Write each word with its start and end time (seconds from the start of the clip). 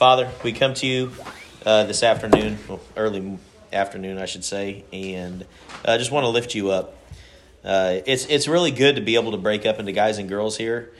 Father, 0.00 0.30
we 0.42 0.52
come 0.52 0.72
to 0.72 0.86
you 0.86 1.12
uh, 1.66 1.84
this 1.84 2.02
afternoon, 2.02 2.58
well, 2.66 2.80
early 2.96 3.36
afternoon, 3.70 4.16
I 4.16 4.24
should 4.24 4.46
say, 4.46 4.86
and 4.94 5.44
I 5.84 5.96
uh, 5.96 5.98
just 5.98 6.10
want 6.10 6.24
to 6.24 6.28
lift 6.28 6.54
you 6.54 6.70
up. 6.70 6.96
Uh, 7.62 7.98
it's 8.06 8.24
it's 8.24 8.48
really 8.48 8.70
good 8.70 8.96
to 8.96 9.02
be 9.02 9.16
able 9.16 9.32
to 9.32 9.36
break 9.36 9.66
up 9.66 9.78
into 9.78 9.92
guys 9.92 10.16
and 10.16 10.26
girls 10.26 10.56
here. 10.56 10.90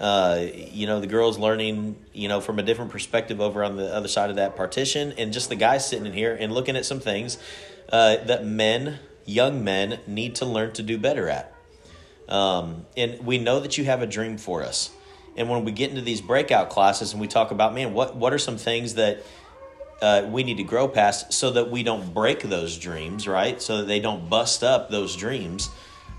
Uh, 0.00 0.44
you 0.52 0.88
know, 0.88 0.98
the 0.98 1.06
girls 1.06 1.38
learning, 1.38 2.04
you 2.12 2.26
know, 2.26 2.40
from 2.40 2.58
a 2.58 2.64
different 2.64 2.90
perspective 2.90 3.40
over 3.40 3.62
on 3.62 3.76
the 3.76 3.94
other 3.94 4.08
side 4.08 4.28
of 4.28 4.34
that 4.34 4.56
partition, 4.56 5.12
and 5.18 5.32
just 5.32 5.50
the 5.50 5.54
guys 5.54 5.88
sitting 5.88 6.06
in 6.06 6.12
here 6.12 6.34
and 6.34 6.52
looking 6.52 6.74
at 6.74 6.84
some 6.84 6.98
things 6.98 7.38
uh, 7.92 8.16
that 8.24 8.44
men, 8.44 8.98
young 9.24 9.62
men, 9.62 10.00
need 10.08 10.34
to 10.34 10.44
learn 10.44 10.72
to 10.72 10.82
do 10.82 10.98
better 10.98 11.28
at. 11.28 11.54
Um, 12.28 12.86
and 12.96 13.24
we 13.24 13.38
know 13.38 13.60
that 13.60 13.78
you 13.78 13.84
have 13.84 14.02
a 14.02 14.06
dream 14.08 14.36
for 14.36 14.64
us. 14.64 14.90
And 15.38 15.48
when 15.48 15.64
we 15.64 15.70
get 15.70 15.90
into 15.90 16.02
these 16.02 16.20
breakout 16.20 16.68
classes 16.68 17.12
and 17.12 17.20
we 17.20 17.28
talk 17.28 17.52
about, 17.52 17.72
man, 17.72 17.94
what, 17.94 18.16
what 18.16 18.32
are 18.32 18.38
some 18.38 18.58
things 18.58 18.94
that 18.94 19.22
uh, 20.02 20.26
we 20.28 20.42
need 20.42 20.56
to 20.56 20.64
grow 20.64 20.88
past 20.88 21.32
so 21.32 21.52
that 21.52 21.70
we 21.70 21.84
don't 21.84 22.12
break 22.12 22.42
those 22.42 22.76
dreams, 22.76 23.28
right? 23.28 23.62
So 23.62 23.78
that 23.78 23.86
they 23.86 24.00
don't 24.00 24.28
bust 24.28 24.64
up 24.64 24.90
those 24.90 25.14
dreams. 25.14 25.70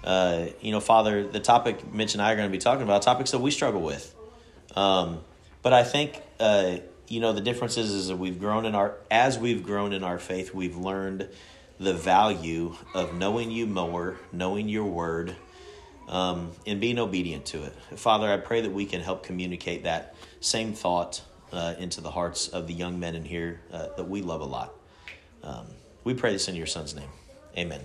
Uh, 0.06 0.48
you 0.62 0.72
know, 0.72 0.80
Father, 0.80 1.28
the 1.28 1.42
topic 1.42 1.94
Mitch 1.94 2.14
and 2.14 2.22
I 2.22 2.32
are 2.32 2.38
going 2.38 2.48
to 2.48 2.52
be 2.52 2.62
talking 2.62 2.84
about 2.84 3.02
topics 3.02 3.32
that 3.32 3.40
we 3.40 3.52
struggle 3.52 3.82
with. 3.82 4.16
Um, 4.74 5.20
but 5.62 5.74
I 5.74 5.84
think, 5.84 6.22
uh, 6.40 6.78
you 7.10 7.20
know, 7.20 7.34
the 7.34 7.42
difference 7.42 7.76
is, 7.76 7.92
is 7.92 8.08
that 8.08 8.16
we've 8.16 8.40
grown 8.40 8.66
in 8.66 8.74
our, 8.74 8.96
as 9.12 9.38
we've 9.38 9.64
grown 9.64 9.92
in 9.92 10.02
our 10.02 10.18
faith, 10.18 10.54
we've 10.54 10.78
learned 10.78 11.28
the 11.78 11.94
value 11.94 12.76
of 12.94 13.14
knowing 13.14 13.52
you 13.52 13.68
more, 13.68 14.18
knowing 14.32 14.70
your 14.70 14.86
word, 14.86 15.36
um, 16.10 16.52
and 16.66 16.82
being 16.82 17.00
obedient 17.00 17.46
to 17.46 17.64
it. 17.64 17.74
Father, 17.96 18.28
I 18.28 18.38
pray 18.38 18.62
that 18.62 18.72
we 18.72 18.86
can 18.86 19.02
help 19.02 19.24
communicate 19.24 19.84
that 19.84 20.16
same 20.42 20.74
thought 20.74 21.22
uh, 21.54 21.76
into 21.80 22.02
the 22.02 22.12
hearts 22.12 22.48
of 22.48 22.68
the 22.68 22.74
young 22.74 23.00
men 23.00 23.16
in 23.16 23.24
here 23.24 23.62
uh, 23.72 23.88
that 23.96 24.10
we 24.10 24.22
love 24.22 24.42
a 24.42 24.46
lot. 24.46 24.74
Um, 25.44 25.68
we 26.04 26.14
pray 26.14 26.34
this 26.34 26.48
in 26.48 26.56
your 26.56 26.66
son's 26.66 26.96
name. 26.96 27.10
Amen. 27.58 27.82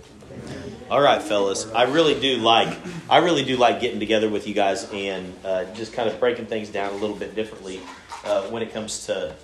All 0.90 1.00
right, 1.00 1.22
fellas. 1.22 1.70
I 1.72 1.84
really 1.84 2.18
do 2.20 2.36
like 2.36 2.76
I 3.08 3.18
really 3.18 3.44
do 3.44 3.56
like 3.56 3.80
getting 3.80 3.98
together 3.98 4.28
with 4.28 4.46
you 4.46 4.54
guys 4.54 4.88
and 4.92 5.32
uh, 5.44 5.64
just 5.74 5.92
kind 5.92 6.08
of 6.08 6.20
breaking 6.20 6.46
things 6.46 6.68
down 6.68 6.92
a 6.92 6.96
little 6.96 7.16
bit 7.16 7.34
differently 7.34 7.80
uh, 8.24 8.42
when 8.48 8.62
it 8.62 8.72
comes 8.72 9.06
to 9.06 9.34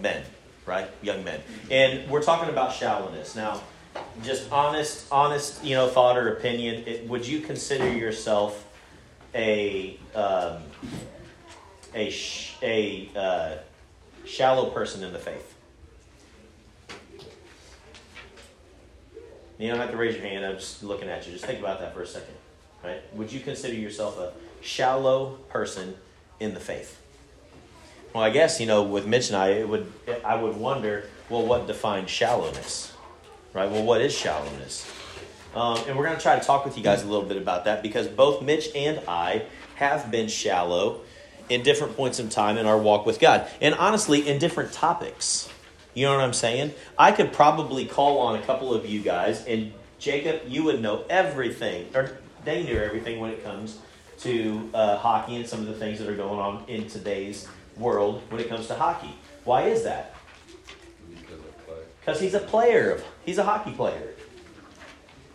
men, 0.00 0.22
right? 0.64 0.88
Young 1.02 1.24
men. 1.24 1.40
And 1.70 2.08
we're 2.08 2.22
talking 2.22 2.48
about 2.48 2.72
shallowness 2.72 3.34
now 3.34 3.60
just 4.22 4.50
honest, 4.50 5.06
honest, 5.10 5.64
you 5.64 5.74
know, 5.74 5.88
thought 5.88 6.16
or 6.16 6.34
opinion. 6.34 6.84
It, 6.86 7.08
would 7.08 7.26
you 7.26 7.40
consider 7.40 7.90
yourself 7.92 8.66
a 9.34 9.98
um, 10.14 10.62
a 11.94 12.10
sh- 12.10 12.56
a 12.62 13.10
uh, 13.16 13.56
shallow 14.24 14.70
person 14.70 15.02
in 15.04 15.12
the 15.12 15.18
faith? 15.18 15.54
You 19.58 19.68
don't 19.68 19.78
have 19.78 19.90
to 19.90 19.96
raise 19.96 20.14
your 20.14 20.24
hand. 20.24 20.44
I'm 20.44 20.56
just 20.56 20.82
looking 20.84 21.08
at 21.08 21.26
you. 21.26 21.32
Just 21.32 21.44
think 21.44 21.58
about 21.58 21.80
that 21.80 21.94
for 21.94 22.02
a 22.02 22.06
second. 22.06 22.34
Right? 22.84 23.02
Would 23.14 23.32
you 23.32 23.40
consider 23.40 23.74
yourself 23.74 24.18
a 24.18 24.32
shallow 24.60 25.38
person 25.48 25.96
in 26.38 26.54
the 26.54 26.60
faith? 26.60 27.00
Well, 28.14 28.22
I 28.22 28.30
guess 28.30 28.60
you 28.60 28.66
know, 28.66 28.84
with 28.84 29.06
Mitch 29.06 29.28
and 29.28 29.36
I, 29.36 29.48
it 29.50 29.68
would 29.68 29.92
I 30.24 30.36
would 30.36 30.56
wonder, 30.56 31.04
well, 31.28 31.44
what 31.44 31.66
defines 31.66 32.10
shallowness? 32.10 32.92
Right? 33.58 33.70
Well, 33.70 33.84
what 33.84 34.00
is 34.00 34.16
shallowness? 34.16 34.90
Um, 35.54 35.78
and 35.86 35.96
we're 35.96 36.04
going 36.04 36.16
to 36.16 36.22
try 36.22 36.38
to 36.38 36.44
talk 36.44 36.64
with 36.64 36.76
you 36.76 36.84
guys 36.84 37.02
a 37.02 37.06
little 37.06 37.24
bit 37.24 37.36
about 37.36 37.64
that 37.64 37.82
because 37.82 38.06
both 38.06 38.42
Mitch 38.42 38.68
and 38.74 39.00
I 39.08 39.44
have 39.76 40.10
been 40.10 40.28
shallow 40.28 41.00
in 41.48 41.62
different 41.62 41.96
points 41.96 42.20
in 42.20 42.28
time 42.28 42.58
in 42.58 42.66
our 42.66 42.78
walk 42.78 43.06
with 43.06 43.18
God. 43.18 43.48
And 43.60 43.74
honestly, 43.74 44.28
in 44.28 44.38
different 44.38 44.72
topics. 44.72 45.48
You 45.94 46.06
know 46.06 46.14
what 46.14 46.22
I'm 46.22 46.34
saying? 46.34 46.74
I 46.96 47.10
could 47.12 47.32
probably 47.32 47.86
call 47.86 48.18
on 48.18 48.38
a 48.38 48.42
couple 48.42 48.72
of 48.72 48.86
you 48.86 49.00
guys, 49.00 49.44
and 49.46 49.72
Jacob, 49.98 50.42
you 50.46 50.62
would 50.64 50.80
know 50.80 51.04
everything, 51.10 51.88
or 51.94 52.18
they 52.44 52.62
knew 52.62 52.78
everything 52.78 53.18
when 53.18 53.30
it 53.30 53.42
comes 53.42 53.78
to 54.20 54.70
uh, 54.74 54.96
hockey 54.98 55.36
and 55.36 55.46
some 55.46 55.60
of 55.60 55.66
the 55.66 55.74
things 55.74 55.98
that 55.98 56.08
are 56.08 56.14
going 56.14 56.38
on 56.38 56.64
in 56.68 56.86
today's 56.86 57.48
world 57.76 58.22
when 58.28 58.40
it 58.40 58.48
comes 58.48 58.68
to 58.68 58.74
hockey. 58.74 59.16
Why 59.44 59.62
is 59.62 59.82
that? 59.84 60.14
Because 62.08 62.22
he's 62.22 62.32
a 62.32 62.40
player. 62.40 63.02
He's 63.26 63.36
a 63.36 63.42
hockey 63.42 63.70
player. 63.70 64.14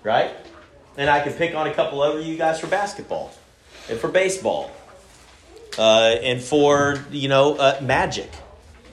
Right? 0.02 0.32
And 0.98 1.08
I 1.08 1.20
can 1.20 1.32
pick 1.34 1.54
on 1.54 1.68
a 1.68 1.74
couple 1.74 2.02
of 2.02 2.26
you 2.26 2.36
guys 2.36 2.60
for 2.60 2.66
basketball 2.66 3.32
and 3.92 4.00
for 4.00 4.08
baseball 4.08 4.72
uh, 5.78 6.16
and 6.24 6.42
for, 6.42 6.98
you 7.12 7.30
know, 7.30 7.58
uh, 7.58 7.80
magic. 7.80 8.32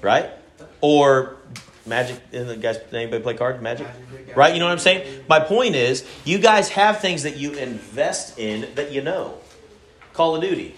Right? 0.02 0.28
Or 0.82 1.38
magic. 1.86 2.20
In 2.32 2.48
the 2.48 2.56
guys, 2.58 2.78
anybody 2.92 3.22
play 3.22 3.32
cards? 3.32 3.62
Magic? 3.62 3.86
Right? 4.36 4.52
You 4.52 4.60
know 4.60 4.66
what 4.66 4.72
I'm 4.72 4.78
saying? 4.78 5.24
My 5.26 5.40
point 5.40 5.74
is, 5.74 6.06
you 6.26 6.38
guys 6.38 6.68
have 6.68 7.00
things 7.00 7.22
that 7.22 7.38
you 7.38 7.54
invest 7.54 8.38
in 8.38 8.74
that 8.74 8.92
you 8.92 9.00
know. 9.00 9.38
Call 10.12 10.36
of 10.36 10.42
Duty. 10.42 10.76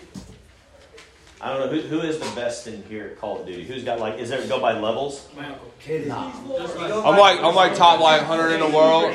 I 1.42 1.48
don't 1.48 1.58
know 1.72 1.80
who, 1.80 1.88
who 1.88 2.00
is 2.02 2.20
the 2.20 2.34
best 2.36 2.68
in 2.68 2.84
here 2.84 3.06
at 3.06 3.18
Call 3.18 3.40
of 3.40 3.46
Duty. 3.46 3.64
Who's 3.64 3.82
got 3.82 3.98
like? 3.98 4.20
Is 4.20 4.30
there 4.30 4.46
go 4.46 4.60
by 4.60 4.78
levels? 4.78 5.26
My 5.36 5.46
uncle. 5.46 5.72
I'm 7.04 7.18
like 7.18 7.40
I'm 7.40 7.54
like 7.56 7.74
top 7.74 7.98
like 7.98 8.20
100 8.28 8.52
in 8.54 8.60
the 8.60 8.68
world. 8.68 9.12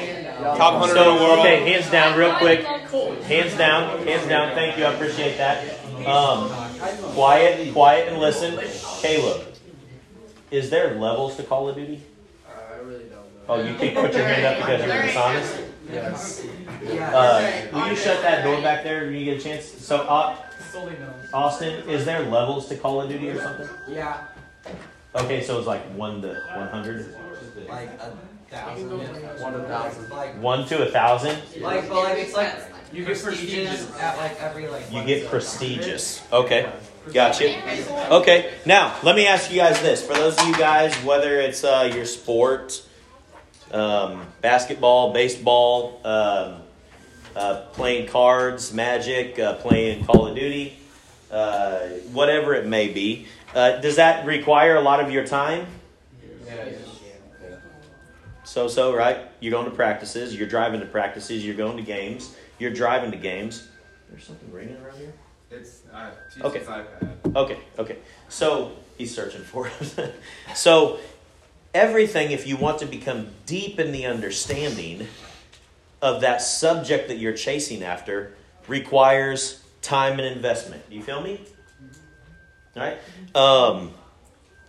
Top 0.57 0.73
100 0.81 0.93
So, 0.93 1.11
in 1.11 1.17
the 1.17 1.23
world. 1.23 1.39
okay, 1.39 1.71
hands 1.71 1.89
down, 1.89 2.17
real 2.19 2.33
quick. 2.35 2.65
Hands 2.65 3.55
down, 3.57 4.05
hands 4.05 4.27
down. 4.27 4.53
Thank 4.55 4.77
you, 4.77 4.83
I 4.83 4.93
appreciate 4.93 5.37
that. 5.37 5.79
Um, 6.05 6.49
quiet, 7.13 7.71
quiet, 7.73 8.09
and 8.09 8.19
listen. 8.19 8.59
Caleb, 9.01 9.43
is 10.51 10.69
there 10.69 10.95
levels 10.95 11.37
to 11.37 11.43
Call 11.43 11.69
of 11.69 11.75
Duty? 11.77 12.01
I 12.45 12.77
really 12.81 13.05
don't 13.05 13.11
know. 13.11 13.19
Oh, 13.47 13.61
you 13.63 13.73
can 13.75 13.95
put 13.95 14.13
your 14.13 14.25
hand 14.27 14.45
up 14.45 14.57
because 14.57 14.85
you're 14.85 15.01
dishonest. 15.01 15.61
Yes. 15.91 16.45
Uh, 16.91 17.67
will 17.71 17.87
you 17.87 17.95
shut 17.95 18.21
that 18.21 18.43
door 18.43 18.61
back 18.61 18.83
there 18.83 19.05
when 19.05 19.13
you 19.15 19.23
get 19.25 19.37
a 19.37 19.41
chance? 19.41 19.65
So, 19.65 20.01
uh, 20.01 20.35
Solely 20.77 20.93
known. 20.99 21.13
Austin, 21.33 21.89
is 21.89 22.05
there 22.05 22.21
levels 22.23 22.67
to 22.69 22.75
Call 22.77 23.01
of 23.01 23.09
Duty 23.09 23.29
or 23.29 23.41
something? 23.41 23.67
Yeah. 23.87 24.21
Okay, 25.15 25.43
so 25.43 25.57
it's 25.57 25.65
like 25.67 25.81
one 25.95 26.21
to 26.21 26.35
one 26.55 26.67
hundred, 26.67 27.15
Like 27.67 27.89
a 27.99 28.13
thousand. 28.51 28.89
One 28.91 29.53
to 29.53 29.59
thousand. 29.63 30.09
Like, 30.09 30.41
one 30.41 30.67
to 30.67 30.87
a 30.87 30.91
thousand. 30.91 31.41
like, 31.61 31.89
but 31.89 32.03
like, 32.03 32.17
it's 32.19 32.33
like 32.35 32.53
you 32.93 33.03
get 33.05 33.21
prestigious 33.21 33.91
at 33.99 34.17
like 34.17 34.39
every 34.41 34.67
like. 34.67 34.87
You 34.91 34.97
one 34.97 35.07
get 35.07 35.15
second. 35.23 35.29
prestigious. 35.31 36.21
Okay, 36.31 36.71
gotcha. 37.11 38.13
Okay, 38.13 38.53
now 38.67 38.95
let 39.01 39.15
me 39.15 39.25
ask 39.25 39.49
you 39.49 39.57
guys 39.57 39.81
this: 39.81 40.05
for 40.05 40.13
those 40.13 40.37
of 40.37 40.47
you 40.47 40.55
guys, 40.57 40.93
whether 41.03 41.39
it's 41.39 41.63
uh, 41.63 41.89
your 41.91 42.05
sport, 42.05 42.83
um, 43.71 44.27
basketball, 44.41 45.11
baseball, 45.13 45.99
um, 46.05 46.61
uh, 47.37 47.61
playing 47.73 48.07
cards, 48.07 48.73
Magic, 48.73 49.37
uh, 49.37 49.53
playing 49.55 50.05
Call 50.05 50.27
of 50.27 50.35
Duty, 50.35 50.77
uh, 51.31 51.79
whatever 52.11 52.55
it 52.55 52.65
may 52.65 52.87
be, 52.87 53.27
uh, 53.53 53.77
does 53.79 53.97
that 53.97 54.25
require 54.25 54.75
a 54.75 54.81
lot 54.81 54.99
of 54.99 55.11
your 55.11 55.25
time? 55.25 55.67
So 58.43 58.67
so, 58.67 58.95
right? 58.95 59.19
You're 59.39 59.51
going 59.51 59.69
to 59.69 59.75
practices. 59.75 60.35
You're 60.35 60.47
driving 60.47 60.79
to 60.79 60.85
practices. 60.85 61.45
You're 61.45 61.55
going 61.55 61.77
to 61.77 61.83
games. 61.83 62.35
You're 62.57 62.73
driving 62.73 63.11
to 63.11 63.17
games. 63.17 63.67
There's 64.09 64.23
something 64.23 64.51
ringing 64.51 64.77
around 64.77 64.97
here. 64.97 65.13
It's 65.51 65.81
uh, 65.93 66.09
Okay. 66.41 66.59
iPad. 66.61 67.35
Okay, 67.35 67.59
okay. 67.77 67.97
So 68.29 68.71
he's 68.97 69.13
searching 69.13 69.41
for 69.41 69.67
it. 69.67 70.15
so 70.55 70.97
everything, 71.73 72.31
if 72.31 72.47
you 72.47 72.57
want 72.57 72.79
to 72.79 72.85
become 72.85 73.27
deep 73.45 73.79
in 73.79 73.91
the 73.91 74.05
understanding 74.05 75.07
of 76.01 76.21
that 76.21 76.41
subject 76.41 77.07
that 77.07 77.17
you're 77.17 77.33
chasing 77.33 77.83
after, 77.83 78.33
requires 78.67 79.63
time 79.81 80.19
and 80.19 80.27
investment. 80.27 80.87
Do 80.89 80.95
you 80.95 81.03
feel 81.03 81.21
me? 81.21 81.41
All 82.75 82.83
right. 82.83 82.97
Um, 83.35 83.91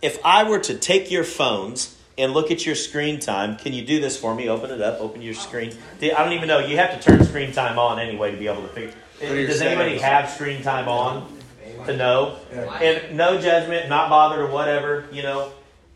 if 0.01 0.19
I 0.25 0.49
were 0.49 0.59
to 0.59 0.75
take 0.75 1.11
your 1.11 1.23
phones 1.23 1.97
and 2.17 2.33
look 2.33 2.51
at 2.51 2.65
your 2.65 2.75
screen 2.75 3.19
time, 3.19 3.57
can 3.57 3.73
you 3.73 3.85
do 3.85 3.99
this 3.99 4.17
for 4.17 4.33
me? 4.33 4.49
Open 4.49 4.71
it 4.71 4.81
up. 4.81 4.99
Open 4.99 5.21
your 5.21 5.33
screen. 5.33 5.73
I 6.01 6.09
don't 6.09 6.33
even 6.33 6.47
know. 6.47 6.59
You 6.59 6.77
have 6.77 6.99
to 6.99 6.99
turn 6.99 7.23
screen 7.25 7.51
time 7.51 7.77
on 7.77 7.99
anyway 7.99 8.31
to 8.31 8.37
be 8.37 8.47
able 8.47 8.61
to 8.61 8.67
figure. 8.69 8.93
are 9.21 9.35
your 9.35 9.47
Does 9.47 9.61
anybody 9.61 9.99
have 9.99 10.29
screen 10.29 10.61
time 10.61 10.87
on 10.87 11.37
to 11.85 11.95
know? 11.95 12.37
And 12.51 13.15
no 13.15 13.39
judgment, 13.39 13.89
not 13.89 14.09
bothered 14.09 14.39
or 14.39 14.47
whatever. 14.47 15.07
You 15.11 15.23
know. 15.23 15.51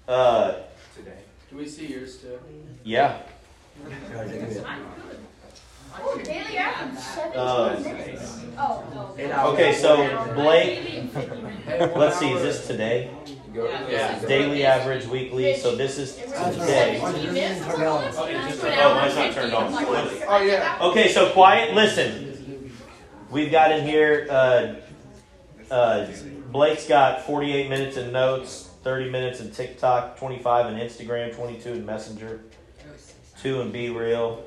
Uh, 0.08 0.56
Today. 0.96 1.18
Do 1.50 1.58
we 1.58 1.68
see 1.68 1.88
yours 1.88 2.18
too? 2.18 2.40
yeah. 2.84 3.20
Oh, 6.00 6.20
daily 6.24 6.58
average, 6.58 7.00
17 7.00 7.84
minutes. 7.84 8.40
Oh, 8.58 9.16
no. 9.18 9.48
Okay, 9.54 9.74
so 9.74 10.34
Blake, 10.36 11.04
let's 11.96 12.18
see. 12.20 12.32
Is 12.32 12.42
this 12.42 12.68
today? 12.68 13.12
Yeah. 13.54 14.20
Daily 14.26 14.66
average, 14.66 15.06
weekly. 15.06 15.56
So 15.58 15.76
this 15.76 15.98
is 15.98 16.16
today. 16.16 16.96
You 17.22 17.32
missed 17.32 17.62
a 17.62 17.66
couple 17.66 17.84
of 17.86 18.16
times. 18.16 18.60
Oh, 18.64 18.96
mine's 18.96 19.16
not 19.16 19.34
turned 19.34 19.54
on. 19.54 19.74
Oh 20.28 20.42
yeah. 20.42 20.80
Okay, 20.82 21.10
so 21.10 21.32
quiet. 21.32 21.74
Listen, 21.76 22.72
we've 23.30 23.52
got 23.52 23.72
in 23.72 23.86
here. 23.86 24.28
Uh, 24.30 24.76
uh, 25.70 26.08
Blake's 26.52 26.88
got 26.88 27.26
48 27.26 27.70
minutes 27.70 27.98
in 27.98 28.12
notes. 28.12 28.70
30 28.84 29.12
minutes 29.12 29.40
in 29.40 29.50
TikTok, 29.50 30.18
25 30.18 30.74
in 30.74 30.80
Instagram, 30.80 31.34
22 31.34 31.72
in 31.72 31.86
Messenger, 31.86 32.42
2 33.42 33.62
in 33.62 33.72
BeReal. 33.72 34.42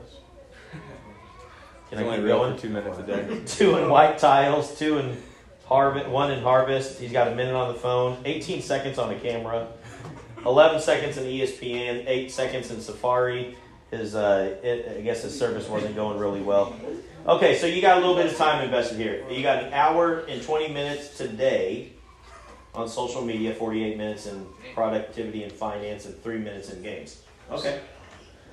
Can 1.96 2.04
I 2.04 2.08
It's 2.08 2.08
only 2.08 2.16
keep 2.18 2.24
real 2.26 2.54
for 2.54 2.60
two 2.60 2.68
minutes 2.68 2.98
a 2.98 3.02
day. 3.02 3.40
two 3.46 3.76
in 3.78 3.88
white 3.88 4.18
tiles, 4.18 4.78
two 4.78 4.98
in 4.98 5.16
harvest, 5.64 6.08
one 6.08 6.30
in 6.30 6.42
harvest. 6.42 7.00
He's 7.00 7.12
got 7.12 7.28
a 7.28 7.34
minute 7.34 7.54
on 7.54 7.72
the 7.72 7.78
phone, 7.78 8.18
18 8.24 8.62
seconds 8.62 8.98
on 8.98 9.08
the 9.08 9.14
camera, 9.16 9.68
11 10.44 10.80
seconds 10.80 11.16
in 11.16 11.24
ESPN, 11.24 12.04
eight 12.06 12.30
seconds 12.30 12.70
in 12.70 12.80
Safari. 12.80 13.56
His, 13.90 14.14
uh, 14.14 14.56
it, 14.62 14.98
I 14.98 15.00
guess 15.00 15.22
his 15.22 15.38
service 15.38 15.68
wasn't 15.68 15.94
going 15.94 16.18
really 16.18 16.42
well. 16.42 16.74
Okay, 17.26 17.56
so 17.56 17.66
you 17.66 17.80
got 17.80 17.98
a 17.98 18.00
little 18.00 18.16
bit 18.16 18.26
of 18.26 18.36
time 18.36 18.64
invested 18.64 18.98
here. 18.98 19.24
You 19.30 19.42
got 19.42 19.62
an 19.62 19.72
hour 19.72 20.20
and 20.20 20.42
20 20.42 20.72
minutes 20.72 21.16
today 21.16 21.92
on 22.74 22.88
social 22.88 23.24
media, 23.24 23.54
48 23.54 23.96
minutes 23.96 24.26
in 24.26 24.46
productivity 24.74 25.44
and 25.44 25.52
finance, 25.52 26.04
and 26.04 26.20
three 26.22 26.38
minutes 26.38 26.70
in 26.70 26.82
games. 26.82 27.22
Okay. 27.50 27.80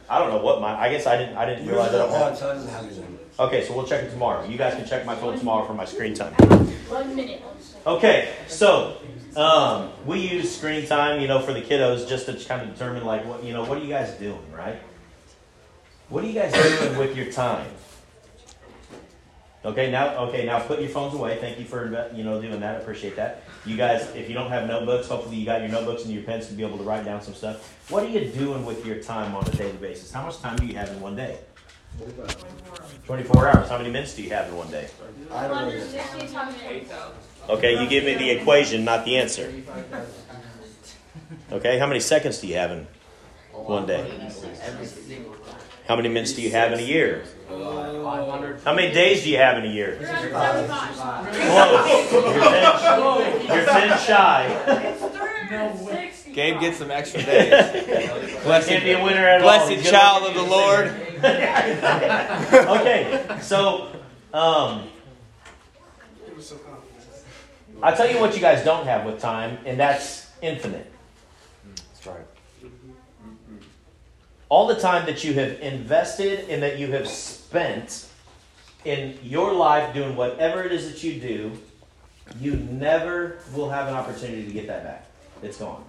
I 0.10 0.20
don't 0.20 0.30
know 0.30 0.42
what 0.44 0.62
my. 0.62 0.80
I 0.80 0.90
guess 0.90 1.08
I 1.08 1.18
didn't. 1.18 1.38
I 1.38 1.46
didn't 1.46 1.68
realize 1.68 1.92
that. 1.92 3.23
I 3.40 3.46
Usually 3.46 3.50
about 3.50 3.50
time 3.50 3.50
having 3.50 3.60
Okay, 3.60 3.66
so 3.66 3.76
we'll 3.76 3.88
check 3.88 4.04
it 4.04 4.12
tomorrow. 4.12 4.46
You 4.46 4.58
guys 4.58 4.76
can 4.76 4.86
check 4.86 5.06
my 5.06 5.16
phone 5.16 5.38
tomorrow 5.38 5.66
for 5.66 5.74
my 5.74 5.86
screen 5.86 6.14
time. 6.14 6.34
One 6.34 7.16
minute. 7.16 7.42
Okay, 7.86 8.34
so 8.48 8.98
um, 9.36 9.92
we 10.06 10.20
use 10.20 10.56
screen 10.56 10.86
time, 10.86 11.20
you 11.20 11.28
know, 11.28 11.40
for 11.42 11.54
the 11.54 11.62
kiddos 11.62 12.08
just 12.08 12.28
to 12.28 12.34
kind 12.48 12.62
of 12.62 12.74
determine, 12.74 13.06
like, 13.06 13.26
what 13.26 13.44
you 13.44 13.54
know, 13.54 13.64
what 13.64 13.78
are 13.78 13.82
you 13.82 13.90
guys 13.90 14.12
doing, 14.14 14.52
right? 14.52 14.80
What 16.10 16.24
are 16.24 16.28
you 16.28 16.34
guys 16.34 16.54
doing 16.54 16.98
with 16.98 17.18
your 17.18 17.32
time? 17.32 17.68
Okay, 19.66 19.90
now, 19.90 20.18
okay, 20.26 20.46
now 20.46 20.60
put 20.60 20.82
your 20.82 20.90
phones 20.90 21.14
away. 21.14 21.38
Thank 21.40 21.58
you 21.58 21.66
for 21.66 22.12
you 22.14 22.24
know 22.24 22.42
doing 22.42 22.60
that. 22.60 22.76
I 22.76 22.80
appreciate 22.80 23.16
that. 23.16 23.44
You 23.66 23.78
guys, 23.78 24.14
if 24.14 24.28
you 24.28 24.36
don't 24.36 24.50
have 24.50 24.68
notebooks, 24.68 25.08
hopefully 25.08 25.38
you 25.38 25.46
got 25.46 25.62
your 25.62 25.70
notebooks 25.70 26.04
and 26.04 26.14
your 26.14 26.24
pens 26.24 26.48
to 26.48 26.54
be 26.54 26.64
able 26.64 26.78
to 26.78 26.84
write 26.84 27.06
down 27.06 27.22
some 27.22 27.34
stuff. 27.34 27.90
What 27.90 28.04
are 28.04 28.10
you 28.10 28.28
doing 28.28 28.66
with 28.66 28.86
your 28.86 29.02
time 29.02 29.34
on 29.36 29.48
a 29.48 29.52
daily 29.52 29.78
basis? 29.78 30.12
How 30.12 30.26
much 30.26 30.40
time 30.40 30.58
do 30.58 30.66
you 30.66 30.76
have 30.76 30.90
in 30.90 31.00
one 31.00 31.16
day? 31.16 31.40
24 33.06 33.48
hours. 33.48 33.70
How 33.70 33.78
many 33.78 33.92
minutes 33.92 34.16
do 34.16 34.24
you 34.24 34.30
have 34.30 34.48
in 34.50 34.56
one 34.56 34.72
day? 34.72 34.88
I 35.32 35.48
don't 35.48 35.70
know. 35.70 35.88
Okay, 37.50 37.82
you 37.82 37.88
give 37.90 38.04
me 38.06 38.14
the 38.16 38.30
equation, 38.32 38.84
not 38.86 39.04
the 39.06 39.18
answer. 39.18 39.52
Okay, 41.52 41.78
how 41.78 41.86
many 41.88 42.00
seconds 42.00 42.40
do 42.40 42.48
you 42.48 42.56
have 42.56 42.72
in 42.72 42.88
one 43.52 43.86
day? 43.86 44.10
Every 44.62 44.86
single 44.86 45.34
time. 45.34 45.42
How 45.88 45.96
many 45.98 46.08
minutes 46.08 46.32
do 46.34 46.42
you 46.42 46.50
have 46.52 46.72
in 46.72 46.80
a 46.80 46.84
year? 46.84 47.26
How 47.50 48.74
many 48.74 48.94
days 48.94 49.24
do 49.24 49.30
you 49.30 49.38
have 49.38 49.58
in 49.58 49.66
a 49.70 49.74
year? 49.74 49.98
Close. 49.98 50.10
You're 52.14 52.24
10, 52.24 53.48
you're 53.48 53.66
10 53.66 53.98
shy. 54.00 54.48
Gabe 56.34 56.60
gets 56.60 56.78
some 56.78 56.90
extra 56.90 57.22
days. 57.22 57.50
Blessed, 58.44 58.70
Can't 58.70 58.84
be 58.84 58.92
a 58.92 59.04
winner 59.04 59.28
at 59.28 59.42
all. 59.42 59.48
blessed 59.48 59.72
He's 59.72 59.90
child 59.92 60.24
of 60.28 60.34
the 60.34 60.42
at 60.42 60.50
Lord. 60.50 61.13
okay, 62.80 63.38
so 63.42 63.88
um, 64.34 64.88
I'll 67.82 67.96
tell 67.96 68.10
you 68.10 68.20
what 68.20 68.36
you 68.36 68.42
guys 68.42 68.64
don't 68.66 68.86
have 68.86 69.06
with 69.06 69.20
time, 69.20 69.58
and 69.66 69.80
that's 69.80 70.30
infinite. 70.42 70.92
That's 71.76 72.08
right. 72.08 72.26
all 74.50 74.68
the 74.68 74.76
time 74.76 75.06
that 75.06 75.24
you 75.24 75.34
have 75.34 75.60
invested 75.62 76.50
and 76.50 76.62
that 76.62 76.78
you 76.78 76.92
have 76.92 77.08
spent 77.08 78.08
in 78.86 79.18
your 79.24 79.54
life 79.54 79.94
doing 79.94 80.16
whatever 80.16 80.62
it 80.64 80.72
is 80.72 80.92
that 80.92 81.04
you 81.04 81.20
do, 81.20 81.52
you 82.40 82.56
never 82.56 83.40
will 83.56 83.70
have 83.70 83.88
an 83.88 83.94
opportunity 83.94 84.46
to 84.46 84.52
get 84.52 84.68
that 84.68 84.84
back. 84.84 85.06
It's 85.42 85.58
gone. 85.58 85.84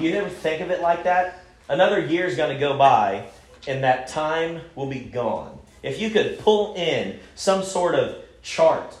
You 0.00 0.14
ever 0.14 0.28
think 0.28 0.62
of 0.62 0.70
it 0.70 0.80
like 0.80 1.04
that? 1.04 1.44
Another 1.68 2.00
year 2.00 2.26
is 2.26 2.36
going 2.36 2.52
to 2.52 2.58
go 2.58 2.76
by 2.76 3.26
and 3.66 3.84
that 3.84 4.08
time 4.08 4.60
will 4.74 4.86
be 4.86 5.00
gone. 5.00 5.58
If 5.82 6.00
you 6.00 6.10
could 6.10 6.38
pull 6.38 6.74
in 6.74 7.18
some 7.34 7.62
sort 7.62 7.94
of 7.94 8.16
chart 8.42 8.96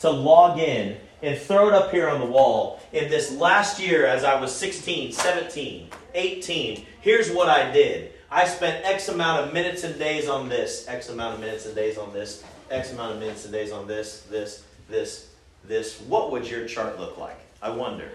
to 0.00 0.10
log 0.10 0.58
in 0.58 0.96
and 1.22 1.38
throw 1.38 1.68
it 1.68 1.74
up 1.74 1.90
here 1.90 2.08
on 2.08 2.20
the 2.20 2.26
wall 2.26 2.80
in 2.92 3.08
this 3.08 3.32
last 3.32 3.80
year 3.80 4.06
as 4.06 4.24
I 4.24 4.40
was 4.40 4.54
16, 4.54 5.12
17, 5.12 5.88
18, 6.14 6.86
here's 7.00 7.30
what 7.30 7.48
I 7.48 7.70
did. 7.72 8.12
I 8.30 8.46
spent 8.46 8.84
X 8.84 9.08
amount 9.08 9.46
of 9.46 9.54
minutes 9.54 9.84
and 9.84 9.98
days 9.98 10.28
on 10.28 10.48
this, 10.48 10.86
X 10.88 11.08
amount 11.08 11.34
of 11.34 11.40
minutes 11.40 11.66
and 11.66 11.74
days 11.74 11.98
on 11.98 12.12
this, 12.12 12.44
X 12.70 12.92
amount 12.92 13.14
of 13.14 13.20
minutes 13.20 13.44
and 13.44 13.52
days 13.52 13.72
on 13.72 13.86
this, 13.86 14.22
this, 14.30 14.64
this, 14.88 15.30
this. 15.64 16.00
What 16.00 16.32
would 16.32 16.48
your 16.48 16.66
chart 16.66 16.98
look 16.98 17.16
like? 17.16 17.38
I 17.62 17.70
wonder. 17.70 18.10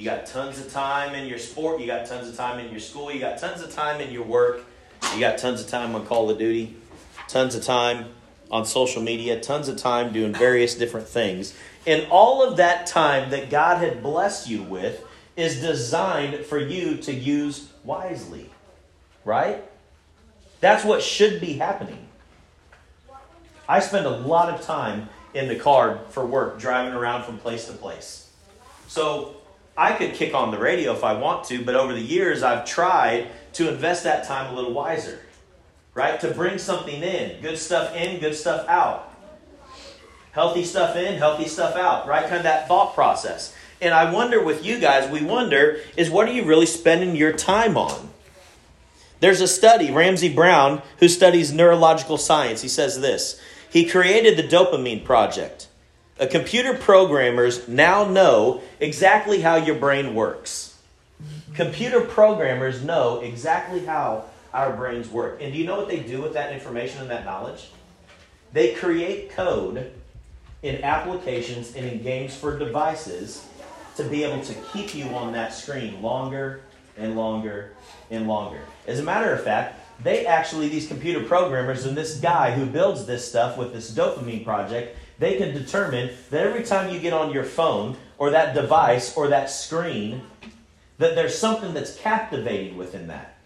You 0.00 0.06
got 0.06 0.24
tons 0.24 0.58
of 0.58 0.72
time 0.72 1.14
in 1.14 1.26
your 1.28 1.36
sport, 1.36 1.78
you 1.78 1.86
got 1.86 2.06
tons 2.06 2.26
of 2.26 2.34
time 2.34 2.58
in 2.58 2.70
your 2.70 2.80
school, 2.80 3.12
you 3.12 3.20
got 3.20 3.36
tons 3.36 3.60
of 3.60 3.70
time 3.70 4.00
in 4.00 4.10
your 4.10 4.22
work, 4.22 4.64
you 5.12 5.20
got 5.20 5.36
tons 5.36 5.60
of 5.60 5.68
time 5.68 5.94
on 5.94 6.06
Call 6.06 6.30
of 6.30 6.38
Duty, 6.38 6.74
tons 7.28 7.54
of 7.54 7.62
time 7.62 8.06
on 8.50 8.64
social 8.64 9.02
media, 9.02 9.38
tons 9.38 9.68
of 9.68 9.76
time 9.76 10.10
doing 10.10 10.32
various 10.32 10.74
different 10.74 11.06
things. 11.06 11.54
And 11.86 12.06
all 12.10 12.42
of 12.42 12.56
that 12.56 12.86
time 12.86 13.28
that 13.28 13.50
God 13.50 13.76
had 13.76 14.02
blessed 14.02 14.48
you 14.48 14.62
with 14.62 15.06
is 15.36 15.60
designed 15.60 16.46
for 16.46 16.58
you 16.58 16.96
to 17.02 17.12
use 17.12 17.68
wisely. 17.84 18.48
Right? 19.26 19.62
That's 20.60 20.82
what 20.82 21.02
should 21.02 21.42
be 21.42 21.58
happening. 21.58 22.08
I 23.68 23.80
spend 23.80 24.06
a 24.06 24.16
lot 24.16 24.48
of 24.48 24.64
time 24.64 25.10
in 25.34 25.48
the 25.48 25.56
car 25.56 26.00
for 26.08 26.24
work, 26.24 26.58
driving 26.58 26.94
around 26.94 27.24
from 27.24 27.36
place 27.36 27.66
to 27.66 27.74
place. 27.74 28.30
So 28.88 29.36
I 29.80 29.92
could 29.92 30.14
kick 30.14 30.34
on 30.34 30.50
the 30.50 30.58
radio 30.58 30.92
if 30.92 31.02
I 31.02 31.14
want 31.14 31.44
to, 31.46 31.64
but 31.64 31.74
over 31.74 31.92
the 31.92 32.00
years 32.00 32.42
I've 32.42 32.64
tried 32.64 33.28
to 33.54 33.68
invest 33.68 34.04
that 34.04 34.24
time 34.24 34.52
a 34.52 34.56
little 34.56 34.72
wiser 34.72 35.20
right? 35.94 36.20
To 36.20 36.30
bring 36.30 36.58
something 36.58 37.02
in, 37.02 37.40
good 37.40 37.58
stuff 37.58 37.94
in, 37.94 38.20
good 38.20 38.34
stuff 38.34 38.68
out. 38.68 39.12
Healthy 40.32 40.64
stuff 40.64 40.96
in, 40.96 41.18
healthy 41.18 41.48
stuff 41.48 41.74
out, 41.76 42.06
right? 42.06 42.22
Kind 42.22 42.36
of 42.36 42.42
that 42.44 42.68
thought 42.68 42.94
process. 42.94 43.54
And 43.80 43.92
I 43.94 44.12
wonder 44.12 44.42
with 44.42 44.64
you 44.64 44.78
guys, 44.78 45.10
we 45.10 45.24
wonder 45.24 45.80
is 45.96 46.10
what 46.10 46.28
are 46.28 46.32
you 46.32 46.44
really 46.44 46.66
spending 46.66 47.16
your 47.16 47.32
time 47.32 47.76
on? 47.76 48.10
There's 49.18 49.40
a 49.40 49.48
study, 49.48 49.90
Ramsay 49.90 50.34
Brown, 50.34 50.82
who 50.98 51.08
studies 51.08 51.52
neurological 51.52 52.16
science. 52.16 52.62
He 52.62 52.68
says 52.68 53.00
this 53.00 53.40
He 53.70 53.88
created 53.88 54.36
the 54.36 54.48
Dopamine 54.48 55.04
Project. 55.04 55.68
Computer 56.26 56.74
programmers 56.74 57.66
now 57.66 58.04
know 58.04 58.60
exactly 58.78 59.40
how 59.40 59.56
your 59.56 59.76
brain 59.76 60.14
works. 60.14 60.78
Computer 61.54 62.02
programmers 62.02 62.82
know 62.82 63.20
exactly 63.20 63.86
how 63.86 64.26
our 64.52 64.76
brains 64.76 65.08
work. 65.08 65.40
And 65.40 65.52
do 65.52 65.58
you 65.58 65.66
know 65.66 65.76
what 65.76 65.88
they 65.88 66.00
do 66.00 66.20
with 66.20 66.34
that 66.34 66.52
information 66.52 67.00
and 67.00 67.10
that 67.10 67.24
knowledge? 67.24 67.70
They 68.52 68.74
create 68.74 69.30
code 69.30 69.92
in 70.62 70.84
applications 70.84 71.74
and 71.74 71.86
in 71.86 72.02
games 72.02 72.36
for 72.36 72.58
devices 72.58 73.46
to 73.96 74.04
be 74.04 74.22
able 74.22 74.42
to 74.44 74.54
keep 74.72 74.94
you 74.94 75.04
on 75.06 75.32
that 75.32 75.54
screen 75.54 76.02
longer 76.02 76.60
and 76.98 77.16
longer 77.16 77.72
and 78.10 78.28
longer. 78.28 78.60
As 78.86 78.98
a 78.98 79.02
matter 79.02 79.32
of 79.32 79.42
fact, 79.42 79.80
they 80.02 80.26
actually, 80.26 80.68
these 80.68 80.88
computer 80.88 81.24
programmers 81.24 81.86
and 81.86 81.96
this 81.96 82.18
guy 82.20 82.52
who 82.52 82.66
builds 82.66 83.06
this 83.06 83.26
stuff 83.26 83.56
with 83.56 83.72
this 83.72 83.90
dopamine 83.90 84.44
project, 84.44 84.96
they 85.20 85.36
can 85.36 85.54
determine 85.54 86.10
that 86.30 86.46
every 86.46 86.64
time 86.64 86.92
you 86.92 86.98
get 86.98 87.12
on 87.12 87.30
your 87.30 87.44
phone 87.44 87.96
or 88.18 88.30
that 88.30 88.54
device 88.54 89.16
or 89.16 89.28
that 89.28 89.50
screen, 89.50 90.22
that 90.96 91.14
there's 91.14 91.36
something 91.36 91.74
that's 91.74 91.94
captivating 91.96 92.76
within 92.76 93.06
that. 93.08 93.36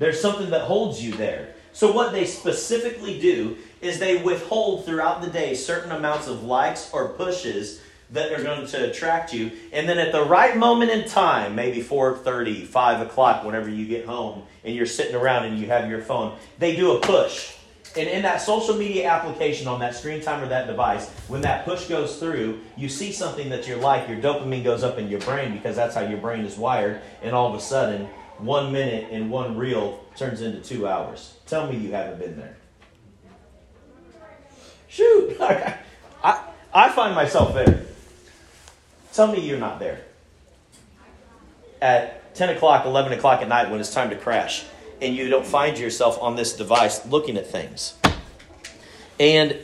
There's 0.00 0.20
something 0.20 0.50
that 0.50 0.62
holds 0.62 1.02
you 1.02 1.14
there. 1.14 1.54
So, 1.72 1.92
what 1.92 2.12
they 2.12 2.26
specifically 2.26 3.20
do 3.20 3.56
is 3.80 3.98
they 3.98 4.22
withhold 4.22 4.84
throughout 4.84 5.22
the 5.22 5.30
day 5.30 5.54
certain 5.54 5.92
amounts 5.92 6.26
of 6.26 6.42
likes 6.42 6.90
or 6.92 7.10
pushes 7.10 7.80
that 8.10 8.32
are 8.32 8.42
going 8.42 8.66
to 8.66 8.90
attract 8.90 9.32
you. 9.32 9.52
And 9.72 9.88
then 9.88 9.98
at 9.98 10.12
the 10.12 10.24
right 10.24 10.56
moment 10.56 10.90
in 10.90 11.08
time, 11.08 11.54
maybe 11.54 11.82
4.30, 11.82 12.66
5 12.66 13.06
o'clock, 13.06 13.44
whenever 13.44 13.68
you 13.68 13.86
get 13.86 14.06
home 14.06 14.42
and 14.64 14.74
you're 14.74 14.86
sitting 14.86 15.14
around 15.14 15.46
and 15.46 15.58
you 15.58 15.66
have 15.66 15.88
your 15.88 16.02
phone, 16.02 16.36
they 16.58 16.76
do 16.76 16.96
a 16.96 17.00
push. 17.00 17.54
And 17.96 18.08
in 18.08 18.22
that 18.22 18.40
social 18.40 18.76
media 18.76 19.08
application 19.08 19.68
on 19.68 19.78
that 19.78 19.94
screen 19.94 20.20
time 20.20 20.42
or 20.42 20.48
that 20.48 20.66
device, 20.66 21.08
when 21.28 21.42
that 21.42 21.64
push 21.64 21.86
goes 21.86 22.16
through, 22.16 22.60
you 22.76 22.88
see 22.88 23.12
something 23.12 23.48
that 23.50 23.68
you 23.68 23.76
like, 23.76 24.08
your 24.08 24.18
dopamine 24.18 24.64
goes 24.64 24.82
up 24.82 24.98
in 24.98 25.08
your 25.08 25.20
brain 25.20 25.52
because 25.52 25.76
that's 25.76 25.94
how 25.94 26.00
your 26.00 26.18
brain 26.18 26.44
is 26.44 26.56
wired. 26.56 27.00
And 27.22 27.36
all 27.36 27.48
of 27.48 27.54
a 27.54 27.60
sudden, 27.60 28.06
one 28.38 28.72
minute 28.72 29.08
and 29.12 29.30
one 29.30 29.56
reel 29.56 30.04
turns 30.16 30.42
into 30.42 30.60
two 30.60 30.88
hours. 30.88 31.34
Tell 31.46 31.70
me 31.70 31.76
you 31.78 31.92
haven't 31.92 32.18
been 32.18 32.36
there. 32.36 32.56
Shoot, 34.88 35.36
I, 35.40 35.78
I 36.72 36.88
find 36.90 37.14
myself 37.14 37.54
there. 37.54 37.84
Tell 39.12 39.30
me 39.30 39.40
you're 39.40 39.58
not 39.58 39.78
there. 39.78 40.00
At 41.80 42.34
10 42.34 42.56
o'clock, 42.56 42.86
11 42.86 43.12
o'clock 43.12 43.42
at 43.42 43.48
night 43.48 43.70
when 43.70 43.78
it's 43.78 43.94
time 43.94 44.10
to 44.10 44.16
crash, 44.16 44.64
and 45.04 45.14
you 45.14 45.28
don't 45.28 45.46
find 45.46 45.78
yourself 45.78 46.20
on 46.20 46.36
this 46.36 46.56
device 46.56 47.06
looking 47.06 47.36
at 47.36 47.46
things. 47.46 47.94
And 49.20 49.56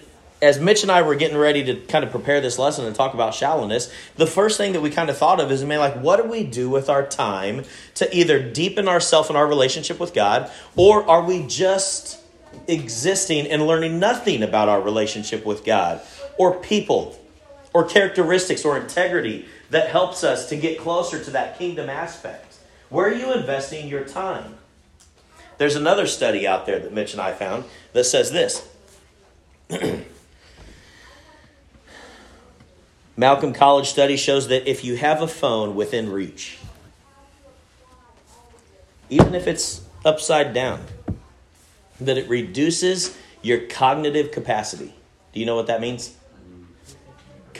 as 0.42 0.59
Mitch 0.59 0.82
and 0.82 0.90
I 0.90 1.02
were 1.02 1.14
getting 1.14 1.37
ready 1.37 1.64
to 1.64 1.75
kind 1.87 2.04
of 2.04 2.11
prepare 2.11 2.40
this 2.40 2.59
lesson 2.59 2.87
and 2.87 2.94
talk 2.94 3.14
about 3.14 3.35
shallowness, 3.35 3.92
the 4.16 4.26
first 4.26 4.56
thing 4.56 4.73
that 4.73 4.80
we 4.80 4.90
kind 4.90 5.11
of 5.11 5.18
thought 5.18 5.40
of 5.40 5.50
is, 5.50 5.64
man, 5.64 5.80
like, 5.80 5.97
what 5.97 6.23
do 6.23 6.28
we 6.28 6.44
do 6.44 6.70
with 6.70 6.88
our 6.88 7.06
time 7.06 7.64
to 7.97 8.16
either 8.16 8.42
deepen 8.42 8.88
ourselves 8.88 9.28
in 9.28 9.37
our 9.37 9.47
relationship 9.47 10.00
with 10.00 10.14
God, 10.14 10.50
or 10.76 11.09
are 11.09 11.23
we 11.23 11.47
just 11.47 12.20
existing 12.68 13.47
and 13.49 13.66
learning 13.66 13.99
nothing 13.99 14.42
about 14.42 14.68
our 14.68 14.80
relationship 14.80 15.44
with 15.44 15.64
God, 15.64 16.00
or 16.38 16.59
people, 16.59 17.18
or 17.75 17.85
characteristics, 17.85 18.64
or 18.64 18.78
integrity 18.78 19.47
that 19.68 19.90
helps 19.90 20.25
us 20.25 20.49
to 20.49 20.56
get 20.56 20.78
closer 20.78 21.23
to 21.23 21.30
that 21.32 21.59
kingdom 21.59 21.90
aspect? 21.90 22.56
Where 22.88 23.06
are 23.06 23.14
you 23.14 23.32
investing 23.35 23.88
your 23.88 24.04
time? 24.04 24.56
There's 25.60 25.76
another 25.76 26.06
study 26.06 26.46
out 26.46 26.64
there 26.64 26.78
that 26.78 26.90
Mitch 26.90 27.12
and 27.12 27.20
I 27.20 27.32
found 27.34 27.64
that 27.92 28.04
says 28.04 28.32
this. 28.32 28.66
Malcolm 33.18 33.52
College 33.52 33.86
study 33.86 34.16
shows 34.16 34.48
that 34.48 34.66
if 34.66 34.84
you 34.84 34.96
have 34.96 35.20
a 35.20 35.28
phone 35.28 35.74
within 35.74 36.10
reach, 36.10 36.56
even 39.10 39.34
if 39.34 39.46
it's 39.46 39.82
upside 40.02 40.54
down, 40.54 40.82
that 42.00 42.16
it 42.16 42.26
reduces 42.30 43.14
your 43.42 43.66
cognitive 43.66 44.30
capacity. 44.30 44.94
Do 45.34 45.40
you 45.40 45.44
know 45.44 45.56
what 45.56 45.66
that 45.66 45.82
means? 45.82 46.16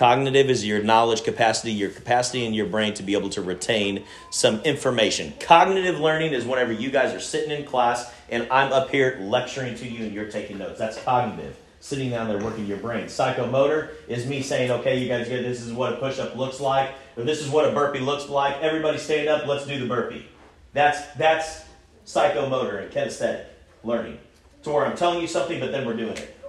Cognitive 0.01 0.49
is 0.49 0.65
your 0.65 0.83
knowledge 0.83 1.25
capacity, 1.25 1.73
your 1.73 1.91
capacity 1.91 2.47
in 2.47 2.55
your 2.55 2.65
brain 2.65 2.95
to 2.95 3.03
be 3.03 3.13
able 3.13 3.29
to 3.29 3.43
retain 3.43 4.03
some 4.31 4.59
information. 4.63 5.35
Cognitive 5.41 6.01
learning 6.01 6.33
is 6.33 6.47
whenever 6.47 6.73
you 6.73 6.91
guys 6.91 7.13
are 7.13 7.21
sitting 7.21 7.51
in 7.51 7.67
class 7.67 8.11
and 8.31 8.49
I'm 8.51 8.73
up 8.73 8.89
here 8.89 9.19
lecturing 9.21 9.75
to 9.75 9.87
you 9.87 10.07
and 10.07 10.15
you're 10.15 10.31
taking 10.31 10.57
notes. 10.57 10.79
That's 10.79 10.99
cognitive 11.03 11.55
sitting 11.81 12.09
down 12.09 12.29
there 12.29 12.39
working 12.39 12.65
your 12.65 12.79
brain. 12.79 13.09
Psychomotor 13.09 13.91
is 14.09 14.27
me 14.27 14.41
saying, 14.41 14.71
okay, 14.71 14.99
you 14.99 15.07
guys 15.07 15.29
get 15.29 15.43
this 15.43 15.61
is 15.61 15.71
what 15.71 15.93
a 15.93 15.97
push 15.97 16.19
up 16.19 16.35
looks 16.35 16.61
like, 16.61 16.95
or 17.19 17.25
this 17.25 17.43
is 17.43 17.51
what 17.51 17.69
a 17.69 17.73
burpee 17.73 18.01
looks 18.01 18.27
like. 18.31 18.57
Everybody 18.63 18.97
stand 18.97 19.29
up, 19.29 19.47
let's 19.47 19.67
do 19.67 19.79
the 19.79 19.87
burpee. 19.87 20.25
That's 20.73 21.09
that's 21.19 21.65
psychomotor 22.07 22.83
and 22.83 22.91
kinesthetic 22.91 23.45
learning. 23.85 24.19
To 24.63 24.71
where 24.71 24.87
I'm 24.87 24.97
telling 24.97 25.21
you 25.21 25.27
something, 25.27 25.61
but 25.61 25.73
then 25.73 25.85
we're 25.85 25.93
doing 25.93 26.17
it. 26.17 26.40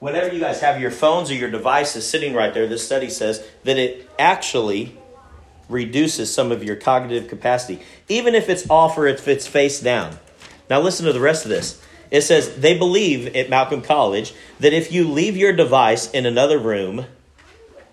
Whenever 0.00 0.34
you 0.34 0.40
guys 0.40 0.60
have 0.62 0.80
your 0.80 0.90
phones 0.90 1.30
or 1.30 1.34
your 1.34 1.50
devices 1.50 2.08
sitting 2.08 2.34
right 2.34 2.52
there, 2.54 2.66
this 2.66 2.84
study 2.84 3.10
says 3.10 3.46
that 3.64 3.76
it 3.76 4.10
actually 4.18 4.96
reduces 5.68 6.32
some 6.32 6.50
of 6.50 6.64
your 6.64 6.74
cognitive 6.74 7.28
capacity, 7.28 7.80
even 8.08 8.34
if 8.34 8.48
it's 8.48 8.68
off 8.68 8.96
or 8.96 9.06
if 9.06 9.28
it's 9.28 9.46
face 9.46 9.78
down. 9.78 10.18
Now, 10.68 10.80
listen 10.80 11.06
to 11.06 11.12
the 11.12 11.20
rest 11.20 11.44
of 11.44 11.50
this. 11.50 11.80
It 12.10 12.22
says 12.22 12.56
they 12.56 12.76
believe 12.76 13.36
at 13.36 13.50
Malcolm 13.50 13.82
College 13.82 14.34
that 14.58 14.72
if 14.72 14.90
you 14.90 15.06
leave 15.06 15.36
your 15.36 15.52
device 15.52 16.10
in 16.10 16.26
another 16.26 16.58
room, 16.58 17.06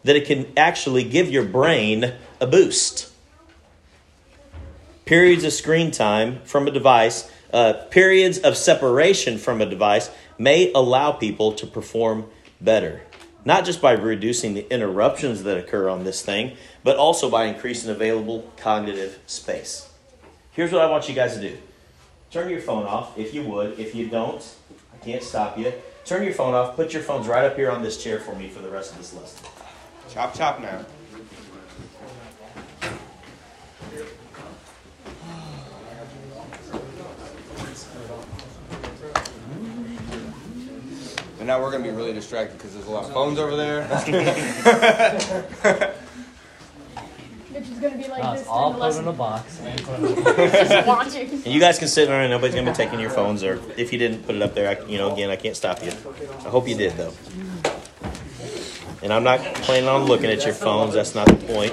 that 0.03 0.15
it 0.15 0.25
can 0.25 0.51
actually 0.57 1.03
give 1.03 1.29
your 1.29 1.43
brain 1.43 2.13
a 2.39 2.47
boost. 2.47 3.11
Periods 5.05 5.43
of 5.43 5.53
screen 5.53 5.91
time 5.91 6.39
from 6.43 6.67
a 6.67 6.71
device, 6.71 7.29
uh, 7.53 7.73
periods 7.91 8.39
of 8.39 8.57
separation 8.57 9.37
from 9.37 9.61
a 9.61 9.65
device 9.65 10.09
may 10.37 10.71
allow 10.73 11.11
people 11.11 11.53
to 11.53 11.67
perform 11.67 12.29
better. 12.61 13.01
Not 13.45 13.65
just 13.65 13.81
by 13.81 13.93
reducing 13.93 14.53
the 14.53 14.71
interruptions 14.71 15.43
that 15.43 15.57
occur 15.57 15.87
on 15.87 16.03
this 16.03 16.21
thing, 16.21 16.57
but 16.83 16.97
also 16.97 17.29
by 17.29 17.45
increasing 17.45 17.89
available 17.89 18.51
cognitive 18.57 19.19
space. 19.25 19.89
Here's 20.51 20.71
what 20.71 20.81
I 20.81 20.89
want 20.89 21.07
you 21.07 21.15
guys 21.15 21.35
to 21.35 21.41
do 21.41 21.57
turn 22.31 22.49
your 22.49 22.59
phone 22.59 22.85
off 22.85 23.17
if 23.17 23.33
you 23.33 23.43
would. 23.43 23.79
If 23.79 23.95
you 23.95 24.07
don't, 24.07 24.43
I 24.93 24.97
can't 25.03 25.23
stop 25.23 25.57
you. 25.57 25.71
Turn 26.03 26.23
your 26.23 26.33
phone 26.33 26.53
off. 26.53 26.75
Put 26.75 26.93
your 26.93 27.03
phones 27.03 27.27
right 27.27 27.45
up 27.45 27.55
here 27.55 27.71
on 27.71 27.83
this 27.83 28.01
chair 28.01 28.19
for 28.19 28.35
me 28.35 28.49
for 28.49 28.61
the 28.61 28.69
rest 28.69 28.91
of 28.91 28.97
this 28.97 29.13
lesson. 29.13 29.47
Chop 30.09 30.33
chop 30.33 30.61
now. 30.61 30.85
And 41.47 41.55
now 41.55 41.63
we're 41.63 41.71
gonna 41.71 41.85
be 41.85 41.91
really 41.91 42.11
distracted 42.11 42.57
because 42.57 42.73
there's 42.73 42.87
a 42.87 42.91
lot 42.91 43.05
of 43.05 43.13
phones 43.13 43.39
over 43.39 43.55
there. 43.55 43.87
Mitch 47.53 47.69
is 47.69 47.79
gonna 47.79 47.95
be 47.95 48.09
like 48.09 48.37
this 48.37 48.45
all 48.49 48.73
put 48.73 48.97
in 48.97 49.07
a 49.07 49.13
box 49.13 49.61
and 49.61 49.81
put 49.81 49.97
in 49.97 50.05
a 50.07 50.11
Just 50.51 50.85
watching. 50.85 51.29
And 51.29 51.47
you 51.47 51.61
guys 51.61 51.79
can 51.79 51.87
sit 51.87 52.09
there 52.09 52.19
and 52.19 52.29
nobody's 52.29 52.53
gonna 52.53 52.69
be 52.69 52.75
taking 52.75 52.99
your 52.99 53.11
phones, 53.11 53.45
or 53.45 53.61
if 53.77 53.93
you 53.93 53.97
didn't 53.97 54.25
put 54.25 54.35
it 54.35 54.41
up 54.41 54.55
there, 54.55 54.77
I, 54.77 54.85
you 54.87 54.97
know, 54.97 55.13
again, 55.13 55.29
I 55.29 55.37
can't 55.37 55.55
stop 55.55 55.81
you. 55.81 55.93
I 56.45 56.49
hope 56.49 56.67
you 56.67 56.75
did 56.75 56.97
though. 56.97 57.13
And 59.01 59.13
I'm 59.13 59.23
not 59.23 59.39
planning 59.39 59.87
on 59.87 60.03
looking 60.03 60.29
at 60.29 60.43
your 60.43 60.53
phones. 60.53 60.95
That's 60.95 61.15
not 61.15 61.27
the 61.27 61.35
point. 61.35 61.71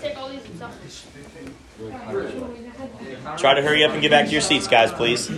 Take 0.00 0.16
all 0.16 0.30
these 0.30 0.46
and 0.46 0.56
stuff. 0.56 0.74
Try 3.38 3.54
to 3.54 3.62
hurry 3.62 3.84
up 3.84 3.92
and 3.92 4.00
get 4.00 4.10
back 4.10 4.26
to 4.26 4.32
your 4.32 4.40
seats, 4.40 4.66
guys, 4.66 4.90
please. 4.92 5.30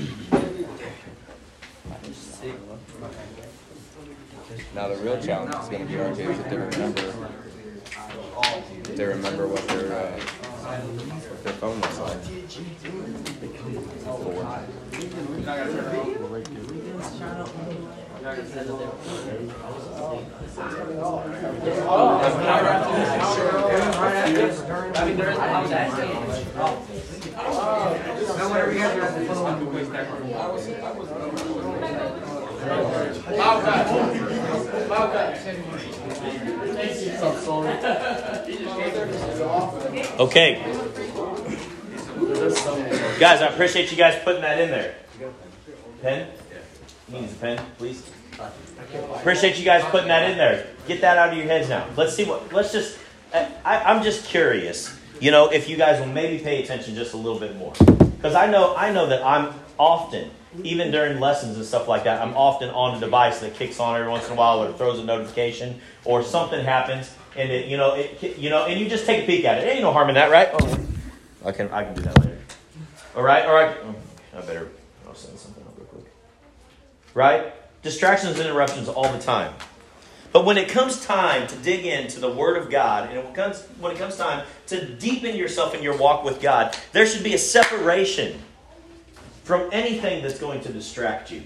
now 4.79 4.87
the 4.87 4.97
real 4.99 5.21
challenge 5.21 5.53
is 5.57 5.69
gonna 5.69 5.85
be 5.85 5.99
our 6.01 6.15
kids 6.15 6.39
if 6.39 6.49
they 6.49 6.57
remember 6.57 7.03
if 8.85 8.97
they 8.97 9.05
remember 9.05 9.49
what 9.49 9.67
their 9.67 9.93
uh, 9.93 10.21
what 10.21 11.43
their 11.43 11.55
phone 11.55 11.81
looks 11.81 11.99
like. 11.99 12.23
Okay. 40.19 40.63
Guys, 43.19 43.43
I 43.43 43.49
appreciate 43.49 43.91
you 43.91 43.97
guys 43.97 44.21
putting 44.25 44.43
that 44.43 44.61
in 44.61 44.71
there. 44.71 44.95
Pen? 46.03 46.29
Needs 47.11 47.33
a 47.33 47.37
pen, 47.37 47.65
please. 47.79 48.11
Appreciate 49.15 49.59
you 49.59 49.65
guys 49.65 49.83
putting 49.87 50.09
that 50.09 50.31
in 50.31 50.39
there. 50.39 50.69
Get 50.87 51.01
that 51.01 51.19
out 51.19 51.31
of 51.31 51.37
your 51.37 51.47
heads 51.47 51.69
now. 51.69 51.87
Let's 51.97 52.15
see 52.15 52.25
what. 52.25 52.53
Let's 52.53 52.73
just. 52.73 52.99
I, 53.33 53.49
I'm 53.65 54.03
just 54.03 54.27
curious. 54.27 54.97
You 55.21 55.31
know, 55.31 55.51
if 55.51 55.69
you 55.69 55.77
guys 55.77 56.01
will 56.01 56.13
maybe 56.13 56.43
pay 56.43 56.63
attention 56.63 56.95
just 56.95 57.15
a 57.15 57.17
little 57.17 57.41
bit 57.41 57.57
more, 57.57 57.73
because 57.73 58.35
I 58.35 58.47
know 58.51 58.77
I 58.77 58.93
know 58.93 59.07
that 59.09 59.25
I'm 59.25 59.53
often, 59.79 60.31
even 60.63 60.91
during 60.91 61.19
lessons 61.19 61.57
and 61.57 61.65
stuff 61.65 61.89
like 61.89 62.05
that, 62.05 62.23
I'm 62.23 62.35
often 62.37 62.71
on 62.71 62.97
a 62.97 63.01
device 63.01 63.41
that 63.41 63.55
kicks 63.55 63.81
on 63.81 63.99
every 63.99 64.11
once 64.11 64.27
in 64.27 64.33
a 64.33 64.37
while 64.37 64.63
or 64.63 64.73
throws 64.73 64.99
a 64.99 65.05
notification 65.05 65.81
or 66.05 66.23
something 66.23 66.65
happens 66.65 67.11
and 67.39 67.53
it, 67.53 67.67
you 67.67 67.77
know, 67.77 67.95
it, 67.95 68.37
you 68.37 68.51
know, 68.51 68.67
and 68.67 68.81
you 68.81 68.89
just 68.89 69.07
take 69.07 69.23
a 69.23 69.27
peek 69.27 69.45
at 69.45 69.59
it. 69.59 69.69
Ain't 69.69 69.83
no 69.83 69.93
harm 69.93 70.09
in 70.09 70.17
that, 70.17 70.31
right? 70.31 70.49
Oh, 70.53 70.87
I 71.45 71.53
can, 71.53 71.69
I 71.71 71.85
can 71.85 71.95
do 71.95 72.03
that 72.03 72.19
later. 72.19 72.39
All 73.15 73.23
right, 73.23 73.47
all 73.47 73.55
right. 73.55 73.77
I 74.37 74.41
better, 74.41 74.69
I'll 75.07 75.15
send 75.15 75.39
something 75.39 75.58
up 75.58 75.58
real 75.58 75.58
quick. 75.58 75.58
Right? 77.15 77.53
Distractions 77.83 78.39
and 78.39 78.49
interruptions 78.49 78.89
all 78.89 79.11
the 79.13 79.19
time. 79.19 79.53
But 80.33 80.45
when 80.45 80.59
it 80.59 80.69
comes 80.69 81.05
time 81.05 81.47
to 81.47 81.57
dig 81.57 81.87
into 81.87 82.21
the 82.21 82.31
Word 82.31 82.57
of 82.59 82.71
God, 82.71 83.09
and 83.09 83.19
when 83.19 83.27
it 83.27 83.35
comes, 83.35 83.63
when 83.81 83.93
it 83.93 83.99
comes 83.99 84.17
time 84.17 84.47
to 84.67 84.85
deepen 84.85 85.37
yourself 85.37 85.75
in 85.75 85.83
your 85.83 85.97
walk 85.97 86.23
with 86.25 86.41
God, 86.41 86.77
there 86.93 87.07
should 87.07 87.25
be 87.25 87.35
a 87.35 87.39
separation 87.39 88.39
from 89.45 89.71
anything 89.73 90.23
that's 90.23 90.39
going 90.39 90.61
to 90.61 90.73
distract 90.73 91.31
you. 91.31 91.43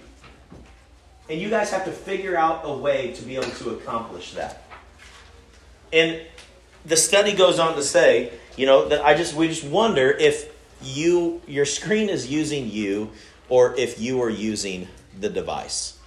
And 1.31 1.41
you 1.41 1.49
guys 1.49 1.71
have 1.71 1.85
to 1.85 1.93
figure 1.93 2.37
out 2.37 2.63
a 2.65 2.73
way 2.73 3.13
to 3.13 3.23
be 3.23 3.37
able 3.37 3.51
to 3.51 3.71
accomplish 3.71 4.33
that. 4.33 4.65
And 5.93 6.21
the 6.85 6.97
study 6.97 7.33
goes 7.33 7.61
on 7.61 7.77
to 7.77 7.83
say, 7.83 8.33
you 8.57 8.67
know, 8.67 8.89
that 8.89 9.05
I 9.05 9.15
just 9.15 9.35
we 9.35 9.47
just 9.49 9.65
wonder 9.65 10.11
if 10.11 10.53
you 10.83 11.41
your 11.47 11.65
screen 11.65 12.09
is 12.09 12.29
using 12.29 12.69
you 12.69 13.13
or 13.49 13.75
if 13.77 14.01
you 14.01 14.21
are 14.23 14.31
using 14.31 14.89
the 15.19 15.29
device. 15.29 15.99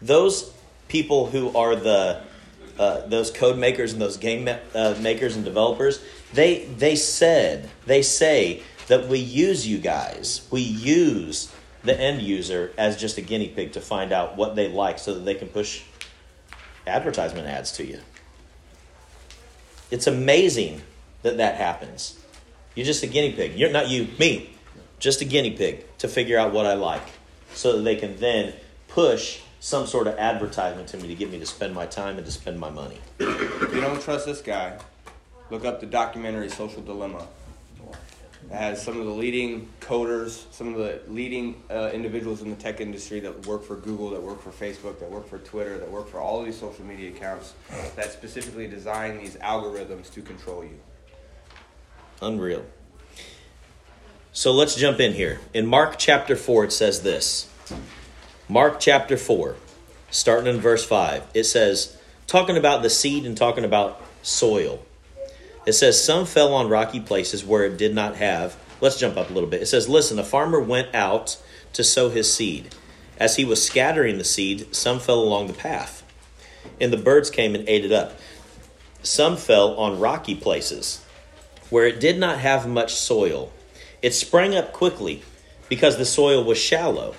Those 0.00 0.52
people 0.88 1.26
who 1.26 1.56
are 1.56 1.76
the 1.76 2.20
uh, 2.78 3.06
those 3.06 3.30
code 3.30 3.56
makers 3.56 3.92
and 3.92 4.02
those 4.02 4.16
game 4.16 4.48
uh, 4.48 4.94
makers 5.00 5.36
and 5.36 5.44
developers, 5.44 6.02
they 6.32 6.64
they 6.64 6.96
said 6.96 7.70
they 7.86 8.02
say 8.02 8.62
that 8.88 9.08
we 9.08 9.18
use 9.18 9.66
you 9.66 9.78
guys, 9.78 10.46
we 10.50 10.60
use 10.60 11.52
the 11.82 11.98
end 11.98 12.22
user 12.22 12.72
as 12.76 12.96
just 12.96 13.18
a 13.18 13.20
guinea 13.20 13.48
pig 13.48 13.72
to 13.72 13.80
find 13.80 14.12
out 14.12 14.36
what 14.36 14.56
they 14.56 14.68
like, 14.68 14.98
so 14.98 15.14
that 15.14 15.20
they 15.20 15.34
can 15.34 15.48
push 15.48 15.82
advertisement 16.86 17.46
ads 17.46 17.72
to 17.72 17.86
you. 17.86 18.00
It's 19.90 20.06
amazing 20.06 20.82
that 21.22 21.36
that 21.36 21.56
happens. 21.56 22.18
You're 22.74 22.86
just 22.86 23.02
a 23.02 23.06
guinea 23.06 23.32
pig. 23.32 23.56
You're 23.56 23.70
not 23.70 23.88
you, 23.88 24.08
me. 24.18 24.50
Just 24.98 25.20
a 25.20 25.24
guinea 25.24 25.52
pig 25.52 25.84
to 25.98 26.08
figure 26.08 26.38
out 26.38 26.52
what 26.52 26.66
I 26.66 26.74
like, 26.74 27.02
so 27.54 27.76
that 27.76 27.82
they 27.82 27.96
can 27.96 28.16
then 28.16 28.52
push 28.88 29.40
some 29.60 29.86
sort 29.86 30.06
of 30.06 30.18
advertisement 30.18 30.88
to 30.88 30.96
me 30.98 31.08
to 31.08 31.14
get 31.14 31.30
me 31.30 31.38
to 31.38 31.46
spend 31.46 31.74
my 31.74 31.86
time 31.86 32.16
and 32.16 32.26
to 32.26 32.32
spend 32.32 32.60
my 32.60 32.68
money. 32.68 32.98
If 33.18 33.74
you 33.74 33.80
don't 33.80 34.00
trust 34.00 34.26
this 34.26 34.42
guy, 34.42 34.78
look 35.50 35.64
up 35.64 35.80
the 35.80 35.86
documentary 35.86 36.50
Social 36.50 36.82
Dilemma. 36.82 37.26
It 38.50 38.54
has 38.54 38.82
some 38.82 39.00
of 39.00 39.06
the 39.06 39.12
leading 39.12 39.70
coders, 39.80 40.44
some 40.52 40.74
of 40.74 40.78
the 40.78 41.00
leading 41.08 41.62
uh, 41.70 41.90
individuals 41.94 42.42
in 42.42 42.50
the 42.50 42.56
tech 42.56 42.80
industry 42.80 43.20
that 43.20 43.46
work 43.46 43.64
for 43.64 43.76
Google, 43.76 44.10
that 44.10 44.22
work 44.22 44.42
for 44.42 44.50
Facebook, 44.50 45.00
that 45.00 45.10
work 45.10 45.26
for 45.26 45.38
Twitter, 45.38 45.78
that 45.78 45.90
work 45.90 46.10
for 46.10 46.20
all 46.20 46.42
these 46.42 46.58
social 46.58 46.84
media 46.84 47.08
accounts 47.08 47.54
that 47.96 48.12
specifically 48.12 48.68
design 48.68 49.16
these 49.18 49.36
algorithms 49.36 50.12
to 50.12 50.20
control 50.20 50.62
you. 50.62 50.78
Unreal. 52.20 52.64
So 54.36 54.50
let's 54.50 54.74
jump 54.74 54.98
in 54.98 55.12
here. 55.12 55.38
In 55.54 55.64
Mark 55.64 55.94
chapter 55.96 56.34
4, 56.34 56.64
it 56.64 56.72
says 56.72 57.02
this 57.02 57.48
Mark 58.48 58.80
chapter 58.80 59.16
4, 59.16 59.54
starting 60.10 60.52
in 60.52 60.60
verse 60.60 60.84
5, 60.84 61.22
it 61.34 61.44
says, 61.44 61.96
talking 62.26 62.56
about 62.56 62.82
the 62.82 62.90
seed 62.90 63.26
and 63.26 63.36
talking 63.36 63.64
about 63.64 64.02
soil. 64.22 64.84
It 65.66 65.74
says, 65.74 66.02
Some 66.02 66.26
fell 66.26 66.52
on 66.52 66.68
rocky 66.68 66.98
places 66.98 67.44
where 67.44 67.62
it 67.62 67.78
did 67.78 67.94
not 67.94 68.16
have. 68.16 68.56
Let's 68.80 68.98
jump 68.98 69.16
up 69.16 69.30
a 69.30 69.32
little 69.32 69.48
bit. 69.48 69.62
It 69.62 69.66
says, 69.66 69.88
Listen, 69.88 70.18
a 70.18 70.24
farmer 70.24 70.58
went 70.58 70.92
out 70.92 71.40
to 71.72 71.84
sow 71.84 72.10
his 72.10 72.34
seed. 72.34 72.74
As 73.18 73.36
he 73.36 73.44
was 73.44 73.64
scattering 73.64 74.18
the 74.18 74.24
seed, 74.24 74.74
some 74.74 74.98
fell 74.98 75.20
along 75.20 75.46
the 75.46 75.52
path, 75.52 76.02
and 76.80 76.92
the 76.92 76.96
birds 76.96 77.30
came 77.30 77.54
and 77.54 77.68
ate 77.68 77.84
it 77.84 77.92
up. 77.92 78.18
Some 79.04 79.36
fell 79.36 79.76
on 79.76 80.00
rocky 80.00 80.34
places 80.34 81.04
where 81.70 81.86
it 81.86 82.00
did 82.00 82.18
not 82.18 82.40
have 82.40 82.66
much 82.66 82.96
soil. 82.96 83.52
It 84.04 84.12
sprang 84.12 84.54
up 84.54 84.74
quickly 84.74 85.22
because 85.70 85.96
the 85.96 86.04
soil 86.04 86.44
was 86.44 86.58
shallow. 86.58 87.14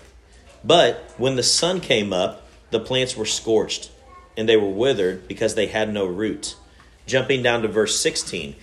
But 0.64 1.16
when 1.18 1.36
the 1.36 1.42
sun 1.42 1.82
came 1.82 2.14
up, 2.14 2.48
the 2.70 2.80
plants 2.80 3.18
were 3.18 3.26
scorched 3.26 3.90
and 4.38 4.48
they 4.48 4.56
were 4.56 4.70
withered 4.70 5.28
because 5.28 5.56
they 5.56 5.66
had 5.66 5.92
no 5.92 6.06
root. 6.06 6.56
Jumping 7.08 7.42
down 7.42 7.64
to 7.64 7.68
verse 7.68 8.00
16, 8.00 8.56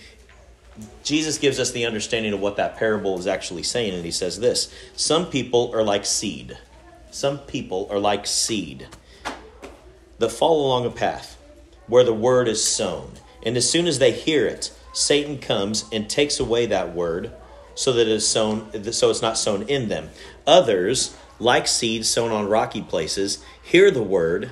Jesus 1.03 1.37
gives 1.37 1.59
us 1.59 1.71
the 1.71 1.85
understanding 1.85 2.31
of 2.31 2.39
what 2.39 2.55
that 2.55 2.77
parable 2.77 3.19
is 3.19 3.27
actually 3.27 3.61
saying, 3.61 3.93
and 3.93 4.05
he 4.05 4.11
says 4.11 4.39
this 4.39 4.73
Some 4.95 5.25
people 5.25 5.75
are 5.75 5.83
like 5.83 6.05
seed. 6.05 6.57
Some 7.11 7.39
people 7.39 7.89
are 7.91 7.99
like 7.99 8.25
seed 8.25 8.87
that 10.19 10.29
fall 10.29 10.65
along 10.65 10.85
a 10.85 10.91
path 10.91 11.37
where 11.87 12.05
the 12.05 12.13
word 12.13 12.47
is 12.47 12.63
sown. 12.63 13.11
And 13.45 13.57
as 13.57 13.69
soon 13.69 13.85
as 13.85 13.99
they 13.99 14.13
hear 14.13 14.47
it, 14.47 14.71
Satan 14.93 15.39
comes 15.39 15.83
and 15.91 16.09
takes 16.09 16.39
away 16.39 16.67
that 16.67 16.95
word 16.95 17.33
so 17.75 17.93
that 17.93 18.01
it 18.01 18.07
is 18.09 18.27
sown 18.27 18.91
so 18.91 19.09
it's 19.09 19.21
not 19.21 19.37
sown 19.37 19.63
in 19.63 19.89
them. 19.89 20.09
Others, 20.45 21.15
like 21.39 21.67
seeds 21.67 22.07
sown 22.07 22.31
on 22.31 22.47
rocky 22.47 22.81
places, 22.81 23.43
hear 23.63 23.91
the 23.91 24.03
word 24.03 24.51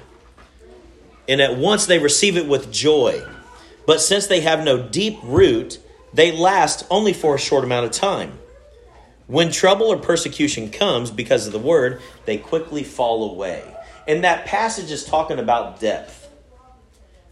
and 1.32 1.40
at 1.40 1.56
once 1.58 1.86
they 1.86 1.98
receive 1.98 2.36
it 2.36 2.48
with 2.48 2.72
joy. 2.72 3.26
But 3.86 4.02
since 4.02 4.28
they 4.28 4.42
have 4.42 4.66
no 4.66 4.88
deep 4.88 5.18
root, 5.24 5.80
they 6.14 6.32
last 6.32 6.86
only 6.90 7.14
for 7.14 7.36
a 7.36 7.40
short 7.40 7.64
amount 7.64 7.86
of 7.86 7.92
time. 7.92 8.38
When 9.28 9.50
trouble 9.50 9.88
or 9.88 9.98
persecution 9.98 10.72
comes 10.72 11.10
because 11.10 11.48
of 11.48 11.54
the 11.54 11.60
word, 11.60 12.02
they 12.26 12.38
quickly 12.38 12.84
fall 12.84 13.32
away. 13.32 13.64
And 14.08 14.26
that 14.26 14.46
passage 14.46 14.92
is 14.92 15.06
talking 15.06 15.40
about 15.40 15.80
depth. 15.80 16.30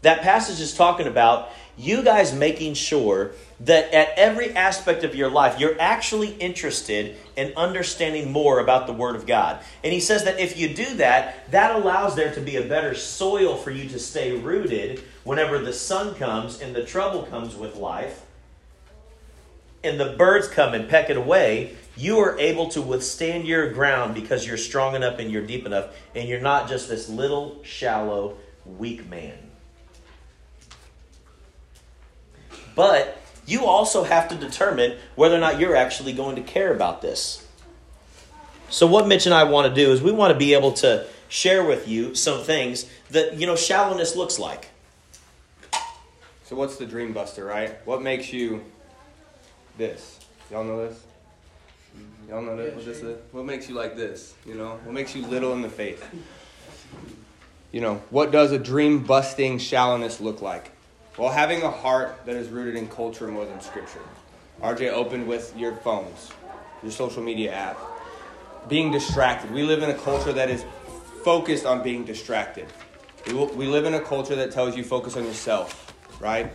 That 0.02 0.22
passage 0.22 0.62
is 0.62 0.74
talking 0.74 1.08
about 1.08 1.50
you 1.78 2.02
guys 2.02 2.34
making 2.34 2.76
sure 2.76 3.32
that 3.62 3.94
at 3.94 4.14
every 4.18 4.56
aspect 4.56 5.04
of 5.04 5.16
your 5.16 5.30
life, 5.30 5.60
you're 5.60 5.80
actually 5.80 6.34
interested 6.36 7.18
in 7.36 7.54
understanding 7.58 8.32
more 8.32 8.60
about 8.60 8.88
the 8.88 8.94
Word 8.94 9.16
of 9.16 9.28
God. 9.28 9.62
And 9.84 9.92
he 9.92 10.00
says 10.00 10.24
that 10.24 10.40
if 10.40 10.58
you 10.58 10.74
do 10.74 10.96
that, 10.96 11.52
that 11.52 11.76
allows 11.76 12.16
there 12.16 12.34
to 12.34 12.42
be 12.42 12.56
a 12.56 12.64
better 12.64 12.96
soil 12.96 13.58
for 13.58 13.72
you 13.72 13.90
to 13.90 14.00
stay 14.00 14.38
rooted 14.38 15.04
whenever 15.24 15.60
the 15.60 15.74
sun 15.74 16.16
comes 16.16 16.62
and 16.62 16.76
the 16.76 16.84
trouble 16.84 17.24
comes 17.24 17.56
with 17.56 17.76
life 17.76 18.26
and 19.84 20.00
the 20.00 20.14
birds 20.18 20.48
come 20.48 20.74
and 20.74 20.90
peck 20.90 21.10
it 21.10 21.18
away, 21.18 21.76
you 21.96 22.20
are 22.20 22.38
able 22.40 22.68
to 22.70 22.82
withstand 22.82 23.48
your 23.48 23.72
ground 23.72 24.14
because 24.14 24.46
you're 24.46 24.58
strong 24.58 24.96
enough 24.96 25.20
and 25.20 25.32
you're 25.32 25.46
deep 25.46 25.66
enough, 25.66 25.96
and 26.16 26.28
you're 26.28 26.42
not 26.42 26.68
just 26.68 26.90
this 26.90 27.10
little, 27.10 27.64
shallow, 27.64 28.38
weak 28.66 29.08
man. 29.10 29.38
But 32.76 33.19
you 33.50 33.66
also 33.66 34.04
have 34.04 34.28
to 34.30 34.36
determine 34.36 34.98
whether 35.16 35.36
or 35.36 35.40
not 35.40 35.60
you're 35.60 35.76
actually 35.76 36.14
going 36.14 36.36
to 36.36 36.42
care 36.42 36.74
about 36.74 37.02
this. 37.02 37.46
So, 38.70 38.86
what 38.86 39.08
Mitch 39.08 39.26
and 39.26 39.34
I 39.34 39.46
want 39.46 39.74
to 39.74 39.84
do 39.84 39.92
is 39.92 40.02
we 40.02 40.12
want 40.12 40.32
to 40.32 40.38
be 40.38 40.54
able 40.54 40.74
to 40.74 41.08
share 41.28 41.64
with 41.64 41.88
you 41.88 42.14
some 42.16 42.44
things 42.44 42.86
that, 43.12 43.36
you 43.36 43.48
know, 43.48 43.56
shallowness 43.56 44.16
looks 44.16 44.38
like. 44.38 44.70
So 46.50 46.56
what's 46.56 46.78
the 46.78 46.86
dream 46.88 47.14
buster, 47.14 47.46
right? 47.46 47.78
What 47.86 48.02
makes 48.02 48.34
you 48.34 48.64
this? 49.78 50.20
Y'all 50.50 50.64
know 50.64 50.88
this? 50.88 51.00
Y'all 52.28 52.42
know 52.42 52.58
that? 52.58 52.76
What 52.76 52.86
this 52.86 53.02
is? 53.02 53.18
What 53.32 53.46
makes 53.46 53.70
you 53.70 53.76
like 53.76 53.96
this? 53.96 54.34
You 54.48 54.56
know? 54.56 54.80
What 54.84 54.94
makes 54.94 55.16
you 55.16 55.26
little 55.28 55.54
in 55.54 55.62
the 55.62 55.70
faith? 55.70 56.04
You 57.72 57.82
know, 57.82 58.02
what 58.10 58.32
does 58.32 58.52
a 58.52 58.58
dream 58.58 59.04
busting 59.04 59.60
shallowness 59.60 60.20
look 60.20 60.42
like? 60.42 60.72
Well, 61.20 61.30
having 61.30 61.64
a 61.64 61.70
heart 61.70 62.22
that 62.26 62.38
is 62.38 62.48
rooted 62.48 62.78
in 62.78 62.88
culture 62.88 63.28
more 63.28 63.46
than 63.46 63.60
scripture. 63.60 64.00
RJ 64.62 64.94
opened 64.94 65.28
with 65.28 65.54
your 65.58 65.76
phones, 65.76 66.32
your 66.82 66.94
social 66.94 67.22
media 67.22 67.52
app. 67.52 67.78
Being 68.70 68.90
distracted. 68.90 69.52
We 69.52 69.64
live 69.64 69.84
in 69.84 69.90
a 69.90 69.96
culture 69.96 70.32
that 70.32 70.50
is 70.50 70.64
focused 71.26 71.66
on 71.66 71.84
being 71.84 72.06
distracted. 72.06 72.68
We, 73.28 73.34
we 73.34 73.68
live 73.68 73.84
in 73.84 73.96
a 73.96 74.00
culture 74.00 74.34
that 74.38 74.54
tells 74.54 74.78
you 74.78 74.84
focus 74.86 75.18
on 75.18 75.26
yourself, 75.26 75.94
right? 76.22 76.54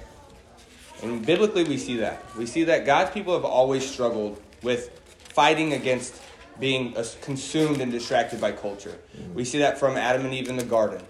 And 1.02 1.26
biblically, 1.26 1.64
we 1.64 1.76
see 1.76 1.98
that. 1.98 2.24
We 2.34 2.46
see 2.46 2.64
that 2.64 2.86
God's 2.86 3.10
people 3.10 3.34
have 3.34 3.44
always 3.44 3.86
struggled 3.86 4.40
with 4.62 4.98
fighting 5.34 5.74
against 5.74 6.22
being 6.58 6.96
consumed 7.20 7.82
and 7.82 7.92
distracted 7.92 8.40
by 8.40 8.52
culture. 8.52 8.98
We 9.34 9.44
see 9.44 9.58
that 9.58 9.76
from 9.76 9.98
Adam 9.98 10.24
and 10.24 10.32
Eve 10.32 10.48
in 10.48 10.56
the 10.56 10.64
garden, 10.64 11.02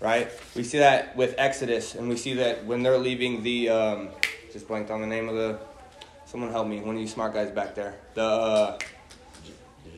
right? 0.00 0.30
We 0.54 0.62
see 0.62 0.78
that 0.78 1.16
with 1.16 1.34
Exodus, 1.38 1.94
and 1.94 2.08
we 2.08 2.16
see 2.16 2.34
that 2.34 2.64
when 2.64 2.82
they're 2.82 2.98
leaving 2.98 3.42
the, 3.42 3.68
um, 3.68 4.08
just 4.52 4.68
blanked 4.68 4.90
on 4.90 5.00
the 5.00 5.06
name 5.06 5.28
of 5.28 5.34
the, 5.34 5.58
someone 6.26 6.50
help 6.50 6.68
me, 6.68 6.80
one 6.80 6.94
of 6.94 7.00
you 7.00 7.08
smart 7.08 7.34
guys 7.34 7.50
back 7.50 7.74
there. 7.74 7.94
The, 8.14 8.22
uh, 8.22 8.78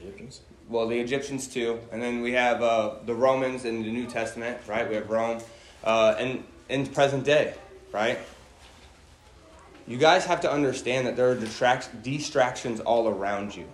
Egyptians? 0.02 0.40
well, 0.68 0.86
the 0.86 0.98
Egyptians 0.98 1.48
too, 1.48 1.78
and 1.92 2.02
then 2.02 2.22
we 2.22 2.32
have 2.32 2.62
uh, 2.62 2.94
the 3.04 3.14
Romans 3.14 3.64
in 3.64 3.82
the 3.82 3.90
New 3.90 4.06
Testament, 4.06 4.58
right? 4.66 4.88
We 4.88 4.94
have 4.94 5.10
Rome, 5.10 5.40
uh, 5.84 6.14
and 6.18 6.44
in 6.68 6.86
present 6.86 7.24
day, 7.24 7.54
right? 7.92 8.18
You 9.86 9.98
guys 9.98 10.24
have 10.26 10.42
to 10.42 10.52
understand 10.52 11.06
that 11.08 11.16
there 11.16 11.30
are 11.30 11.34
distract- 11.34 12.02
distractions 12.02 12.78
all 12.78 13.08
around 13.08 13.56
you, 13.56 13.66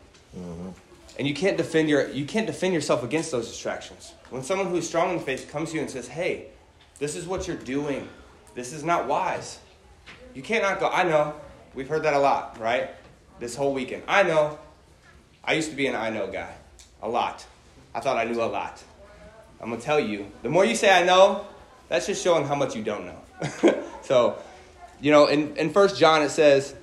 and 1.19 1.29
you 1.29 1.35
can't 1.35 1.59
defend 1.59 1.91
your 1.91 2.09
you 2.09 2.25
can't 2.25 2.47
defend 2.47 2.73
yourself 2.73 3.03
against 3.03 3.31
those 3.31 3.49
distractions. 3.49 4.15
When 4.31 4.43
someone 4.43 4.69
who's 4.69 4.87
strong 4.87 5.11
in 5.11 5.19
the 5.19 5.23
faith 5.23 5.51
comes 5.51 5.71
to 5.71 5.77
you 5.77 5.83
and 5.83 5.91
says, 5.91 6.09
"Hey, 6.09 6.47
this 6.99 7.15
is 7.15 7.27
what 7.27 7.47
you're 7.47 7.57
doing. 7.57 8.09
This 8.55 8.73
is 8.73 8.83
not 8.83 9.07
wise," 9.07 9.59
you 10.35 10.43
can't 10.43 10.63
not 10.63 10.81
go. 10.81 10.89
I 10.89 11.05
know. 11.05 11.35
We've 11.75 11.89
heard 11.89 12.03
that 12.05 12.15
a 12.15 12.19
lot, 12.19 12.59
right? 12.59 12.91
This 13.39 13.55
whole 13.55 13.75
weekend. 13.75 14.03
I 14.09 14.23
know. 14.23 14.59
I 15.45 15.53
used 15.53 15.71
to 15.71 15.77
be 15.77 15.87
an 15.87 15.95
I 15.95 16.11
know 16.11 16.27
guy. 16.27 16.55
A 17.03 17.09
lot. 17.09 17.45
I 17.95 18.01
thought 18.01 18.17
I 18.17 18.25
knew 18.25 18.43
a 18.43 18.45
lot. 18.45 18.83
I'm 19.61 19.69
going 19.69 19.81
to 19.81 19.87
tell 19.87 20.01
you, 20.01 20.31
the 20.43 20.49
more 20.49 20.65
you 20.65 20.75
say 20.75 20.91
I 20.91 21.05
know, 21.05 21.47
that's 21.89 22.07
just 22.07 22.23
showing 22.23 22.47
how 22.47 22.55
much 22.55 22.75
you 22.75 22.83
don't 22.83 23.07
know. 23.07 23.83
so, 24.03 24.37
you 25.01 25.11
know, 25.11 25.27
in, 25.27 25.57
in 25.57 25.73
1 25.73 25.97
John 25.97 26.23
it 26.23 26.31
says, 26.31 26.75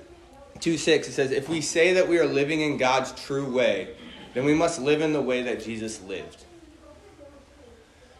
2 0.60 0.76
6, 0.76 1.08
it 1.08 1.12
says, 1.12 1.30
If 1.30 1.48
we 1.48 1.60
say 1.60 1.94
that 1.94 2.08
we 2.08 2.18
are 2.18 2.26
living 2.26 2.60
in 2.60 2.76
God's 2.76 3.12
true 3.12 3.52
way, 3.52 3.94
then 4.32 4.44
we 4.44 4.54
must 4.54 4.80
live 4.80 5.00
in 5.00 5.12
the 5.12 5.22
way 5.22 5.42
that 5.42 5.62
Jesus 5.62 6.02
lived. 6.02 6.44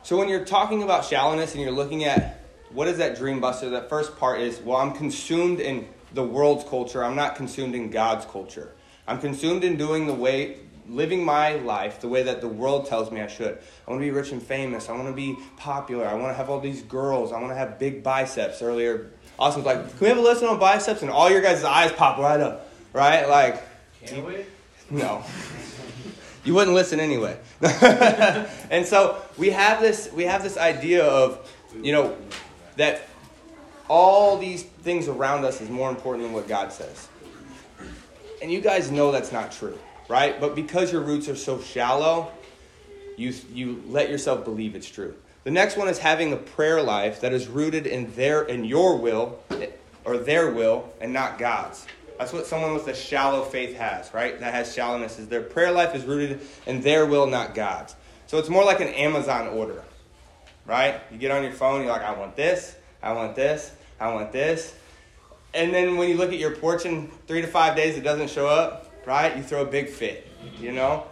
So 0.05 0.19
when 0.19 0.29
you're 0.29 0.45
talking 0.45 0.83
about 0.83 1.07
shallowness 1.07 1.55
and 1.55 1.62
you're 1.62 1.73
looking 1.73 2.05
at 2.05 2.43
what 2.71 2.88
is 2.88 2.99
that 2.99 3.17
dream 3.17 3.40
buster, 3.40 3.71
that 3.71 3.88
first 3.88 4.19
part 4.19 4.38
is, 4.38 4.61
well, 4.61 4.77
I'm 4.77 4.93
consumed 4.93 5.61
in 5.61 5.88
the 6.12 6.23
world's 6.23 6.69
culture. 6.69 7.03
I'm 7.03 7.17
not 7.17 7.37
consumed 7.37 7.75
in 7.75 7.90
God's 7.90 8.27
culture. 8.27 8.73
I'm 9.09 9.19
consumed 9.19 9.64
in 9.64 9.79
doing 9.79 10.07
the 10.07 10.12
way, 10.12 10.59
living 10.87 11.25
my 11.25 11.55
life 11.55 12.03
the 12.03 12.09
way 12.09 12.23
that 12.25 12.43
the 12.43 12.49
world 12.49 12.85
tells 12.85 13.11
me 13.11 13.23
I 13.23 13.29
should. 13.29 13.57
I 13.87 13.90
want 13.90 14.03
to 14.03 14.05
be 14.05 14.11
rich 14.11 14.31
and 14.31 14.43
famous. 14.43 14.90
I 14.90 14.93
want 14.93 15.09
to 15.09 15.14
be 15.14 15.38
popular. 15.57 16.07
I 16.07 16.12
want 16.12 16.33
to 16.33 16.35
have 16.35 16.51
all 16.51 16.61
these 16.61 16.83
girls. 16.83 17.33
I 17.33 17.40
want 17.40 17.53
to 17.53 17.57
have 17.57 17.79
big 17.79 18.03
biceps. 18.03 18.61
Earlier, 18.61 19.11
Austin 19.38 19.64
was 19.64 19.75
like, 19.75 19.88
can 19.88 20.01
we 20.01 20.09
have 20.09 20.19
a 20.19 20.21
lesson 20.21 20.49
on 20.49 20.59
biceps? 20.59 21.01
And 21.01 21.11
all 21.11 21.31
your 21.31 21.40
guys' 21.40 21.64
eyes 21.64 21.93
pop 21.93 22.19
right 22.19 22.40
up, 22.40 22.69
right? 22.93 23.27
Like, 23.27 23.62
Can 24.05 24.23
we? 24.27 24.45
no. 24.90 25.25
You 26.44 26.54
wouldn't 26.54 26.74
listen 26.74 27.00
anyway. 27.00 27.38
and 28.70 28.87
so 28.87 29.22
we 29.38 29.50
have 29.50 29.80
this 29.80 30.12
we 30.12 30.24
have 30.24 30.42
this 30.42 30.57
idea 30.57 31.04
of, 31.04 31.50
you 31.80 31.92
know, 31.92 32.16
that 32.76 33.09
all 33.88 34.38
these 34.38 34.62
things 34.62 35.09
around 35.09 35.44
us 35.44 35.61
is 35.61 35.68
more 35.68 35.90
important 35.90 36.24
than 36.24 36.33
what 36.33 36.48
God 36.48 36.72
says. 36.72 37.09
And 38.42 38.52
you 38.52 38.61
guys 38.61 38.90
know 38.90 39.11
that's 39.11 39.33
not 39.33 39.52
true, 39.52 39.78
right? 40.09 40.38
But 40.40 40.54
because 40.54 40.92
your 40.92 41.00
roots 41.00 41.28
are 41.28 41.37
so 41.37 41.61
shallow, 41.61 42.30
you, 43.16 43.33
you 43.52 43.83
let 43.87 44.11
yourself 44.11 44.44
believe 44.44 44.74
it's 44.74 44.88
true. 44.88 45.14
The 45.44 45.50
next 45.50 45.76
one 45.76 45.88
is 45.88 45.98
having 45.98 46.33
a 46.33 46.37
prayer 46.37 46.83
life 46.83 47.20
that 47.20 47.33
is 47.33 47.48
rooted 47.48 47.87
in 47.87 48.14
their 48.14 48.42
in 48.42 48.64
your 48.64 48.96
will 48.96 49.38
or 50.04 50.18
their 50.18 50.50
will 50.50 50.92
and 51.00 51.12
not 51.12 51.38
God's. 51.38 51.87
That's 52.18 52.33
what 52.33 52.46
someone 52.46 52.74
with 52.74 52.87
a 52.88 52.94
shallow 52.94 53.42
faith 53.42 53.77
has, 53.77 54.12
right? 54.14 54.38
That 54.38 54.55
has 54.55 54.72
shallowness 54.72 55.18
is 55.18 55.29
their 55.29 55.42
prayer 55.42 55.72
life 55.72 55.94
is 55.94 56.05
rooted 56.05 56.40
in 56.66 56.81
their 56.81 57.07
will, 57.07 57.27
not 57.27 57.55
God's. 57.55 57.96
So 58.27 58.38
it's 58.38 58.48
more 58.48 58.64
like 58.64 58.81
an 58.81 58.88
Amazon 58.88 59.48
order, 59.48 59.83
right? 60.66 61.00
You 61.11 61.18
get 61.18 61.31
on 61.31 61.42
your 61.42 61.53
phone, 61.53 61.83
you're 61.83 61.90
like, 61.90 62.03
I 62.03 62.16
want 62.16 62.37
this, 62.37 62.77
I 63.03 63.12
want 63.12 63.35
this, 63.35 63.72
I 64.00 64.12
want 64.12 64.33
this. 64.33 64.74
And 65.53 65.74
then 65.74 65.96
when 65.96 66.09
you 66.09 66.16
look 66.16 66.33
at 66.33 66.38
your 66.38 66.57
porch 66.57 66.85
in 66.85 67.09
three 67.27 67.40
to 67.40 67.46
five 67.46 67.77
days, 67.77 67.96
it 67.96 68.03
doesn't 68.03 68.31
show 68.31 68.46
up, 68.46 68.92
right? 69.07 69.37
You 69.37 69.42
throw 69.42 69.62
a 69.62 69.66
big 69.66 69.88
fit, 69.88 70.29
you 70.59 70.72
know? 70.72 71.07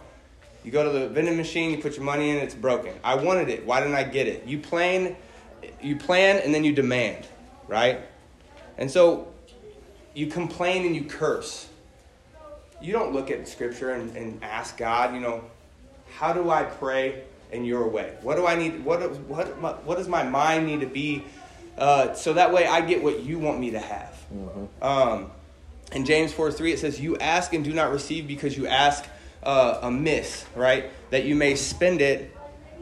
You 0.63 0.71
go 0.71 0.83
to 0.83 0.97
the 0.97 1.09
vending 1.09 1.35
machine, 1.35 1.71
you 1.71 1.77
put 1.77 1.97
your 1.97 2.05
money 2.05 2.29
in, 2.29 2.37
it's 2.37 2.55
broken. 2.55 2.93
I 3.03 3.15
wanted 3.15 3.49
it. 3.49 3.65
Why 3.65 3.81
didn't 3.81 3.95
I 3.95 4.03
get 4.03 4.27
it? 4.27 4.47
You 4.47 4.59
plan, 4.59 5.15
you 5.81 5.97
plan, 5.97 6.41
and 6.43 6.53
then 6.53 6.63
you 6.63 6.73
demand, 6.73 7.27
right? 7.67 7.99
And 8.77 8.89
so 8.89 9.32
you 10.13 10.27
complain 10.27 10.85
and 10.85 10.95
you 10.95 11.03
curse. 11.03 11.67
You 12.81 12.91
don't 12.91 13.13
look 13.13 13.31
at 13.31 13.47
scripture 13.47 13.91
and, 13.91 14.15
and 14.15 14.43
ask 14.43 14.77
God, 14.77 15.13
you 15.13 15.21
know, 15.21 15.43
how 16.17 16.33
do 16.33 16.49
I 16.49 16.63
pray 16.63 17.23
in 17.51 17.65
your 17.65 17.87
way? 17.87 18.15
What 18.21 18.35
do 18.35 18.45
I 18.45 18.55
need? 18.55 18.83
What 18.83 18.99
what 19.21 19.83
what 19.85 19.97
does 19.97 20.07
my 20.07 20.23
mind 20.23 20.65
need 20.65 20.81
to 20.81 20.87
be, 20.87 21.23
uh, 21.77 22.13
so 22.13 22.33
that 22.33 22.51
way 22.53 22.65
I 22.65 22.81
get 22.81 23.01
what 23.01 23.21
you 23.21 23.39
want 23.39 23.59
me 23.59 23.71
to 23.71 23.79
have. 23.79 24.25
Mm-hmm. 24.33 24.83
Um, 24.83 25.31
in 25.91 26.05
James 26.05 26.33
four 26.33 26.51
three 26.51 26.73
it 26.73 26.79
says, 26.79 26.99
"You 26.99 27.17
ask 27.17 27.53
and 27.53 27.63
do 27.63 27.73
not 27.73 27.91
receive 27.91 28.27
because 28.27 28.57
you 28.57 28.67
ask 28.67 29.05
uh, 29.43 29.79
amiss, 29.81 30.45
right? 30.55 30.91
That 31.11 31.23
you 31.25 31.35
may 31.35 31.55
spend 31.55 32.01
it 32.01 32.35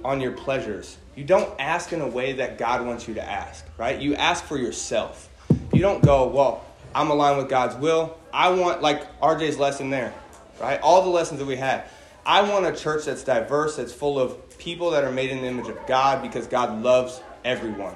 on 0.04 0.20
your 0.20 0.32
pleasures." 0.32 0.98
You 1.16 1.26
don't 1.26 1.54
ask 1.60 1.92
in 1.92 2.00
a 2.00 2.08
way 2.08 2.34
that 2.34 2.58
God 2.58 2.86
wants 2.86 3.08
you 3.08 3.16
to 3.16 3.24
ask, 3.24 3.66
right? 3.78 4.00
You 4.00 4.16
ask 4.16 4.46
for 4.46 4.58
yourself. 4.58 5.30
You 5.74 5.82
don't 5.82 6.02
go, 6.02 6.28
well, 6.28 6.66
I'm 6.94 7.10
aligned 7.10 7.38
with 7.38 7.50
God's 7.50 7.76
will. 7.76 8.18
I 8.34 8.50
want, 8.50 8.82
like 8.82 9.20
RJ's 9.20 9.58
lesson 9.58 9.90
there, 9.90 10.14
right? 10.60 10.80
All 10.82 11.04
the 11.04 11.10
lessons 11.10 11.40
that 11.40 11.46
we 11.46 11.56
had. 11.56 11.86
I 12.26 12.42
want 12.42 12.66
a 12.66 12.76
church 12.76 13.06
that's 13.06 13.24
diverse, 13.24 13.78
that's 13.78 13.94
full 13.94 14.20
of 14.20 14.58
people 14.58 14.92
that 14.92 15.04
are 15.04 15.12
made 15.12 15.32
in 15.32 15.42
the 15.42 15.48
image 15.48 15.68
of 15.68 15.88
God 15.88 16.22
because 16.22 16.46
God 16.48 16.84
loves 16.84 17.20
everyone, 17.44 17.96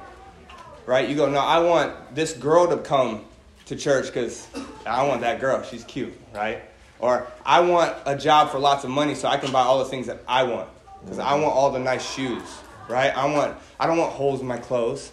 right? 0.86 1.08
You 1.08 1.16
go, 1.16 1.30
no, 1.30 1.40
I 1.40 1.60
want 1.60 2.16
this 2.16 2.34
girl 2.34 2.68
to 2.68 2.78
come 2.78 3.26
to 3.66 3.76
church 3.76 4.08
because 4.08 4.48
I 4.86 5.08
want 5.08 5.22
that 5.22 5.40
girl. 5.40 5.62
She's 5.64 5.84
cute, 5.84 6.14
right? 6.34 6.64
Or 7.00 7.28
I 7.46 7.60
want 7.60 7.96
a 8.06 8.18
job 8.18 8.50
for 8.50 8.60
lots 8.60 8.84
of 8.84 8.90
money 8.90 9.16
so 9.16 9.28
I 9.28 9.38
can 9.38 9.52
buy 9.52 9.62
all 9.62 9.80
the 9.80 9.86
things 9.86 10.08
that 10.08 10.22
I 10.28 10.44
want 10.44 10.70
because 11.02 11.20
I 11.20 11.36
want 11.36 11.54
all 11.54 11.72
the 11.72 11.80
nice 11.80 12.10
shoes, 12.14 12.42
right? 12.88 13.16
I 13.16 13.32
want 13.32 13.58
I 13.80 13.86
don't 13.86 13.98
want 13.98 14.14
holes 14.14 14.42
in 14.42 14.48
my 14.48 14.58
clothes, 14.58 15.12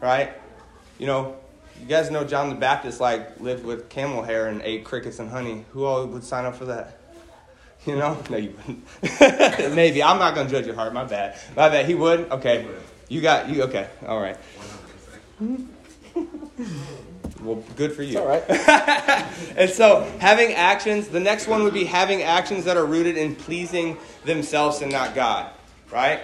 right? 0.00 0.32
You 0.98 1.06
know, 1.06 1.36
you 1.84 1.90
guys 1.90 2.10
know 2.10 2.24
John 2.24 2.48
the 2.48 2.54
Baptist 2.54 2.98
like 2.98 3.38
lived 3.40 3.62
with 3.62 3.90
camel 3.90 4.22
hair 4.22 4.46
and 4.46 4.62
ate 4.62 4.84
crickets 4.84 5.18
and 5.18 5.28
honey. 5.28 5.66
Who 5.72 5.84
all 5.84 6.06
would 6.06 6.24
sign 6.24 6.46
up 6.46 6.56
for 6.56 6.64
that? 6.66 6.98
You 7.86 7.96
know? 7.96 8.16
No, 8.30 8.38
you 8.38 8.56
wouldn't. 8.56 8.82
Maybe. 9.76 10.02
I'm 10.02 10.18
not 10.18 10.34
gonna 10.34 10.48
judge 10.48 10.64
your 10.64 10.74
heart. 10.74 10.94
My 10.94 11.04
bad. 11.04 11.38
My 11.54 11.68
bad. 11.68 11.84
He 11.84 11.94
would. 11.94 12.30
Okay. 12.30 12.66
You 13.10 13.20
got 13.20 13.50
you. 13.50 13.64
Okay. 13.64 13.86
All 14.06 14.22
right. 14.22 14.38
Well, 17.42 17.62
good 17.76 17.92
for 17.92 18.02
you. 18.02 18.18
all 18.20 18.26
right. 18.26 18.42
and 19.54 19.68
so, 19.68 20.10
having 20.18 20.54
actions, 20.54 21.08
the 21.08 21.20
next 21.20 21.46
one 21.46 21.62
would 21.64 21.74
be 21.74 21.84
having 21.84 22.22
actions 22.22 22.64
that 22.64 22.78
are 22.78 22.86
rooted 22.86 23.18
in 23.18 23.36
pleasing 23.36 23.98
themselves 24.24 24.80
and 24.80 24.90
not 24.90 25.14
God, 25.14 25.50
right? 25.92 26.22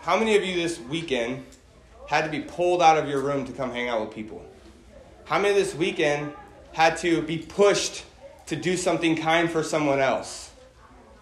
How 0.00 0.18
many 0.18 0.34
of 0.34 0.44
you 0.44 0.54
this 0.56 0.80
weekend 0.80 1.44
had 2.08 2.24
to 2.24 2.30
be 2.30 2.40
pulled 2.40 2.80
out 2.80 2.96
of 2.96 3.06
your 3.06 3.20
room 3.20 3.44
to 3.44 3.52
come 3.52 3.70
hang 3.70 3.86
out 3.90 4.00
with 4.00 4.14
people? 4.14 4.42
How 5.26 5.38
many 5.38 5.52
this 5.52 5.74
weekend 5.74 6.32
had 6.72 6.96
to 6.98 7.20
be 7.20 7.36
pushed 7.36 8.02
to 8.46 8.56
do 8.56 8.78
something 8.78 9.14
kind 9.14 9.50
for 9.50 9.62
someone 9.62 10.00
else? 10.00 10.50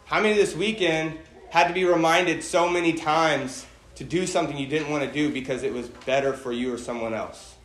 How 0.04 0.20
many 0.20 0.34
this 0.34 0.54
weekend 0.54 1.18
had 1.50 1.66
to 1.66 1.74
be 1.74 1.84
reminded 1.84 2.44
so 2.44 2.68
many 2.68 2.92
times 2.92 3.66
to 3.96 4.04
do 4.04 4.28
something 4.28 4.56
you 4.56 4.68
didn't 4.68 4.88
want 4.88 5.02
to 5.02 5.12
do 5.12 5.32
because 5.32 5.64
it 5.64 5.72
was 5.72 5.88
better 5.88 6.32
for 6.32 6.52
you 6.52 6.72
or 6.72 6.78
someone 6.78 7.14
else? 7.14 7.56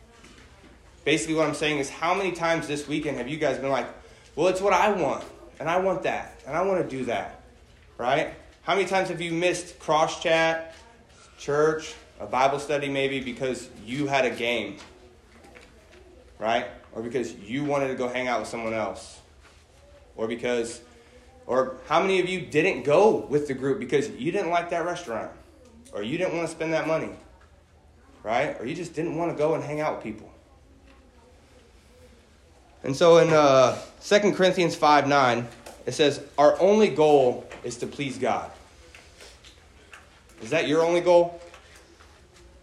Basically, 1.04 1.36
what 1.36 1.46
I'm 1.46 1.54
saying 1.54 1.78
is, 1.78 1.88
how 1.88 2.14
many 2.14 2.32
times 2.32 2.66
this 2.66 2.88
weekend 2.88 3.18
have 3.18 3.28
you 3.28 3.36
guys 3.36 3.56
been 3.56 3.70
like, 3.70 3.86
well, 4.34 4.48
it's 4.48 4.60
what 4.60 4.72
I 4.72 4.90
want, 4.90 5.22
and 5.60 5.68
I 5.68 5.78
want 5.78 6.02
that, 6.02 6.40
and 6.44 6.56
I 6.56 6.62
want 6.62 6.82
to 6.82 6.96
do 6.96 7.04
that, 7.04 7.40
right? 7.98 8.34
How 8.62 8.74
many 8.74 8.88
times 8.88 9.10
have 9.10 9.20
you 9.20 9.30
missed 9.30 9.78
cross 9.78 10.20
chat, 10.20 10.74
church, 11.38 11.94
a 12.22 12.26
Bible 12.26 12.60
study 12.60 12.88
maybe 12.88 13.18
because 13.18 13.68
you 13.84 14.06
had 14.06 14.24
a 14.24 14.30
game, 14.30 14.76
right? 16.38 16.66
Or 16.92 17.02
because 17.02 17.34
you 17.34 17.64
wanted 17.64 17.88
to 17.88 17.94
go 17.94 18.08
hang 18.08 18.28
out 18.28 18.38
with 18.38 18.48
someone 18.48 18.74
else? 18.74 19.20
Or 20.14 20.28
because, 20.28 20.80
or 21.46 21.78
how 21.88 22.00
many 22.00 22.20
of 22.20 22.28
you 22.28 22.40
didn't 22.40 22.84
go 22.84 23.16
with 23.28 23.48
the 23.48 23.54
group 23.54 23.80
because 23.80 24.08
you 24.10 24.30
didn't 24.30 24.50
like 24.50 24.70
that 24.70 24.84
restaurant? 24.84 25.32
Or 25.92 26.02
you 26.02 26.16
didn't 26.16 26.36
want 26.36 26.48
to 26.48 26.54
spend 26.54 26.72
that 26.74 26.86
money, 26.86 27.10
right? 28.22 28.58
Or 28.60 28.66
you 28.66 28.76
just 28.76 28.94
didn't 28.94 29.16
want 29.16 29.32
to 29.32 29.36
go 29.36 29.54
and 29.54 29.64
hang 29.64 29.80
out 29.80 29.96
with 29.96 30.04
people? 30.04 30.32
And 32.84 32.94
so 32.94 33.18
in 33.18 33.32
uh, 33.32 33.78
2 34.04 34.32
Corinthians 34.32 34.76
5 34.76 35.08
9, 35.08 35.48
it 35.86 35.92
says, 35.92 36.22
Our 36.38 36.60
only 36.60 36.88
goal 36.88 37.48
is 37.64 37.78
to 37.78 37.88
please 37.88 38.16
God. 38.16 38.50
Is 40.40 40.50
that 40.50 40.68
your 40.68 40.84
only 40.84 41.00
goal? 41.00 41.41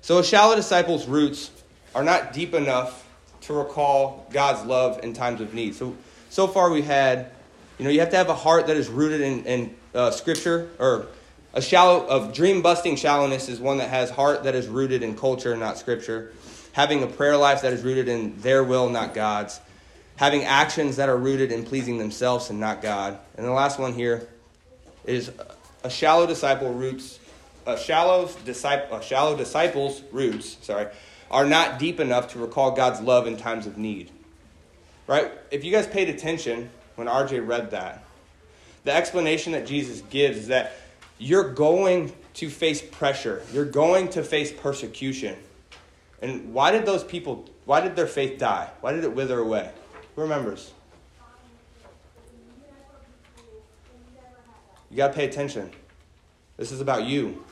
So 0.01 0.19
a 0.19 0.23
shallow 0.23 0.55
disciple's 0.55 1.07
roots 1.07 1.51
are 1.93 2.03
not 2.03 2.33
deep 2.33 2.53
enough 2.53 3.07
to 3.41 3.53
recall 3.53 4.27
God's 4.31 4.65
love 4.65 5.03
in 5.03 5.13
times 5.13 5.41
of 5.41 5.53
need. 5.53 5.75
So, 5.75 5.95
so 6.29 6.47
far 6.47 6.69
we 6.69 6.81
had, 6.81 7.31
you 7.77 7.85
know, 7.85 7.91
you 7.91 7.99
have 7.99 8.09
to 8.11 8.17
have 8.17 8.29
a 8.29 8.35
heart 8.35 8.67
that 8.67 8.77
is 8.77 8.89
rooted 8.89 9.21
in, 9.21 9.45
in 9.45 9.75
uh, 9.93 10.11
Scripture, 10.11 10.69
or 10.77 11.07
a 11.53 11.61
shallow, 11.61 12.05
of 12.07 12.33
dream 12.33 12.61
busting 12.61 12.95
shallowness 12.95 13.49
is 13.49 13.59
one 13.59 13.77
that 13.77 13.89
has 13.89 14.09
heart 14.09 14.43
that 14.43 14.55
is 14.55 14.67
rooted 14.67 15.03
in 15.03 15.17
culture, 15.17 15.55
not 15.55 15.77
Scripture. 15.77 16.31
Having 16.73 17.03
a 17.03 17.07
prayer 17.07 17.37
life 17.37 17.61
that 17.63 17.73
is 17.73 17.81
rooted 17.81 18.07
in 18.07 18.39
their 18.41 18.63
will, 18.63 18.89
not 18.89 19.13
God's 19.13 19.59
having 20.19 20.43
actions 20.43 20.97
that 20.97 21.07
are 21.07 21.15
rooted 21.15 21.49
in 21.49 21.63
pleasing 21.63 21.97
themselves 21.97 22.49
and 22.49 22.59
not 22.59 22.81
God. 22.81 23.17
And 23.37 23.45
the 23.45 23.51
last 23.51 23.79
one 23.79 23.93
here 23.93 24.27
is 25.05 25.31
a 25.81 25.89
shallow 25.89 26.27
disciple 26.27 26.73
roots 26.73 27.18
a 27.73 27.77
shallow 27.77 28.29
disciple 28.45 28.95
a 28.95 28.99
uh, 28.99 29.01
shallow 29.01 29.37
disciple's 29.37 30.01
roots, 30.11 30.57
sorry, 30.61 30.87
are 31.29 31.45
not 31.45 31.79
deep 31.79 31.99
enough 31.99 32.33
to 32.33 32.39
recall 32.39 32.71
God's 32.71 33.01
love 33.01 33.27
in 33.27 33.37
times 33.37 33.67
of 33.67 33.77
need. 33.77 34.11
Right? 35.07 35.31
If 35.51 35.63
you 35.63 35.71
guys 35.71 35.87
paid 35.87 36.09
attention 36.09 36.69
when 36.95 37.07
RJ 37.07 37.47
read 37.47 37.71
that, 37.71 38.03
the 38.83 38.93
explanation 38.93 39.53
that 39.53 39.65
Jesus 39.65 40.01
gives 40.09 40.37
is 40.37 40.47
that 40.47 40.73
you're 41.17 41.53
going 41.53 42.13
to 42.35 42.49
face 42.49 42.81
pressure. 42.81 43.41
You're 43.51 43.65
going 43.65 44.09
to 44.09 44.23
face 44.23 44.51
persecution. 44.51 45.35
And 46.21 46.53
why 46.53 46.71
did 46.71 46.85
those 46.85 47.03
people 47.03 47.49
why 47.69 47.81
did 47.81 47.95
their 47.95 48.07
faith 48.07 48.39
die? 48.39 48.67
Why 48.81 48.93
did 48.93 49.03
it 49.03 49.13
wither 49.13 49.37
away? 49.37 49.69
Who 50.15 50.23
remembers? 50.23 50.73
You 54.89 54.97
got 54.97 55.09
to 55.09 55.13
pay 55.13 55.25
attention. 55.25 55.69
This 56.57 56.71
is 56.71 56.81
about 56.81 57.03
you. 57.03 57.45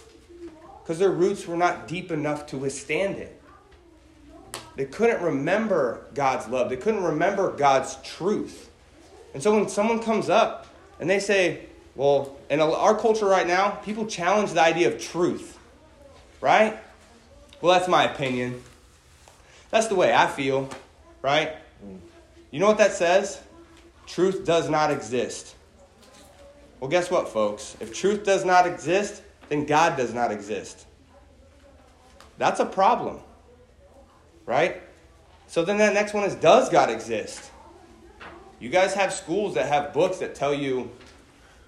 Because 0.88 1.00
their 1.00 1.12
roots 1.12 1.46
were 1.46 1.58
not 1.58 1.86
deep 1.86 2.14
enough 2.14 2.46
to 2.46 2.58
withstand 2.58 3.18
it. 3.18 3.42
They 4.78 4.86
couldn't 4.86 5.22
remember 5.22 6.06
God's 6.14 6.48
love, 6.48 6.70
they 6.70 6.78
couldn't 6.78 7.04
remember 7.04 7.52
God's 7.52 7.98
truth. 8.04 8.70
And 9.34 9.44
so 9.44 9.54
when 9.54 9.68
someone 9.68 10.00
comes 10.00 10.30
up 10.30 10.66
and 11.02 11.10
they 11.10 11.20
say, 11.20 11.66
well, 11.94 12.38
in 12.50 12.62
our 12.62 12.98
culture 12.98 13.26
right 13.26 13.46
now, 13.46 13.72
people 13.72 14.06
challenge 14.06 14.54
the 14.54 14.62
idea 14.62 14.88
of 14.88 15.02
truth, 15.02 15.60
right? 16.40 16.80
Well, 17.60 17.78
that's 17.78 17.90
my 17.90 18.06
opinion. 18.06 18.64
That's 19.72 19.88
the 19.88 19.96
way 19.96 20.14
I 20.14 20.28
feel, 20.28 20.70
right? 21.22 21.52
You 22.50 22.62
know 22.62 22.68
what 22.68 22.78
that 22.78 22.94
says? 22.94 23.42
Truth 24.06 24.46
does 24.46 24.70
not 24.70 24.90
exist. 24.90 25.54
Well, 26.80 26.90
guess 26.90 27.12
what, 27.12 27.28
folks? 27.28 27.76
If 27.82 27.94
truth 27.94 28.24
does 28.24 28.46
not 28.46 28.66
exist, 28.66 29.22
then 29.50 29.66
God 29.66 29.98
does 29.98 30.14
not 30.14 30.32
exist. 30.32 30.86
That's 32.38 32.60
a 32.60 32.66
problem, 32.66 33.20
right? 34.46 34.82
So 35.48 35.64
then 35.64 35.78
that 35.78 35.94
next 35.94 36.14
one 36.14 36.24
is 36.24 36.36
Does 36.36 36.70
God 36.70 36.90
exist? 36.90 37.52
You 38.60 38.70
guys 38.70 38.94
have 38.94 39.14
schools 39.14 39.54
that 39.56 39.68
have 39.68 39.94
books 39.94 40.18
that 40.18 40.36
tell 40.36 40.54
you 40.54 40.92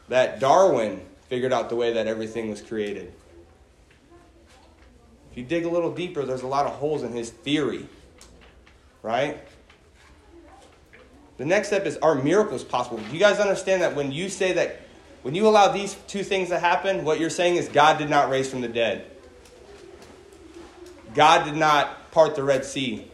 that 0.10 0.40
Darwin 0.40 1.02
figured 1.30 1.54
out 1.54 1.70
the 1.70 1.76
way 1.76 1.94
that 1.94 2.08
everything 2.08 2.50
was 2.50 2.62
created. 2.62 3.14
If 5.32 5.38
you 5.38 5.44
dig 5.44 5.66
a 5.66 5.70
little 5.70 5.94
deeper, 5.94 6.26
there's 6.26 6.42
a 6.42 6.48
lot 6.48 6.66
of 6.66 6.74
holes 6.74 7.04
in 7.04 7.12
his 7.12 7.30
theory, 7.30 7.88
right? 9.04 9.40
The 11.38 11.46
next 11.46 11.68
step 11.68 11.86
is 11.86 11.98
are 11.98 12.16
miracles 12.16 12.64
possible? 12.64 12.98
Do 12.98 13.14
you 13.14 13.20
guys 13.20 13.40
understand 13.40 13.84
that 13.84 13.96
when 13.96 14.12
you 14.12 14.28
say 14.28 14.54
that, 14.54 14.82
when 15.22 15.36
you 15.36 15.48
allow 15.48 15.70
these 15.70 15.96
two 16.08 16.24
things 16.24 16.50
to 16.50 16.60
happen, 16.60 17.04
what 17.04 17.20
you're 17.20 17.30
saying 17.30 17.56
is 17.56 17.68
God 17.68 17.98
did 17.98 18.10
not 18.10 18.30
raise 18.30 18.50
from 18.50 18.62
the 18.62 18.68
dead. 18.68 19.06
God 21.14 21.46
did 21.46 21.56
not 21.56 22.12
part 22.12 22.36
the 22.36 22.44
Red 22.44 22.64
Sea. 22.64 23.06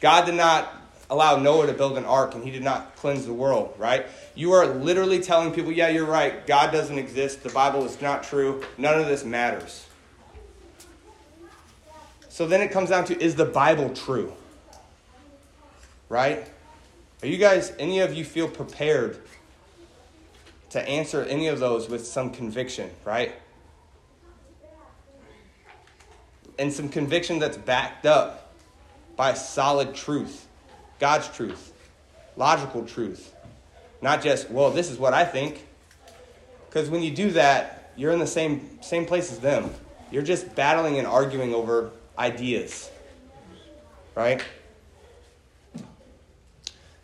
God 0.00 0.26
did 0.26 0.34
not 0.34 0.72
allow 1.10 1.36
Noah 1.36 1.66
to 1.66 1.72
build 1.72 1.96
an 1.96 2.04
ark 2.04 2.34
and 2.34 2.44
he 2.44 2.50
did 2.50 2.62
not 2.62 2.94
cleanse 2.96 3.24
the 3.26 3.32
world, 3.32 3.74
right? 3.78 4.06
You 4.34 4.52
are 4.52 4.66
literally 4.66 5.20
telling 5.20 5.52
people, 5.52 5.72
yeah, 5.72 5.88
you're 5.88 6.04
right. 6.04 6.46
God 6.46 6.70
doesn't 6.70 6.98
exist. 6.98 7.42
The 7.42 7.48
Bible 7.48 7.84
is 7.84 8.00
not 8.00 8.22
true. 8.22 8.62
None 8.76 9.00
of 9.00 9.06
this 9.06 9.24
matters. 9.24 9.86
So 12.28 12.46
then 12.46 12.60
it 12.60 12.70
comes 12.70 12.90
down 12.90 13.04
to 13.06 13.20
is 13.20 13.34
the 13.34 13.46
Bible 13.46 13.90
true? 13.90 14.32
Right? 16.08 16.46
Are 17.22 17.26
you 17.26 17.36
guys, 17.36 17.72
any 17.78 18.00
of 18.00 18.14
you 18.14 18.24
feel 18.24 18.48
prepared 18.48 19.18
to 20.70 20.88
answer 20.88 21.22
any 21.24 21.48
of 21.48 21.60
those 21.60 21.88
with 21.88 22.06
some 22.06 22.30
conviction, 22.30 22.90
right? 23.04 23.32
And 26.58 26.72
some 26.72 26.88
conviction 26.88 27.38
that's 27.38 27.56
backed 27.56 28.04
up 28.06 28.52
by 29.16 29.34
solid 29.34 29.94
truth, 29.94 30.46
God's 30.98 31.28
truth, 31.28 31.72
logical 32.36 32.84
truth. 32.84 33.34
Not 34.00 34.22
just, 34.22 34.50
well, 34.50 34.70
this 34.70 34.90
is 34.90 34.98
what 34.98 35.14
I 35.14 35.24
think. 35.24 35.66
Because 36.68 36.90
when 36.90 37.02
you 37.02 37.10
do 37.10 37.30
that, 37.32 37.92
you're 37.96 38.12
in 38.12 38.18
the 38.18 38.26
same, 38.26 38.80
same 38.82 39.06
place 39.06 39.32
as 39.32 39.38
them. 39.38 39.70
You're 40.10 40.22
just 40.22 40.54
battling 40.54 40.98
and 40.98 41.06
arguing 41.06 41.54
over 41.54 41.90
ideas. 42.18 42.90
Right? 44.14 44.42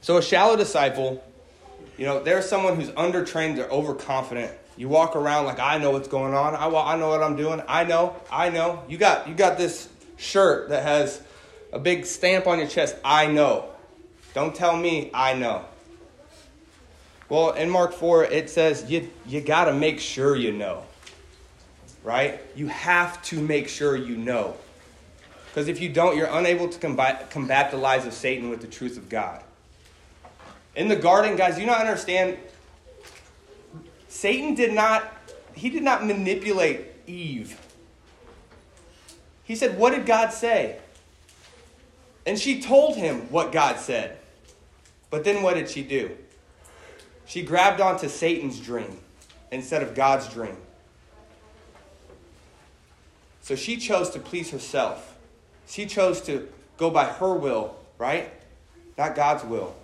So, 0.00 0.18
a 0.18 0.22
shallow 0.22 0.56
disciple, 0.56 1.24
you 1.96 2.06
know, 2.06 2.22
there's 2.22 2.48
someone 2.48 2.76
who's 2.76 2.90
undertrained, 2.90 3.56
they're 3.56 3.68
overconfident. 3.68 4.52
You 4.76 4.88
walk 4.88 5.14
around 5.14 5.44
like, 5.44 5.60
I 5.60 5.78
know 5.78 5.92
what's 5.92 6.08
going 6.08 6.34
on. 6.34 6.54
I, 6.56 6.66
I 6.66 6.96
know 6.96 7.08
what 7.08 7.22
I'm 7.22 7.36
doing. 7.36 7.62
I 7.68 7.84
know. 7.84 8.16
I 8.30 8.50
know. 8.50 8.82
You 8.88 8.98
got, 8.98 9.28
you 9.28 9.34
got 9.34 9.56
this 9.56 9.88
shirt 10.16 10.70
that 10.70 10.82
has 10.82 11.22
a 11.72 11.78
big 11.78 12.06
stamp 12.06 12.46
on 12.46 12.58
your 12.58 12.66
chest. 12.66 12.96
I 13.04 13.26
know. 13.26 13.70
Don't 14.32 14.54
tell 14.54 14.76
me 14.76 15.10
I 15.14 15.34
know. 15.34 15.64
Well, 17.28 17.52
in 17.52 17.70
Mark 17.70 17.92
4, 17.92 18.24
it 18.24 18.50
says 18.50 18.90
you, 18.90 19.08
you 19.26 19.40
got 19.40 19.66
to 19.66 19.72
make 19.72 20.00
sure 20.00 20.34
you 20.34 20.52
know. 20.52 20.84
Right? 22.02 22.40
You 22.54 22.66
have 22.66 23.22
to 23.24 23.40
make 23.40 23.68
sure 23.68 23.96
you 23.96 24.16
know. 24.16 24.56
Because 25.46 25.68
if 25.68 25.80
you 25.80 25.88
don't, 25.88 26.16
you're 26.16 26.26
unable 26.26 26.68
to 26.68 26.78
combat, 26.80 27.30
combat 27.30 27.70
the 27.70 27.76
lies 27.76 28.06
of 28.06 28.12
Satan 28.12 28.50
with 28.50 28.60
the 28.60 28.66
truth 28.66 28.96
of 28.96 29.08
God. 29.08 29.42
In 30.76 30.88
the 30.88 30.96
garden, 30.96 31.36
guys, 31.36 31.58
you 31.58 31.66
not 31.66 31.80
understand? 31.80 32.36
Satan 34.08 34.54
did 34.54 34.72
not, 34.72 35.12
he 35.54 35.70
did 35.70 35.82
not 35.82 36.04
manipulate 36.04 36.86
Eve. 37.06 37.60
He 39.44 39.54
said, 39.54 39.78
What 39.78 39.94
did 39.94 40.06
God 40.06 40.32
say? 40.32 40.78
And 42.26 42.38
she 42.38 42.60
told 42.60 42.96
him 42.96 43.30
what 43.30 43.52
God 43.52 43.78
said. 43.78 44.18
But 45.10 45.24
then 45.24 45.42
what 45.42 45.54
did 45.54 45.68
she 45.68 45.82
do? 45.82 46.16
She 47.26 47.42
grabbed 47.42 47.80
onto 47.80 48.08
Satan's 48.08 48.58
dream 48.58 48.98
instead 49.52 49.82
of 49.82 49.94
God's 49.94 50.28
dream. 50.28 50.56
So 53.42 53.54
she 53.54 53.76
chose 53.76 54.10
to 54.10 54.18
please 54.18 54.50
herself. 54.50 55.16
She 55.66 55.86
chose 55.86 56.20
to 56.22 56.48
go 56.78 56.90
by 56.90 57.04
her 57.04 57.34
will, 57.34 57.76
right? 57.98 58.32
Not 58.96 59.14
God's 59.14 59.44
will. 59.44 59.76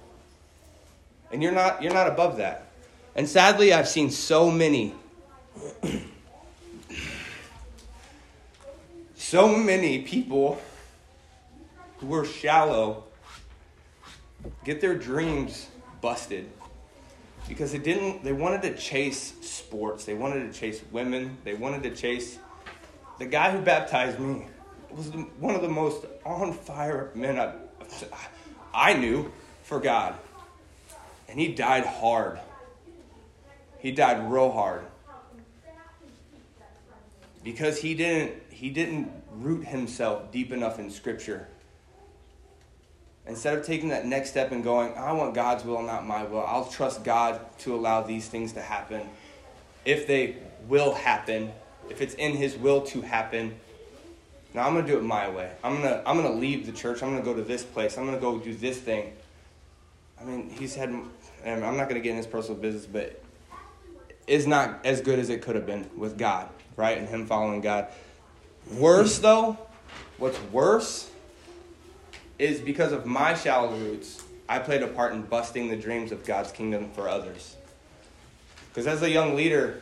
And 1.30 1.42
you're 1.42 1.52
not 1.52 1.82
you're 1.82 1.94
not 1.94 2.06
above 2.06 2.38
that. 2.38 2.66
And 3.14 3.28
sadly, 3.28 3.72
I've 3.72 3.88
seen 3.88 4.10
so 4.10 4.50
many 4.50 4.94
so 9.14 9.56
many 9.56 10.02
people 10.02 10.60
who 11.98 12.14
are 12.14 12.24
shallow 12.24 13.04
get 14.64 14.80
their 14.80 14.94
dreams 14.94 15.68
busted 16.00 16.48
because 17.46 17.72
they 17.72 17.78
didn't 17.78 18.24
they 18.24 18.32
wanted 18.32 18.62
to 18.62 18.76
chase 18.76 19.34
sports. 19.42 20.04
They 20.04 20.14
wanted 20.14 20.52
to 20.52 20.58
chase 20.58 20.80
women. 20.90 21.38
They 21.44 21.54
wanted 21.54 21.82
to 21.84 21.94
chase 21.94 22.38
the 23.20 23.26
guy 23.26 23.50
who 23.50 23.60
baptized 23.60 24.18
me 24.18 24.46
was 24.90 25.08
one 25.38 25.54
of 25.54 25.62
the 25.62 25.68
most 25.68 26.06
on 26.24 26.52
fire 26.52 27.10
men 27.14 27.38
I, 27.38 27.52
I 28.72 28.94
knew 28.94 29.30
for 29.62 29.78
god 29.78 30.16
and 31.30 31.40
he 31.40 31.48
died 31.48 31.86
hard 31.86 32.38
he 33.78 33.92
died 33.92 34.30
real 34.30 34.50
hard 34.50 34.82
because 37.42 37.80
he 37.80 37.94
didn't 37.94 38.34
he 38.50 38.68
didn't 38.68 39.10
root 39.32 39.64
himself 39.66 40.30
deep 40.30 40.52
enough 40.52 40.78
in 40.78 40.90
scripture 40.90 41.48
instead 43.30 43.56
of 43.56 43.64
taking 43.64 43.88
that 43.90 44.06
next 44.06 44.30
step 44.30 44.50
and 44.52 44.64
going, 44.64 44.92
I 44.94 45.12
want 45.12 45.34
God's 45.34 45.64
will, 45.64 45.82
not 45.82 46.06
my 46.06 46.24
will, 46.24 46.44
I'll 46.44 46.66
trust 46.66 47.04
God 47.04 47.40
to 47.60 47.74
allow 47.74 48.02
these 48.02 48.28
things 48.28 48.52
to 48.54 48.60
happen. 48.60 49.08
If 49.84 50.06
they 50.06 50.36
will 50.68 50.94
happen, 50.94 51.52
if 51.88 52.00
it's 52.00 52.14
in 52.14 52.32
His 52.32 52.56
will 52.56 52.82
to 52.82 53.00
happen, 53.00 53.54
now 54.52 54.66
I'm 54.66 54.74
gonna 54.74 54.86
do 54.86 54.98
it 54.98 55.04
my 55.04 55.28
way. 55.30 55.50
I'm 55.62 55.80
gonna 55.80 56.02
I'm 56.04 56.16
gonna 56.16 56.34
leave 56.34 56.66
the 56.66 56.72
church. 56.72 57.02
I'm 57.02 57.10
gonna 57.10 57.24
go 57.24 57.34
to 57.34 57.42
this 57.42 57.62
place. 57.62 57.96
I'm 57.96 58.04
gonna 58.04 58.18
go 58.18 58.38
do 58.38 58.52
this 58.52 58.78
thing. 58.78 59.12
I 60.20 60.24
mean, 60.24 60.50
he's 60.50 60.74
had. 60.74 60.92
And 61.44 61.64
I'm 61.64 61.76
not 61.76 61.88
gonna 61.88 62.00
get 62.00 62.10
in 62.10 62.16
his 62.16 62.26
personal 62.26 62.60
business, 62.60 62.86
but 62.86 63.22
it's 64.26 64.46
not 64.46 64.84
as 64.84 65.00
good 65.00 65.18
as 65.18 65.30
it 65.30 65.42
could 65.42 65.56
have 65.56 65.66
been 65.66 65.88
with 65.96 66.16
God, 66.16 66.48
right? 66.76 66.96
And 66.98 67.08
him 67.08 67.26
following 67.26 67.60
God. 67.60 67.88
Worse 68.74 69.18
though, 69.18 69.58
what's 70.18 70.40
worse 70.52 71.10
is 72.38 72.60
because 72.60 72.92
of 72.92 73.06
my 73.06 73.34
shallow 73.34 73.74
roots, 73.74 74.22
I 74.48 74.58
played 74.58 74.82
a 74.82 74.86
part 74.86 75.12
in 75.12 75.22
busting 75.22 75.68
the 75.68 75.76
dreams 75.76 76.12
of 76.12 76.24
God's 76.24 76.52
kingdom 76.52 76.90
for 76.92 77.08
others. 77.08 77.56
Because 78.68 78.86
as 78.86 79.02
a 79.02 79.10
young 79.10 79.34
leader, 79.34 79.80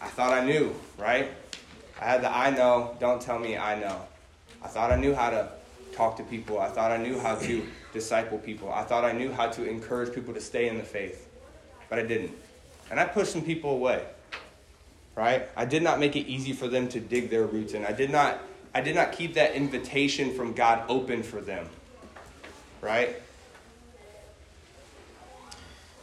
I 0.00 0.08
thought 0.08 0.32
I 0.32 0.44
knew, 0.44 0.74
right? 0.98 1.30
I 2.00 2.04
had 2.04 2.22
the 2.22 2.36
I 2.36 2.50
know, 2.50 2.96
don't 2.98 3.20
tell 3.20 3.38
me 3.38 3.56
I 3.56 3.78
know. 3.78 4.00
I 4.62 4.68
thought 4.68 4.92
I 4.92 4.96
knew 4.96 5.14
how 5.14 5.30
to 5.30 5.50
talk 5.92 6.16
to 6.16 6.22
people. 6.22 6.58
I 6.58 6.68
thought 6.68 6.90
I 6.90 6.96
knew 6.96 7.18
how 7.18 7.34
to 7.36 7.66
disciple 7.92 8.38
people. 8.38 8.72
I 8.72 8.84
thought 8.84 9.04
I 9.04 9.12
knew 9.12 9.32
how 9.32 9.48
to 9.48 9.68
encourage 9.68 10.14
people 10.14 10.34
to 10.34 10.40
stay 10.40 10.68
in 10.68 10.76
the 10.76 10.84
faith. 10.84 11.28
But 11.88 11.98
I 11.98 12.02
didn't. 12.02 12.32
And 12.90 12.98
I 12.98 13.04
pushed 13.04 13.32
some 13.32 13.42
people 13.42 13.70
away. 13.70 14.04
Right? 15.14 15.48
I 15.56 15.66
did 15.66 15.82
not 15.82 16.00
make 16.00 16.16
it 16.16 16.26
easy 16.26 16.52
for 16.52 16.68
them 16.68 16.88
to 16.88 17.00
dig 17.00 17.28
their 17.28 17.44
roots 17.44 17.74
in. 17.74 17.84
I 17.84 17.92
did 17.92 18.10
not 18.10 18.40
I 18.74 18.80
did 18.80 18.94
not 18.94 19.12
keep 19.12 19.34
that 19.34 19.52
invitation 19.54 20.32
from 20.32 20.54
God 20.54 20.84
open 20.88 21.22
for 21.22 21.42
them 21.42 21.68
right? 22.82 23.16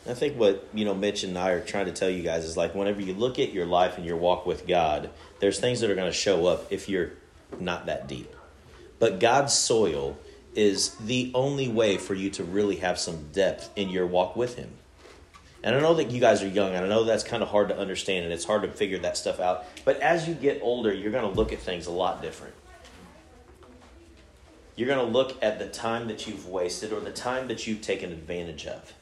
I 0.07 0.13
think 0.15 0.39
what 0.39 0.67
you 0.73 0.85
know 0.85 0.95
Mitch 0.95 1.23
and 1.23 1.37
I 1.37 1.51
are 1.51 1.61
trying 1.61 1.85
to 1.85 1.91
tell 1.91 2.09
you 2.09 2.23
guys 2.23 2.43
is 2.43 2.57
like 2.57 2.73
whenever 2.73 3.01
you 3.01 3.13
look 3.13 3.37
at 3.37 3.53
your 3.53 3.67
life 3.67 3.97
and 3.97 4.05
your 4.05 4.17
walk 4.17 4.47
with 4.47 4.65
God, 4.65 5.11
there's 5.39 5.59
things 5.59 5.81
that 5.81 5.91
are 5.91 5.95
going 5.95 6.09
to 6.09 6.17
show 6.17 6.47
up 6.47 6.71
if 6.71 6.89
you're 6.89 7.11
not 7.59 7.85
that 7.85 8.07
deep. 8.07 8.33
But 8.97 9.19
God's 9.19 9.53
soil 9.53 10.17
is 10.59 10.95
the 10.95 11.31
only 11.33 11.67
way 11.67 11.97
for 11.97 12.13
you 12.13 12.29
to 12.31 12.43
really 12.43 12.77
have 12.77 12.99
some 12.99 13.29
depth 13.31 13.69
in 13.75 13.89
your 13.89 14.05
walk 14.05 14.35
with 14.35 14.55
Him. 14.55 14.69
And 15.63 15.75
I 15.75 15.79
know 15.79 15.93
that 15.95 16.11
you 16.11 16.19
guys 16.19 16.41
are 16.43 16.47
young, 16.47 16.73
and 16.73 16.85
I 16.85 16.89
know 16.89 17.03
that's 17.03 17.23
kind 17.23 17.43
of 17.43 17.49
hard 17.49 17.69
to 17.69 17.77
understand, 17.77 18.25
and 18.25 18.33
it's 18.33 18.45
hard 18.45 18.61
to 18.61 18.71
figure 18.71 18.99
that 18.99 19.17
stuff 19.17 19.39
out. 19.39 19.65
But 19.83 19.99
as 19.99 20.27
you 20.27 20.33
get 20.33 20.59
older, 20.61 20.93
you're 20.93 21.11
going 21.11 21.29
to 21.29 21.35
look 21.35 21.51
at 21.51 21.59
things 21.59 21.87
a 21.87 21.91
lot 21.91 22.21
different 22.21 22.53
you're 24.79 24.87
going 24.87 25.05
to 25.05 25.11
look 25.11 25.35
at 25.43 25.59
the 25.59 25.67
time 25.67 26.07
that 26.07 26.25
you've 26.25 26.47
wasted 26.47 26.93
or 26.93 27.01
the 27.01 27.11
time 27.11 27.49
that 27.49 27.67
you've 27.67 27.81
taken 27.81 28.13
advantage 28.13 28.65
of. 28.65 28.93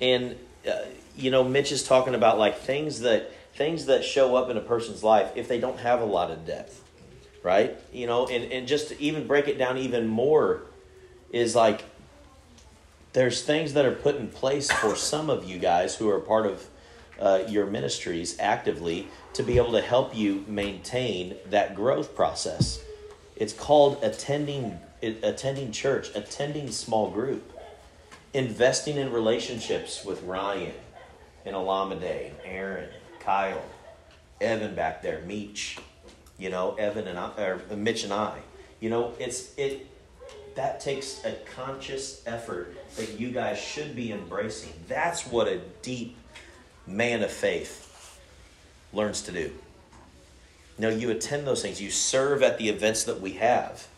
And 0.00 0.34
uh, 0.68 0.72
you 1.16 1.30
know, 1.30 1.44
Mitch 1.44 1.70
is 1.70 1.84
talking 1.84 2.16
about 2.16 2.36
like 2.36 2.58
things 2.58 3.00
that 3.00 3.30
things 3.54 3.86
that 3.86 4.04
show 4.04 4.34
up 4.34 4.50
in 4.50 4.56
a 4.56 4.60
person's 4.60 5.04
life 5.04 5.30
if 5.36 5.46
they 5.46 5.60
don't 5.60 5.78
have 5.78 6.00
a 6.00 6.04
lot 6.04 6.32
of 6.32 6.44
depth, 6.44 6.82
right? 7.42 7.76
You 7.92 8.06
know, 8.06 8.26
and 8.26 8.50
and 8.52 8.68
just 8.68 8.88
to 8.88 9.00
even 9.00 9.26
break 9.26 9.48
it 9.48 9.58
down 9.58 9.78
even 9.78 10.06
more 10.06 10.62
is 11.32 11.54
like 11.54 11.84
there's 13.12 13.42
things 13.42 13.72
that 13.74 13.84
are 13.84 13.94
put 13.94 14.16
in 14.16 14.28
place 14.28 14.70
for 14.70 14.94
some 14.94 15.30
of 15.30 15.44
you 15.44 15.58
guys 15.58 15.96
who 15.96 16.08
are 16.08 16.20
part 16.20 16.46
of 16.46 16.66
uh, 17.20 17.42
your 17.48 17.66
ministries 17.66 18.36
actively 18.38 19.08
to 19.32 19.42
be 19.42 19.56
able 19.56 19.72
to 19.72 19.80
help 19.80 20.16
you 20.16 20.44
maintain 20.46 21.36
that 21.50 21.74
growth 21.74 22.14
process. 22.14 22.80
It's 23.36 23.52
called 23.52 23.98
attending 24.02 24.78
attending 25.02 25.70
church, 25.70 26.10
attending 26.14 26.70
small 26.70 27.10
group, 27.10 27.52
investing 28.34 28.96
in 28.96 29.12
relationships 29.12 30.04
with 30.04 30.22
Ryan 30.22 30.72
and 31.44 31.54
Alameda 31.54 32.26
and 32.26 32.34
Aaron, 32.44 32.88
Kyle, 33.20 33.62
Evan 34.40 34.74
back 34.74 35.02
there, 35.02 35.20
Meech, 35.22 35.78
you 36.38 36.50
know, 36.50 36.74
Evan 36.74 37.06
and 37.06 37.18
I, 37.18 37.30
or 37.40 37.60
Mitch 37.76 38.04
and 38.04 38.12
I. 38.12 38.38
You 38.80 38.90
know, 38.90 39.12
it's 39.18 39.56
it. 39.56 39.86
that 40.54 40.80
takes 40.80 41.24
a 41.24 41.32
conscious 41.54 42.22
effort 42.26 42.76
that 42.96 43.18
you 43.18 43.30
guys 43.30 43.58
should 43.58 43.96
be 43.96 44.12
embracing. 44.12 44.72
That's 44.86 45.26
what 45.26 45.48
a 45.48 45.60
deep 45.82 46.16
man 46.86 47.22
of 47.22 47.30
faith 47.30 48.18
learns 48.92 49.22
to 49.22 49.32
do. 49.32 49.52
Now 50.78 50.88
you 50.88 51.10
attend 51.10 51.46
those 51.46 51.60
things, 51.60 51.82
you 51.82 51.90
serve 51.90 52.42
at 52.42 52.58
the 52.58 52.68
events 52.68 53.04
that 53.04 53.20
we 53.20 53.32
have. 53.32 53.88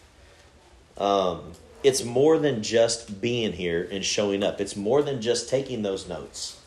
Um, 0.97 1.53
it's 1.83 2.05
more 2.05 2.39
than 2.39 2.63
just 2.63 3.21
being 3.21 3.53
here 3.53 3.87
and 3.91 4.05
showing 4.05 4.43
up, 4.43 4.61
it's 4.61 4.77
more 4.77 5.03
than 5.03 5.21
just 5.21 5.49
taking 5.49 5.83
those 5.83 6.09
notes. 6.09 6.61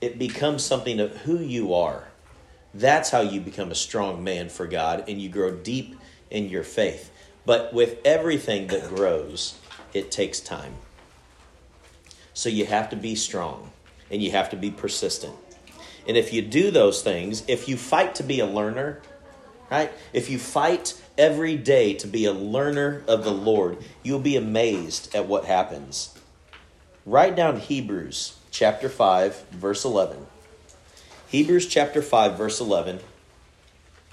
It 0.00 0.18
becomes 0.18 0.64
something 0.64 1.00
of 1.00 1.18
who 1.18 1.38
you 1.38 1.74
are. 1.74 2.08
That's 2.74 3.10
how 3.10 3.20
you 3.20 3.40
become 3.40 3.70
a 3.70 3.76
strong 3.76 4.24
man 4.24 4.48
for 4.48 4.66
God 4.66 5.04
and 5.08 5.20
you 5.20 5.28
grow 5.28 5.54
deep 5.54 5.96
in 6.30 6.48
your 6.48 6.64
faith. 6.64 7.12
But 7.46 7.72
with 7.72 7.98
everything 8.04 8.66
that 8.68 8.88
grows, 8.88 9.58
it 9.92 10.10
takes 10.10 10.40
time. 10.40 10.74
So 12.32 12.48
you 12.48 12.66
have 12.66 12.90
to 12.90 12.96
be 12.96 13.14
strong 13.14 13.70
and 14.10 14.20
you 14.20 14.32
have 14.32 14.50
to 14.50 14.56
be 14.56 14.70
persistent. 14.70 15.34
And 16.06 16.16
if 16.16 16.32
you 16.32 16.42
do 16.42 16.70
those 16.70 17.02
things, 17.02 17.44
if 17.46 17.68
you 17.68 17.76
fight 17.76 18.16
to 18.16 18.22
be 18.22 18.40
a 18.40 18.46
learner, 18.46 19.00
right? 19.70 19.92
If 20.12 20.28
you 20.28 20.38
fight 20.38 21.00
every 21.16 21.56
day 21.56 21.94
to 21.94 22.06
be 22.06 22.24
a 22.24 22.32
learner 22.32 23.04
of 23.06 23.24
the 23.24 23.32
Lord, 23.32 23.78
you'll 24.02 24.18
be 24.18 24.36
amazed 24.36 25.14
at 25.14 25.26
what 25.26 25.44
happens. 25.44 26.18
Write 27.06 27.36
down 27.36 27.60
Hebrews 27.60 28.36
chapter 28.50 28.88
5, 28.88 29.44
verse 29.50 29.84
11. 29.84 30.26
Hebrews 31.34 31.66
chapter 31.66 32.00
5, 32.00 32.38
verse 32.38 32.60
11, 32.60 33.00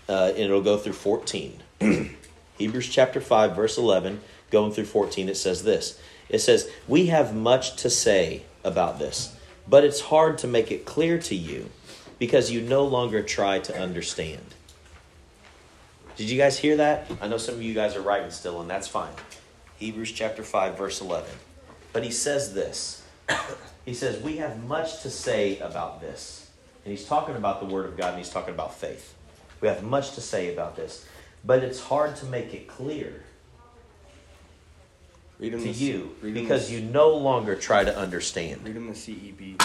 uh, 0.10 0.30
and 0.30 0.40
it'll 0.40 0.64
go 0.64 0.80
through 0.80 0.94
14. 0.94 1.62
Hebrews 2.58 2.90
chapter 2.90 3.22
5, 3.22 3.56
verse 3.56 3.78
11, 3.78 4.22
going 4.50 4.72
through 4.72 4.86
14, 4.86 5.30
it 5.30 5.38
says 5.38 5.64
this. 5.64 6.02
It 6.30 6.40
says, 6.40 6.68
We 6.88 7.06
have 7.08 7.36
much 7.36 7.76
to 7.76 7.92
say 7.92 8.42
about 8.64 8.98
this, 8.98 9.38
but 9.68 9.84
it's 9.84 10.02
hard 10.02 10.40
to 10.40 10.48
make 10.48 10.72
it 10.72 10.84
clear 10.84 11.20
to 11.20 11.36
you 11.36 11.70
because 12.18 12.50
you 12.50 12.60
no 12.60 12.86
longer 12.86 13.22
try 13.22 13.60
to 13.60 13.80
understand. 13.80 14.56
Did 16.16 16.28
you 16.28 16.40
guys 16.40 16.58
hear 16.58 16.78
that? 16.78 17.06
I 17.22 17.28
know 17.28 17.38
some 17.38 17.54
of 17.54 17.62
you 17.62 17.76
guys 17.76 17.96
are 17.96 18.02
writing 18.02 18.32
still, 18.32 18.62
and 18.62 18.68
that's 18.68 18.88
fine. 18.88 19.14
Hebrews 19.78 20.12
chapter 20.12 20.42
5, 20.42 20.76
verse 20.76 21.02
11. 21.02 21.30
But 21.94 22.04
he 22.04 22.10
says 22.10 22.56
this 22.56 23.04
He 23.86 23.94
says, 23.94 24.24
We 24.24 24.38
have 24.38 24.64
much 24.64 25.04
to 25.04 25.12
say 25.12 25.60
about 25.60 26.02
this. 26.02 26.41
And 26.84 26.92
he's 26.92 27.06
talking 27.06 27.36
about 27.36 27.60
the 27.60 27.68
Word 27.68 27.86
of 27.86 27.98
God, 27.98 28.10
and 28.10 28.18
he's 28.18 28.30
talking 28.30 28.54
about 28.54 28.76
faith. 28.76 29.16
We 29.60 29.68
have 29.68 29.84
much 29.84 30.14
to 30.16 30.22
say 30.22 30.52
about 30.52 30.76
this 30.76 31.06
but 31.44 31.64
it's 31.64 31.82
hard 31.82 32.16
to 32.18 32.26
make 32.26 32.54
it 32.54 32.68
clear 32.68 33.24
to 35.40 35.50
the, 35.50 35.70
you 35.70 36.16
because 36.22 36.70
the, 36.70 36.76
you 36.76 36.82
no 36.82 37.10
longer 37.10 37.56
try 37.56 37.84
to 37.84 37.98
understand. 37.98 38.64
Read 38.64 38.76
the 38.76 38.80
CEB 38.80 39.58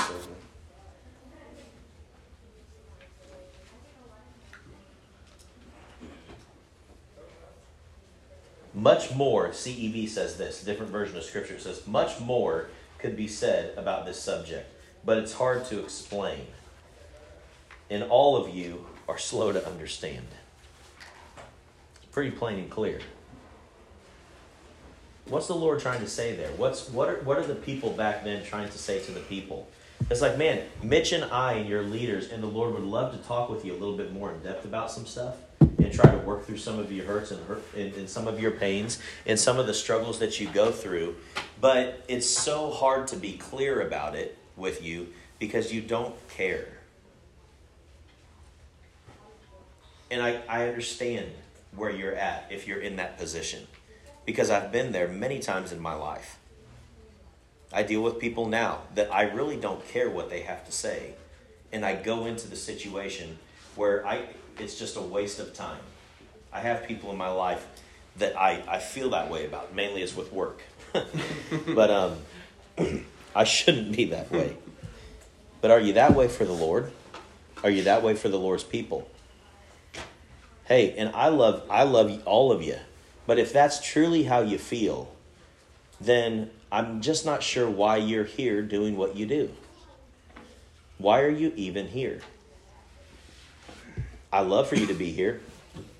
Much 8.72 9.14
more, 9.14 9.48
CEB 9.48 10.07
says 10.07 10.37
this, 10.37 10.62
different 10.62 10.92
version 10.92 11.16
of 11.16 11.24
scripture 11.24 11.59
says, 11.59 11.87
much 11.87 12.20
more 12.20 12.68
could 12.98 13.16
be 13.16 13.26
said 13.26 13.76
about 13.79 14.05
this 14.05 14.20
subject, 14.20 14.70
but 15.02 15.16
it's 15.16 15.33
hard 15.33 15.64
to 15.64 15.83
explain. 15.83 16.46
And 17.90 18.03
all 18.05 18.37
of 18.37 18.55
you 18.55 18.87
are 19.09 19.18
slow 19.18 19.53
to 19.53 19.66
understand 19.66 20.27
It's 21.96 22.07
pretty 22.12 22.31
plain 22.31 22.59
and 22.59 22.70
clear. 22.70 23.01
What's 25.29 25.46
the 25.49 25.55
Lord 25.55 25.81
trying 25.81 26.01
to 26.01 26.09
say 26.09 26.37
there? 26.37 26.51
What's 26.53 26.88
what 26.88 27.09
are 27.09 27.16
what 27.22 27.37
are 27.38 27.46
the 27.46 27.55
people 27.55 27.90
back 27.90 28.22
then 28.22 28.44
trying 28.44 28.68
to 28.68 28.79
say 28.79 29.01
to 29.05 29.12
the 29.12 29.20
people? 29.20 29.68
It's 30.11 30.20
like, 30.20 30.38
man, 30.38 30.62
Mitch 30.83 31.12
and 31.12 31.25
I 31.25 31.55
and 31.55 31.68
your 31.68 31.83
leaders 31.83 32.31
and 32.31 32.42
the 32.42 32.49
Lord 32.49 32.75
would 32.75 32.85
love 32.85 33.12
to 33.12 33.18
talk 33.27 33.49
with 33.49 33.64
you 33.64 33.72
a 33.72 33.79
little 33.79 33.96
bit 33.96 34.12
more 34.12 34.33
in 34.33 34.40
depth 34.40 34.64
about 34.64 34.90
some 34.90 35.07
stuff 35.07 35.37
and 35.61 35.92
try 35.92 36.11
to 36.11 36.18
work 36.18 36.44
through 36.46 36.59
some 36.59 36.79
of 36.79 36.92
your 36.92 37.07
hurts 37.07 37.31
and, 37.31 37.44
hurt, 37.46 37.62
and, 37.77 37.92
and 37.94 38.09
some 38.09 38.29
of 38.29 38.38
your 38.38 38.53
pains 38.53 39.01
and 39.25 39.38
some 39.38 39.59
of 39.59 39.66
the 39.66 39.75
struggles 39.75 40.18
that 40.18 40.38
you 40.38 40.49
go 40.49 40.70
through. 40.70 41.16
But 41.61 42.05
it's 42.09 42.29
so 42.29 42.70
hard 42.70 43.09
to 43.09 43.16
be 43.16 43.33
clear 43.33 43.81
about 43.81 44.14
it 44.14 44.37
with 44.57 44.83
you 44.83 45.09
because 45.38 45.72
you 45.72 45.81
don't 45.81 46.14
care. 46.29 46.68
And 50.11 50.23
I, 50.23 50.42
I 50.49 50.69
understand 50.69 51.27
where 51.75 51.90
you're 51.90 52.14
at 52.14 52.47
if 52.51 52.66
you're 52.66 52.81
in 52.81 52.97
that 52.97 53.19
position. 53.19 53.66
Because 54.25 54.51
I've 54.51 54.73
been 54.73 54.92
there 54.92 55.09
many 55.09 55.38
times 55.38 55.73
in 55.73 55.81
my 55.81 55.95
life. 55.95 56.38
I 57.73 57.83
deal 57.83 58.03
with 58.03 58.19
people 58.19 58.47
now 58.47 58.83
that 58.95 59.12
I 59.12 59.23
really 59.23 59.57
don't 59.57 59.87
care 59.88 60.09
what 60.09 60.31
they 60.31 60.40
have 60.40 60.64
to 60.66 60.73
say. 60.73 61.14
And 61.73 61.85
I 61.85 61.95
go 61.95 62.27
into 62.27 62.49
the 62.49 62.57
situation 62.57 63.38
where 63.75 64.07
I 64.07 64.27
it's 64.59 64.79
just 64.79 64.97
a 64.97 65.01
waste 65.01 65.38
of 65.38 65.53
time. 65.53 65.81
I 66.53 66.61
have 66.61 66.87
people 66.87 67.11
in 67.11 67.19
my 67.19 67.29
life 67.29 67.66
that 68.19 68.38
I, 68.38 68.62
I 68.66 68.79
feel 68.79 69.11
that 69.11 69.31
way 69.31 69.47
about, 69.47 69.75
mainly 69.75 70.03
it's 70.03 70.16
with 70.16 70.33
work. 70.33 70.62
but 71.75 71.90
um, 71.90 72.19
I 73.35 73.45
shouldn't 73.45 73.95
be 73.95 74.07
that 74.07 74.31
way. 74.31 74.57
But 75.61 75.71
are 75.71 75.81
you 75.81 75.95
that 75.95 76.14
way 76.14 76.29
for 76.29 76.45
the 76.45 76.53
Lord? 76.53 76.90
Are 77.62 77.71
you 77.71 77.85
that 77.85 78.03
way 78.03 78.14
for 78.14 78.29
the 78.29 78.38
Lord's 78.38 78.64
people? 78.64 79.09
Hey, 80.66 80.96
and 80.96 81.14
I 81.14 81.29
love 81.29 81.62
I 81.70 81.85
love 81.85 82.22
all 82.26 82.50
of 82.50 82.62
you. 82.62 82.76
But 83.26 83.38
if 83.38 83.52
that's 83.52 83.81
truly 83.81 84.24
how 84.24 84.40
you 84.40 84.59
feel, 84.59 85.12
then 86.00 86.50
I'm 86.70 87.00
just 87.00 87.24
not 87.24 87.42
sure 87.42 87.68
why 87.68 87.96
you're 87.96 88.24
here 88.24 88.62
doing 88.62 88.96
what 88.96 89.16
you 89.16 89.26
do. 89.26 89.50
Why 90.98 91.20
are 91.22 91.31
you 91.31 91.52
even 91.57 91.88
here? 91.88 92.20
I 94.33 94.40
love 94.40 94.68
for 94.68 94.76
you 94.76 94.87
to 94.87 94.94
be 94.94 95.12
here, 95.12 95.40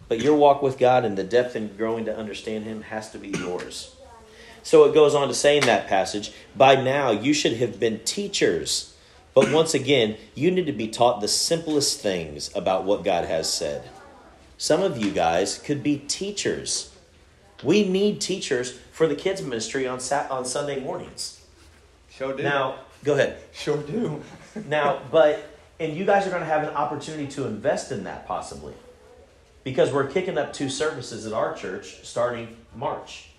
but 0.09 0.21
your 0.21 0.35
walk 0.35 0.63
with 0.63 0.79
God 0.79 1.05
and 1.05 1.17
the 1.17 1.25
depth 1.25 1.55
and 1.55 1.77
growing 1.77 2.05
to 2.07 2.17
understand 2.17 2.65
Him 2.65 2.83
has 2.83 3.11
to 3.13 3.19
be 3.19 3.29
yours. 3.29 3.95
So 4.63 4.85
it 4.85 4.95
goes 4.95 5.15
on 5.15 5.29
to 5.29 5.35
say 5.35 5.59
in 5.59 5.67
that 5.67 5.87
passage, 5.87 6.33
by 6.57 6.75
now 6.75 7.13
you 7.13 7.33
should 7.33 7.55
have 7.59 7.79
been 7.79 8.01
teachers. 8.01 8.97
But 9.33 9.53
once 9.53 9.75
again, 9.75 10.17
you 10.35 10.51
need 10.51 10.67
to 10.67 10.73
be 10.73 10.89
taught 10.89 11.21
the 11.21 11.29
simplest 11.29 12.01
things 12.01 12.51
about 12.55 12.85
what 12.85 13.05
God 13.05 13.27
has 13.27 13.53
said. 13.53 13.89
Some 14.59 14.83
of 14.83 14.99
you 14.99 15.11
guys 15.11 15.59
could 15.59 15.83
be 15.83 15.99
teachers. 15.99 16.95
We 17.63 17.89
need 17.89 18.21
teachers 18.21 18.79
for 18.93 19.07
the 19.07 19.15
kids 19.15 19.43
ministry 19.43 19.87
on 19.87 20.01
sat- 20.01 20.31
on 20.31 20.45
Sunday 20.45 20.81
mornings. 20.81 21.41
Sure 22.11 22.35
do. 22.35 22.43
Now, 22.43 22.81
go 23.05 23.15
ahead. 23.15 23.39
Sure 23.53 23.77
do. 23.77 24.23
now, 24.69 25.01
but 25.11 25.47
and 25.79 25.95
you 25.95 26.05
guys 26.05 26.27
are 26.27 26.31
going 26.31 26.41
to 26.41 26.47
have 26.47 26.63
an 26.63 26.71
opportunity 26.71 27.27
to 27.29 27.47
invest 27.47 27.93
in 27.93 28.05
that 28.05 28.27
possibly. 28.27 28.75
Because 29.65 29.93
we're 29.93 30.07
kicking 30.07 30.39
up 30.39 30.53
two 30.53 30.69
services 30.69 31.27
at 31.27 31.33
our 31.33 31.55
church 31.55 32.05
starting 32.05 32.57
March. 32.75 33.31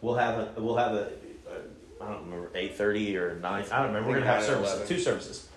We'll 0.00 0.14
have 0.14 0.38
a 0.38 0.60
we'll 0.60 0.76
have 0.76 0.94
a, 0.94 1.10
a 1.48 2.04
I 2.04 2.12
don't 2.12 2.24
remember 2.24 2.50
eight 2.54 2.76
thirty 2.76 3.16
or 3.16 3.34
nine. 3.36 3.64
I 3.70 3.78
don't 3.78 3.88
remember. 3.88 4.08
We're 4.08 4.14
going 4.14 4.26
to 4.26 4.32
have 4.32 4.44
services, 4.44 4.88
two 4.88 4.98
services, 4.98 5.48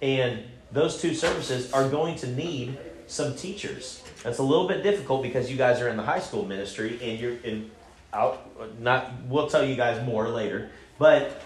and 0.00 0.44
those 0.70 1.00
two 1.00 1.14
services 1.14 1.72
are 1.72 1.88
going 1.88 2.16
to 2.16 2.28
need 2.28 2.78
some 3.08 3.34
teachers. 3.34 4.02
That's 4.22 4.38
a 4.38 4.42
little 4.42 4.68
bit 4.68 4.82
difficult 4.82 5.22
because 5.22 5.50
you 5.50 5.56
guys 5.56 5.80
are 5.80 5.88
in 5.88 5.96
the 5.96 6.02
high 6.02 6.20
school 6.20 6.44
ministry 6.44 6.98
and 7.02 7.18
you're 7.18 7.36
in 7.38 7.70
out 8.12 8.44
not 8.80 9.12
we'll 9.28 9.48
tell 9.48 9.64
you 9.64 9.76
guys 9.76 10.04
more 10.04 10.28
later. 10.28 10.70
But 10.98 11.40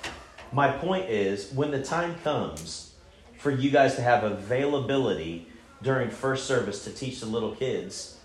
my 0.53 0.71
point 0.71 1.11
is 1.11 1.53
when 1.53 1.71
the 1.71 1.83
time 1.83 2.17
comes 2.25 2.95
for 3.39 3.51
you 3.51 3.71
guys 3.71 3.95
to 3.97 4.03
have 4.03 4.25
availability 4.25 5.47
during 5.83 6.11
first 6.11 6.47
service 6.47 6.83
to 6.85 6.91
teach 6.91 7.21
the 7.21 7.27
little 7.27 7.55
kids, 7.55 8.19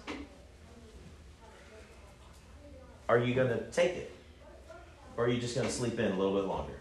are 3.07 3.19
you 3.19 3.35
going 3.35 3.49
to 3.49 3.59
take 3.71 3.95
it? 3.95 4.15
Or 5.17 5.25
are 5.25 5.27
you 5.27 5.41
just 5.41 5.55
going 5.55 5.67
to 5.67 5.73
sleep 5.73 5.99
in 5.99 6.11
a 6.11 6.17
little 6.17 6.35
bit 6.35 6.45
longer? 6.47 6.78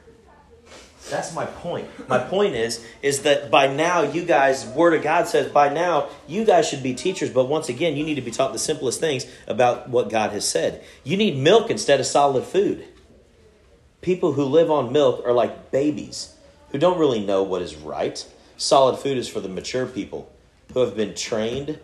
That's 1.11 1.35
my 1.35 1.47
point. 1.47 1.89
My 2.09 2.19
point 2.19 2.55
is 2.55 2.85
is 3.03 3.23
that 3.23 3.51
by 3.51 3.67
now 3.67 4.03
you 4.03 4.25
guys 4.25 4.67
word 4.67 4.95
of 4.95 5.03
God 5.03 5.27
says 5.27 5.51
by 5.51 5.69
now 5.69 6.09
you 6.27 6.45
guys 6.45 6.69
should 6.69 6.83
be 6.83 6.95
teachers, 6.95 7.31
but 7.31 7.47
once 7.47 7.69
again 7.69 7.97
you 7.97 8.05
need 8.05 8.17
to 8.17 8.21
be 8.21 8.31
taught 8.31 8.53
the 8.53 8.59
simplest 8.59 9.01
things 9.01 9.27
about 9.47 9.89
what 9.89 10.11
God 10.11 10.33
has 10.33 10.47
said. 10.47 10.85
You 11.05 11.17
need 11.17 11.39
milk 11.39 11.71
instead 11.71 12.01
of 12.01 12.07
solid 12.07 12.45
food. 12.45 12.85
People 14.01 14.33
who 14.33 14.45
live 14.45 14.71
on 14.71 14.93
milk 14.93 15.25
are 15.25 15.33
like 15.33 15.71
babies 15.71 16.35
who 16.71 16.79
don't 16.79 16.99
really 16.99 17.25
know 17.25 17.43
what 17.43 17.63
is 17.63 17.75
right. 17.75 18.27
Solid 18.57 18.99
food 18.99 19.17
is 19.17 19.29
for 19.29 19.41
the 19.41 19.49
mature 19.49 19.87
people 19.87 20.31
who 20.75 20.81
have 20.81 20.97
been 20.97 21.15
trained 21.15 21.79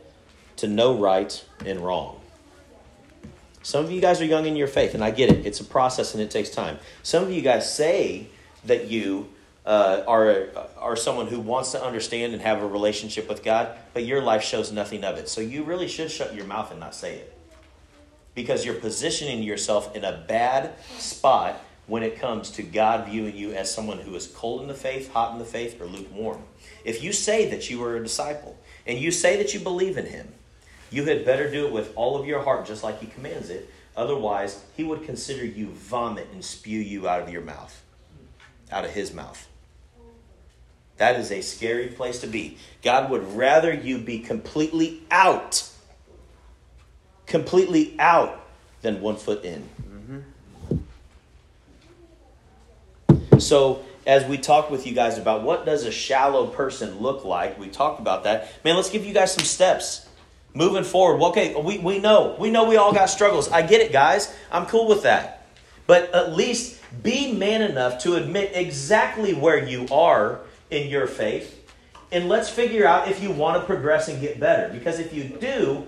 to 0.56 0.68
know 0.68 0.96
right 0.96 1.44
and 1.64 1.80
wrong. 1.80 2.20
Some 3.62 3.84
of 3.84 3.90
you 3.90 4.00
guys 4.00 4.20
are 4.20 4.26
young 4.26 4.44
in 4.44 4.56
your 4.56 4.68
faith, 4.68 4.92
and 4.94 5.02
I 5.02 5.10
get 5.10 5.30
it. 5.30 5.46
It's 5.46 5.58
a 5.58 5.64
process 5.64 6.12
and 6.12 6.22
it 6.22 6.30
takes 6.30 6.50
time. 6.50 6.78
Some 7.02 7.24
of 7.24 7.32
you 7.32 7.40
guys 7.40 7.72
say 7.72 8.28
that 8.66 8.88
you 8.88 9.28
uh, 9.66 10.02
are 10.06 10.48
are 10.78 10.96
someone 10.96 11.26
who 11.28 11.40
wants 11.40 11.72
to 11.72 11.82
understand 11.82 12.32
and 12.34 12.42
have 12.42 12.62
a 12.62 12.66
relationship 12.66 13.28
with 13.28 13.42
God, 13.42 13.76
but 13.94 14.04
your 14.04 14.20
life 14.20 14.42
shows 14.42 14.70
nothing 14.72 15.04
of 15.04 15.16
it. 15.18 15.28
So 15.28 15.40
you 15.40 15.64
really 15.64 15.88
should 15.88 16.10
shut 16.10 16.34
your 16.34 16.44
mouth 16.46 16.70
and 16.70 16.80
not 16.80 16.94
say 16.94 17.16
it. 17.16 17.30
because 18.34 18.64
you're 18.64 18.74
positioning 18.74 19.42
yourself 19.42 19.94
in 19.94 20.04
a 20.04 20.24
bad 20.28 20.74
spot 20.98 21.60
when 21.86 22.02
it 22.02 22.18
comes 22.18 22.50
to 22.52 22.62
God 22.62 23.08
viewing 23.08 23.36
you 23.36 23.52
as 23.52 23.72
someone 23.72 23.98
who 23.98 24.14
is 24.14 24.26
cold 24.26 24.62
in 24.62 24.68
the 24.68 24.74
faith, 24.74 25.12
hot 25.12 25.32
in 25.32 25.38
the 25.38 25.44
faith, 25.44 25.80
or 25.80 25.86
lukewarm. 25.86 26.42
If 26.84 27.02
you 27.02 27.12
say 27.12 27.48
that 27.50 27.70
you 27.70 27.82
are 27.84 27.96
a 27.96 28.02
disciple 28.02 28.58
and 28.86 28.98
you 28.98 29.10
say 29.10 29.36
that 29.36 29.54
you 29.54 29.60
believe 29.60 29.96
in 29.98 30.06
him, 30.06 30.32
you 30.90 31.04
had 31.04 31.24
better 31.24 31.50
do 31.50 31.66
it 31.66 31.72
with 31.72 31.92
all 31.96 32.18
of 32.18 32.26
your 32.26 32.42
heart, 32.42 32.66
just 32.66 32.82
like 32.82 33.00
he 33.00 33.06
commands 33.06 33.50
it. 33.50 33.68
Otherwise, 33.96 34.64
he 34.76 34.82
would 34.84 35.04
consider 35.04 35.44
you 35.44 35.68
vomit 35.68 36.28
and 36.32 36.44
spew 36.44 36.80
you 36.80 37.06
out 37.08 37.22
of 37.22 37.28
your 37.30 37.42
mouth, 37.42 37.82
out 38.70 38.84
of 38.84 38.90
his 38.90 39.12
mouth. 39.12 39.48
That 40.96 41.18
is 41.18 41.32
a 41.32 41.40
scary 41.40 41.88
place 41.88 42.20
to 42.20 42.26
be. 42.26 42.58
God 42.82 43.10
would 43.10 43.36
rather 43.36 43.72
you 43.72 43.98
be 43.98 44.20
completely 44.20 45.02
out, 45.10 45.68
completely 47.26 47.96
out, 47.98 48.40
than 48.82 49.00
one 49.00 49.16
foot 49.16 49.44
in. 49.44 49.68
Mm-hmm. 53.10 53.38
So, 53.40 53.82
as 54.06 54.24
we 54.26 54.38
talked 54.38 54.70
with 54.70 54.86
you 54.86 54.94
guys 54.94 55.18
about 55.18 55.42
what 55.42 55.66
does 55.66 55.84
a 55.84 55.90
shallow 55.90 56.46
person 56.46 57.00
look 57.00 57.24
like, 57.24 57.58
we 57.58 57.68
talked 57.68 57.98
about 57.98 58.24
that. 58.24 58.62
Man, 58.64 58.76
let's 58.76 58.90
give 58.90 59.04
you 59.04 59.12
guys 59.14 59.34
some 59.34 59.44
steps 59.44 60.06
moving 60.52 60.84
forward. 60.84 61.20
Okay, 61.30 61.54
we, 61.60 61.78
we 61.78 61.98
know. 61.98 62.36
We 62.38 62.50
know 62.50 62.64
we 62.64 62.76
all 62.76 62.92
got 62.92 63.06
struggles. 63.06 63.50
I 63.50 63.62
get 63.62 63.80
it, 63.80 63.90
guys. 63.92 64.32
I'm 64.52 64.66
cool 64.66 64.86
with 64.86 65.02
that. 65.02 65.33
But 65.86 66.14
at 66.14 66.34
least 66.34 66.80
be 67.02 67.32
man 67.32 67.62
enough 67.62 68.02
to 68.04 68.16
admit 68.16 68.52
exactly 68.54 69.34
where 69.34 69.62
you 69.62 69.86
are 69.90 70.40
in 70.70 70.88
your 70.88 71.06
faith. 71.06 71.60
And 72.10 72.28
let's 72.28 72.48
figure 72.48 72.86
out 72.86 73.08
if 73.08 73.22
you 73.22 73.30
want 73.30 73.60
to 73.60 73.66
progress 73.66 74.08
and 74.08 74.20
get 74.20 74.40
better. 74.40 74.72
Because 74.72 74.98
if 74.98 75.12
you 75.12 75.24
do, 75.24 75.86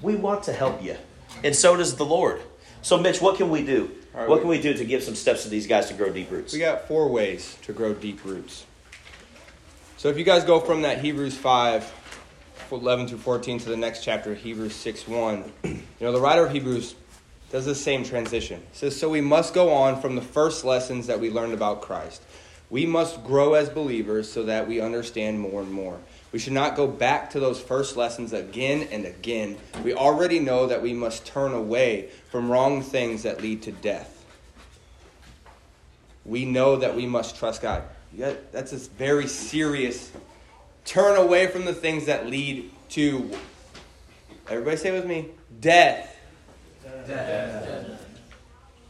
we 0.00 0.14
want 0.14 0.44
to 0.44 0.52
help 0.52 0.82
you. 0.82 0.96
And 1.42 1.56
so 1.56 1.76
does 1.76 1.96
the 1.96 2.04
Lord. 2.04 2.40
So, 2.82 2.98
Mitch, 2.98 3.20
what 3.20 3.36
can 3.36 3.50
we 3.50 3.62
do? 3.64 3.90
right, 4.14 4.28
what 4.28 4.36
we- 4.36 4.40
can 4.40 4.48
we 4.48 4.60
do 4.60 4.74
to 4.74 4.84
give 4.84 5.02
some 5.02 5.14
steps 5.14 5.44
to 5.44 5.48
these 5.48 5.66
guys 5.66 5.86
to 5.88 5.94
grow 5.94 6.10
deep 6.10 6.30
roots? 6.30 6.52
We 6.52 6.58
got 6.58 6.86
four 6.86 7.08
ways 7.08 7.56
to 7.62 7.72
grow 7.72 7.94
deep 7.94 8.24
roots. 8.24 8.64
So 9.96 10.08
if 10.08 10.18
you 10.18 10.24
guys 10.24 10.44
go 10.44 10.60
from 10.60 10.82
that 10.82 11.00
Hebrews 11.00 11.36
5, 11.36 11.90
11 12.70 13.06
through 13.06 13.18
14 13.18 13.58
to 13.60 13.68
the 13.68 13.76
next 13.76 14.02
chapter, 14.02 14.34
Hebrews 14.34 14.74
6, 14.74 15.06
1, 15.06 15.52
you 15.62 15.80
know, 16.00 16.12
the 16.12 16.20
writer 16.20 16.44
of 16.44 16.52
Hebrews 16.52 16.94
does 17.52 17.64
the 17.66 17.74
same 17.74 18.04
transition. 18.04 18.60
It 18.60 18.76
says, 18.76 18.98
So 18.98 19.08
we 19.08 19.20
must 19.20 19.54
go 19.54 19.72
on 19.72 20.00
from 20.00 20.16
the 20.16 20.22
first 20.22 20.64
lessons 20.64 21.06
that 21.06 21.20
we 21.20 21.30
learned 21.30 21.54
about 21.54 21.82
Christ. 21.82 22.22
We 22.70 22.86
must 22.86 23.22
grow 23.22 23.54
as 23.54 23.68
believers 23.68 24.32
so 24.32 24.44
that 24.44 24.66
we 24.66 24.80
understand 24.80 25.38
more 25.38 25.60
and 25.60 25.70
more. 25.70 25.98
We 26.32 26.38
should 26.38 26.54
not 26.54 26.74
go 26.74 26.88
back 26.88 27.30
to 27.30 27.40
those 27.40 27.60
first 27.60 27.96
lessons 27.96 28.32
again 28.32 28.88
and 28.90 29.04
again. 29.04 29.58
We 29.84 29.92
already 29.92 30.40
know 30.40 30.66
that 30.66 30.82
we 30.82 30.94
must 30.94 31.26
turn 31.26 31.52
away 31.52 32.08
from 32.30 32.50
wrong 32.50 32.82
things 32.82 33.22
that 33.24 33.42
lead 33.42 33.62
to 33.62 33.72
death 33.72 34.22
we 36.24 36.44
know 36.44 36.76
that 36.76 36.94
we 36.94 37.06
must 37.06 37.36
trust 37.36 37.62
God. 37.62 37.82
That's 38.16 38.72
a 38.72 38.76
very 38.76 39.26
serious 39.26 40.10
turn 40.84 41.16
away 41.16 41.46
from 41.48 41.64
the 41.64 41.74
things 41.74 42.06
that 42.06 42.26
lead 42.28 42.70
to, 42.90 43.30
everybody 44.48 44.76
say 44.76 44.90
it 44.90 44.92
with 44.92 45.06
me, 45.06 45.28
death. 45.60 46.08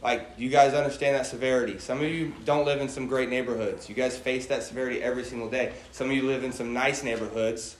Like, 0.03 0.31
you 0.37 0.49
guys 0.49 0.73
understand 0.73 1.15
that 1.15 1.25
severity. 1.25 1.79
Some 1.79 1.99
of 1.99 2.07
you 2.07 2.33
don't 2.43 2.65
live 2.65 2.81
in 2.81 2.89
some 2.89 3.07
great 3.07 3.29
neighborhoods. 3.29 3.87
You 3.87 3.95
guys 3.95 4.17
face 4.17 4.47
that 4.47 4.63
severity 4.63 5.01
every 5.01 5.23
single 5.23 5.49
day. 5.49 5.71
Some 5.91 6.09
of 6.09 6.15
you 6.15 6.23
live 6.23 6.43
in 6.43 6.51
some 6.51 6.73
nice 6.73 7.03
neighborhoods. 7.03 7.77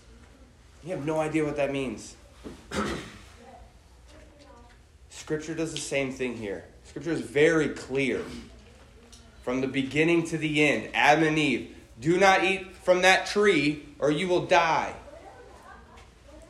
You 0.84 0.92
have 0.92 1.06
no 1.06 1.20
idea 1.20 1.44
what 1.44 1.58
that 1.58 1.72
means. 1.72 2.16
Scripture 5.10 5.54
does 5.54 5.74
the 5.74 5.80
same 5.80 6.12
thing 6.12 6.38
here. 6.38 6.66
Scripture 6.86 7.12
is 7.12 7.22
very 7.22 7.70
clear 7.70 8.22
from 9.44 9.62
the 9.62 9.68
beginning 9.68 10.26
to 10.28 10.38
the 10.38 10.64
end. 10.64 10.90
Adam 10.94 11.26
and 11.26 11.38
Eve, 11.38 11.76
do 12.00 12.18
not 12.18 12.44
eat 12.44 12.76
from 12.78 13.02
that 13.02 13.26
tree 13.26 13.86
or 14.00 14.12
you 14.12 14.28
will 14.28 14.46
die. 14.46 14.94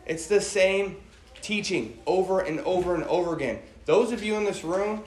It's 0.06 0.28
the 0.28 0.42
same 0.42 0.98
teaching 1.42 2.00
over 2.06 2.40
and 2.40 2.60
over 2.62 2.96
and 2.96 3.04
over 3.06 3.34
again. 3.34 3.60
Those 3.86 4.12
of 4.12 4.24
you 4.24 4.36
in 4.36 4.46
this 4.46 4.64
room 4.64 5.04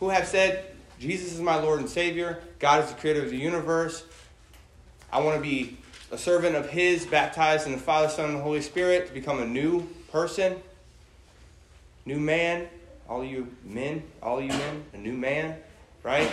who 0.00 0.08
have 0.08 0.26
said, 0.26 0.64
Jesus 0.98 1.32
is 1.32 1.40
my 1.40 1.56
Lord 1.56 1.80
and 1.80 1.88
Savior, 1.88 2.42
God 2.58 2.84
is 2.84 2.90
the 2.90 2.96
creator 2.96 3.22
of 3.22 3.30
the 3.30 3.36
universe, 3.36 4.04
I 5.12 5.20
want 5.20 5.36
to 5.36 5.42
be 5.42 5.76
a 6.10 6.18
servant 6.18 6.56
of 6.56 6.70
His, 6.70 7.06
baptized 7.06 7.66
in 7.66 7.72
the 7.72 7.78
Father, 7.78 8.08
Son, 8.08 8.30
and 8.30 8.38
the 8.38 8.42
Holy 8.42 8.62
Spirit 8.62 9.08
to 9.08 9.12
become 9.12 9.40
a 9.40 9.46
new 9.46 9.86
person, 10.10 10.56
new 12.04 12.18
man. 12.18 12.68
All 13.08 13.22
you 13.22 13.54
men, 13.64 14.02
all 14.22 14.40
you 14.40 14.48
men, 14.48 14.84
a 14.94 14.96
new 14.96 15.12
man, 15.12 15.56
right? 16.02 16.30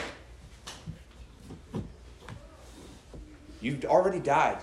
You've 3.59 3.83
already 3.85 4.19
died. 4.19 4.57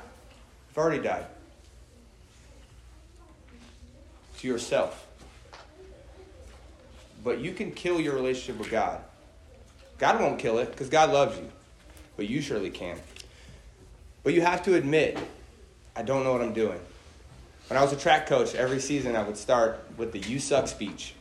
You've 0.68 0.78
already 0.78 1.02
died. 1.02 1.26
To 4.38 4.48
yourself. 4.48 5.07
But 7.28 7.40
you 7.40 7.52
can 7.52 7.72
kill 7.72 8.00
your 8.00 8.14
relationship 8.14 8.58
with 8.58 8.70
God. 8.70 9.02
God 9.98 10.18
won't 10.18 10.38
kill 10.38 10.56
it 10.60 10.70
because 10.70 10.88
God 10.88 11.12
loves 11.12 11.36
you. 11.36 11.46
But 12.16 12.26
you 12.26 12.40
surely 12.40 12.70
can. 12.70 12.98
But 14.22 14.32
you 14.32 14.40
have 14.40 14.62
to 14.62 14.76
admit, 14.76 15.18
I 15.94 16.00
don't 16.00 16.24
know 16.24 16.32
what 16.32 16.40
I'm 16.40 16.54
doing. 16.54 16.80
When 17.68 17.76
I 17.76 17.82
was 17.82 17.92
a 17.92 17.96
track 17.96 18.28
coach, 18.28 18.54
every 18.54 18.80
season 18.80 19.14
I 19.14 19.24
would 19.24 19.36
start 19.36 19.84
with 19.98 20.12
the 20.12 20.20
you 20.20 20.38
suck 20.38 20.68
speech. 20.68 21.12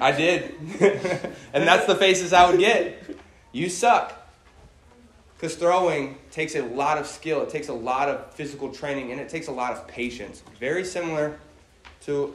I 0.00 0.10
did. 0.10 0.56
and 1.52 1.68
that's 1.68 1.86
the 1.86 1.94
faces 1.94 2.32
I 2.32 2.50
would 2.50 2.58
get. 2.58 3.00
You 3.52 3.68
suck. 3.68 4.12
Because 5.36 5.54
throwing 5.54 6.18
takes 6.32 6.56
a 6.56 6.62
lot 6.62 6.98
of 6.98 7.06
skill, 7.06 7.42
it 7.42 7.50
takes 7.50 7.68
a 7.68 7.74
lot 7.74 8.08
of 8.08 8.34
physical 8.34 8.72
training, 8.72 9.12
and 9.12 9.20
it 9.20 9.28
takes 9.28 9.46
a 9.46 9.52
lot 9.52 9.70
of 9.70 9.86
patience. 9.86 10.42
Very 10.58 10.84
similar 10.84 11.38
to 12.06 12.34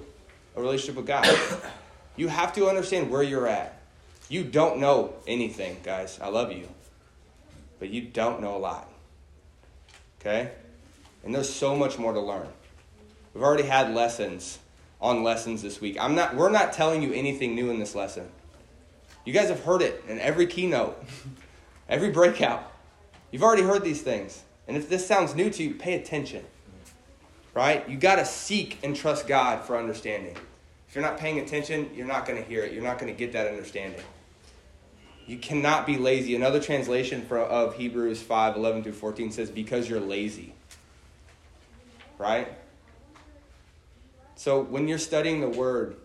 a 0.56 0.62
relationship 0.62 0.96
with 0.96 1.08
God. 1.08 1.28
You 2.16 2.28
have 2.28 2.54
to 2.54 2.70
understand 2.70 3.10
where 3.10 3.24
you're 3.24 3.48
at. 3.48 3.82
You 4.30 4.44
don't 4.44 4.78
know 4.78 5.16
anything, 5.26 5.78
guys. 5.82 6.20
I 6.22 6.28
love 6.28 6.52
you. 6.52 6.68
But 7.80 7.90
you 7.90 8.02
don't 8.02 8.40
know 8.40 8.56
a 8.56 8.60
lot. 8.60 8.88
Okay? 10.22 10.52
And 11.24 11.34
there's 11.34 11.52
so 11.52 11.76
much 11.76 11.98
more 11.98 12.14
to 12.14 12.20
learn. 12.20 12.48
We've 13.34 13.44
already 13.44 13.64
had 13.64 13.96
lessons 13.96 14.60
on 15.02 15.24
lessons 15.24 15.62
this 15.62 15.82
week. 15.82 15.98
I'm 16.00 16.16
not 16.16 16.36
we're 16.36 16.52
not 16.52 16.72
telling 16.72 17.02
you 17.02 17.12
anything 17.14 17.56
new 17.56 17.70
in 17.72 17.80
this 17.80 17.96
lesson. 17.96 18.30
You 19.26 19.34
guys 19.34 19.50
have 19.50 19.64
heard 19.64 19.82
it 19.82 20.04
in 20.08 20.20
every 20.20 20.48
keynote, 20.48 21.04
every 21.90 22.12
breakout. 22.12 22.72
You've 23.32 23.44
already 23.44 23.64
heard 23.64 23.84
these 23.84 24.02
things. 24.02 24.44
And 24.68 24.78
if 24.78 24.88
this 24.88 25.06
sounds 25.06 25.36
new 25.36 25.50
to 25.50 25.64
you, 25.64 25.74
pay 25.74 25.96
attention. 25.96 26.46
Right? 27.54 27.88
You 27.88 27.98
got 27.98 28.16
to 28.16 28.26
seek 28.26 28.80
and 28.84 28.96
trust 28.96 29.28
God 29.28 29.64
for 29.64 29.78
understanding. 29.78 30.36
If 30.88 30.96
you're 30.96 31.04
not 31.04 31.18
paying 31.18 31.40
attention, 31.40 31.90
you're 31.94 32.08
not 32.08 32.26
going 32.26 32.42
to 32.42 32.48
hear 32.48 32.64
it. 32.64 32.74
You're 32.74 32.84
not 32.84 33.00
going 33.00 33.14
to 33.14 33.18
get 33.18 33.34
that 33.34 33.48
understanding. 33.48 34.02
You 35.26 35.38
cannot 35.38 35.86
be 35.86 35.98
lazy. 35.98 36.36
Another 36.36 36.60
translation 36.60 37.24
for, 37.26 37.40
of 37.40 37.76
Hebrews 37.76 38.22
5 38.22 38.56
11 38.56 38.84
through 38.84 38.94
14 38.94 39.32
says, 39.32 39.50
because 39.50 39.90
you're 39.90 40.00
lazy. 40.00 40.54
Right? 42.18 42.48
So 44.36 44.62
when 44.62 44.88
you're 44.88 44.98
studying 44.98 45.42
the 45.42 45.50
Word, 45.50 45.96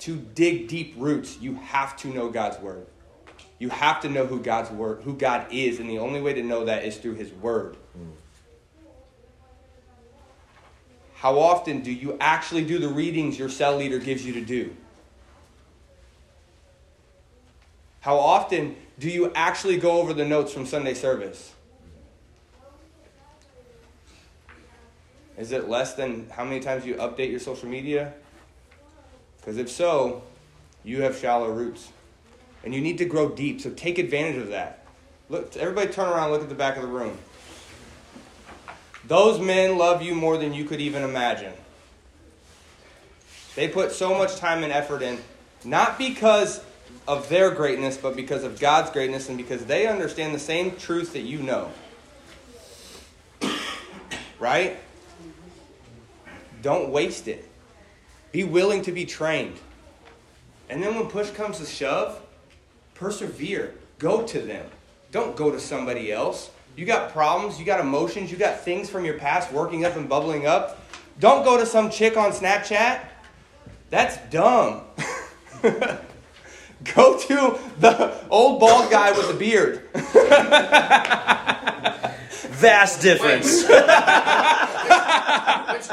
to 0.00 0.16
dig 0.16 0.66
deep 0.68 0.94
roots, 0.96 1.38
you 1.40 1.54
have 1.56 1.96
to 1.98 2.08
know 2.08 2.30
God's 2.30 2.58
Word. 2.58 2.86
You 3.60 3.68
have 3.68 4.00
to 4.00 4.08
know 4.08 4.26
who 4.26 4.40
God's 4.40 4.70
word, 4.70 5.02
who 5.02 5.14
God 5.14 5.46
is, 5.52 5.78
and 5.78 5.88
the 5.88 5.98
only 5.98 6.22
way 6.22 6.32
to 6.32 6.42
know 6.42 6.64
that 6.64 6.84
is 6.84 6.96
through 6.96 7.14
His 7.14 7.30
Word. 7.30 7.76
Mm. 7.96 8.12
How 11.20 11.38
often 11.38 11.82
do 11.82 11.92
you 11.92 12.16
actually 12.18 12.64
do 12.64 12.78
the 12.78 12.88
readings 12.88 13.38
your 13.38 13.50
cell 13.50 13.76
leader 13.76 13.98
gives 13.98 14.24
you 14.24 14.32
to 14.32 14.40
do? 14.40 14.74
How 18.00 18.16
often 18.16 18.74
do 18.98 19.10
you 19.10 19.30
actually 19.34 19.76
go 19.76 20.00
over 20.00 20.14
the 20.14 20.24
notes 20.24 20.50
from 20.50 20.64
Sunday 20.64 20.94
service? 20.94 21.52
Is 25.36 25.52
it 25.52 25.68
less 25.68 25.92
than 25.92 26.26
how 26.30 26.42
many 26.44 26.60
times 26.60 26.86
you 26.86 26.94
update 26.94 27.30
your 27.30 27.40
social 27.40 27.68
media? 27.68 28.14
Because 29.36 29.58
if 29.58 29.68
so, 29.68 30.22
you 30.84 31.02
have 31.02 31.18
shallow 31.18 31.50
roots. 31.50 31.90
And 32.64 32.74
you 32.74 32.80
need 32.80 32.96
to 32.96 33.04
grow 33.04 33.28
deep, 33.28 33.60
so 33.60 33.68
take 33.68 33.98
advantage 33.98 34.38
of 34.38 34.48
that. 34.48 34.86
Look, 35.28 35.54
everybody 35.58 35.92
turn 35.92 36.08
around, 36.08 36.30
look 36.30 36.40
at 36.40 36.48
the 36.48 36.54
back 36.54 36.76
of 36.76 36.82
the 36.82 36.88
room. 36.88 37.18
Those 39.10 39.40
men 39.40 39.76
love 39.76 40.02
you 40.02 40.14
more 40.14 40.38
than 40.38 40.54
you 40.54 40.64
could 40.64 40.80
even 40.80 41.02
imagine. 41.02 41.52
They 43.56 43.66
put 43.66 43.90
so 43.90 44.16
much 44.16 44.36
time 44.36 44.62
and 44.62 44.72
effort 44.72 45.02
in, 45.02 45.18
not 45.64 45.98
because 45.98 46.62
of 47.08 47.28
their 47.28 47.50
greatness, 47.50 47.96
but 47.96 48.14
because 48.14 48.44
of 48.44 48.60
God's 48.60 48.88
greatness 48.92 49.28
and 49.28 49.36
because 49.36 49.64
they 49.64 49.88
understand 49.88 50.32
the 50.32 50.38
same 50.38 50.76
truth 50.76 51.14
that 51.14 51.22
you 51.22 51.40
know. 51.40 51.72
Right? 54.38 54.78
Don't 56.62 56.90
waste 56.90 57.26
it. 57.26 57.48
Be 58.30 58.44
willing 58.44 58.82
to 58.82 58.92
be 58.92 59.06
trained. 59.06 59.58
And 60.68 60.80
then 60.80 60.94
when 60.94 61.08
push 61.08 61.30
comes 61.30 61.58
to 61.58 61.66
shove, 61.66 62.22
persevere. 62.94 63.74
Go 63.98 64.22
to 64.28 64.40
them. 64.40 64.66
Don't 65.10 65.34
go 65.34 65.50
to 65.50 65.58
somebody 65.58 66.12
else. 66.12 66.50
You 66.80 66.86
got 66.86 67.12
problems, 67.12 67.58
you 67.58 67.66
got 67.66 67.78
emotions, 67.80 68.32
you 68.32 68.38
got 68.38 68.60
things 68.60 68.88
from 68.88 69.04
your 69.04 69.18
past 69.18 69.52
working 69.52 69.84
up 69.84 69.96
and 69.96 70.08
bubbling 70.08 70.46
up. 70.46 70.80
Don't 71.18 71.44
go 71.44 71.58
to 71.58 71.66
some 71.66 71.90
chick 71.90 72.16
on 72.16 72.32
Snapchat. 72.32 73.00
That's 73.90 74.16
dumb. 74.30 74.80
go 75.62 77.18
to 77.18 77.58
the 77.80 78.16
old 78.30 78.60
bald 78.60 78.90
guy 78.90 79.12
with 79.12 79.28
the 79.28 79.34
beard. 79.34 79.82
Vast 82.62 83.02
difference. 83.02 83.60
Which 83.62 83.72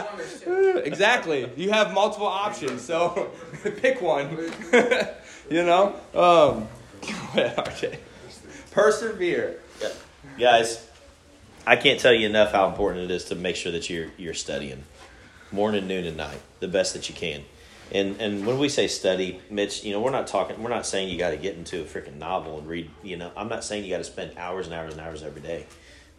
one 0.06 0.22
is 0.22 0.40
two? 0.46 0.82
exactly. 0.86 1.52
You 1.58 1.72
have 1.72 1.94
multiple 1.94 2.28
options, 2.28 2.82
so 2.82 3.34
pick 3.82 4.02
one. 4.02 4.38
you 5.50 5.64
know? 5.66 5.98
Um, 6.14 6.70
go 7.02 7.10
ahead, 7.34 7.58
RJ. 7.58 7.98
Persevere. 8.72 9.60
Guys, 10.40 10.88
I 11.66 11.76
can't 11.76 12.00
tell 12.00 12.14
you 12.14 12.28
enough 12.28 12.52
how 12.52 12.70
important 12.70 13.06
it 13.06 13.12
is 13.12 13.26
to 13.26 13.36
make 13.36 13.56
sure 13.56 13.72
that 13.72 13.90
you're 13.90 14.10
you're 14.18 14.34
studying 14.34 14.84
morning, 15.52 15.88
noon, 15.88 16.06
and 16.06 16.18
night 16.18 16.40
the 16.60 16.68
best 16.68 16.94
that 16.94 17.10
you 17.10 17.16
can. 17.16 17.44
And 17.92 18.20
and 18.22 18.46
when 18.46 18.60
we 18.60 18.70
say 18.70 18.88
study, 18.88 19.42
Mitch, 19.50 19.84
you 19.84 19.94
know, 19.94 20.02
we're 20.02 20.12
not 20.12 20.28
talking. 20.28 20.62
We're 20.62 20.70
not 20.70 20.86
saying 20.86 21.10
you 21.10 21.18
got 21.18 21.32
to 21.32 21.38
get 21.38 21.56
into 21.56 21.82
a 21.82 21.86
freaking 21.86 22.18
novel 22.18 22.60
and 22.60 22.68
read. 22.68 22.90
You 23.04 23.18
know, 23.18 23.32
I'm 23.36 23.50
not 23.50 23.64
saying 23.64 23.84
you 23.84 23.90
got 23.90 24.00
to 24.00 24.04
spend 24.04 24.38
hours 24.38 24.68
and 24.68 24.76
hours 24.76 24.94
and 24.94 25.02
hours 25.02 25.24
every 25.24 25.42
day. 25.42 25.66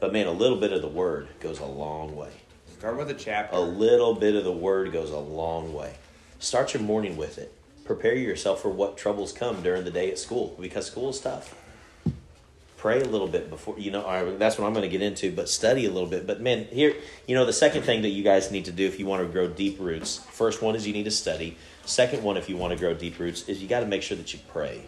But 0.00 0.12
man, 0.12 0.26
a 0.26 0.32
little 0.32 0.58
bit 0.58 0.72
of 0.72 0.82
the 0.82 0.88
word 0.88 1.28
goes 1.40 1.58
a 1.58 1.66
long 1.66 2.16
way. 2.16 2.32
Start 2.78 2.96
with 2.96 3.10
a 3.10 3.14
chapter. 3.14 3.56
A 3.56 3.60
little 3.60 4.14
bit 4.14 4.34
of 4.34 4.44
the 4.44 4.52
word 4.52 4.92
goes 4.92 5.10
a 5.10 5.18
long 5.18 5.74
way. 5.74 5.94
Start 6.38 6.74
your 6.74 6.82
morning 6.82 7.16
with 7.16 7.38
it. 7.38 7.52
Prepare 7.84 8.14
yourself 8.14 8.62
for 8.62 8.68
what 8.68 8.96
troubles 8.96 9.32
come 9.32 9.62
during 9.62 9.84
the 9.84 9.90
day 9.90 10.10
at 10.10 10.18
school 10.18 10.56
because 10.60 10.86
school 10.86 11.10
is 11.10 11.20
tough. 11.20 11.54
Pray 12.78 13.00
a 13.00 13.04
little 13.04 13.26
bit 13.26 13.50
before, 13.50 13.76
you 13.76 13.90
know, 13.90 14.36
that's 14.38 14.56
what 14.56 14.64
I'm 14.66 14.72
going 14.72 14.84
to 14.84 14.88
get 14.88 15.02
into, 15.02 15.32
but 15.32 15.48
study 15.48 15.86
a 15.86 15.90
little 15.90 16.08
bit. 16.08 16.28
But 16.28 16.40
man, 16.40 16.64
here, 16.66 16.94
you 17.26 17.34
know, 17.34 17.44
the 17.44 17.52
second 17.52 17.82
thing 17.82 18.02
that 18.02 18.10
you 18.10 18.22
guys 18.22 18.52
need 18.52 18.66
to 18.66 18.72
do 18.72 18.86
if 18.86 19.00
you 19.00 19.06
want 19.06 19.26
to 19.26 19.28
grow 19.28 19.48
deep 19.48 19.80
roots, 19.80 20.18
first 20.30 20.62
one 20.62 20.76
is 20.76 20.86
you 20.86 20.92
need 20.92 21.04
to 21.04 21.10
study. 21.10 21.58
Second 21.84 22.22
one, 22.22 22.36
if 22.36 22.48
you 22.48 22.56
want 22.56 22.72
to 22.72 22.78
grow 22.78 22.94
deep 22.94 23.18
roots, 23.18 23.48
is 23.48 23.60
you 23.60 23.68
got 23.68 23.80
to 23.80 23.86
make 23.86 24.02
sure 24.02 24.16
that 24.16 24.32
you 24.32 24.38
pray. 24.48 24.82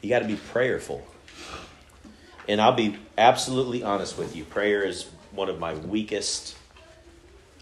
You 0.00 0.08
got 0.08 0.20
to 0.20 0.26
be 0.26 0.36
prayerful. 0.36 1.06
And 2.48 2.60
I'll 2.60 2.72
be 2.72 2.98
absolutely 3.18 3.82
honest 3.82 4.16
with 4.16 4.34
you. 4.34 4.44
Prayer 4.44 4.82
is 4.82 5.10
one 5.32 5.50
of 5.50 5.58
my 5.58 5.74
weakest. 5.74 6.56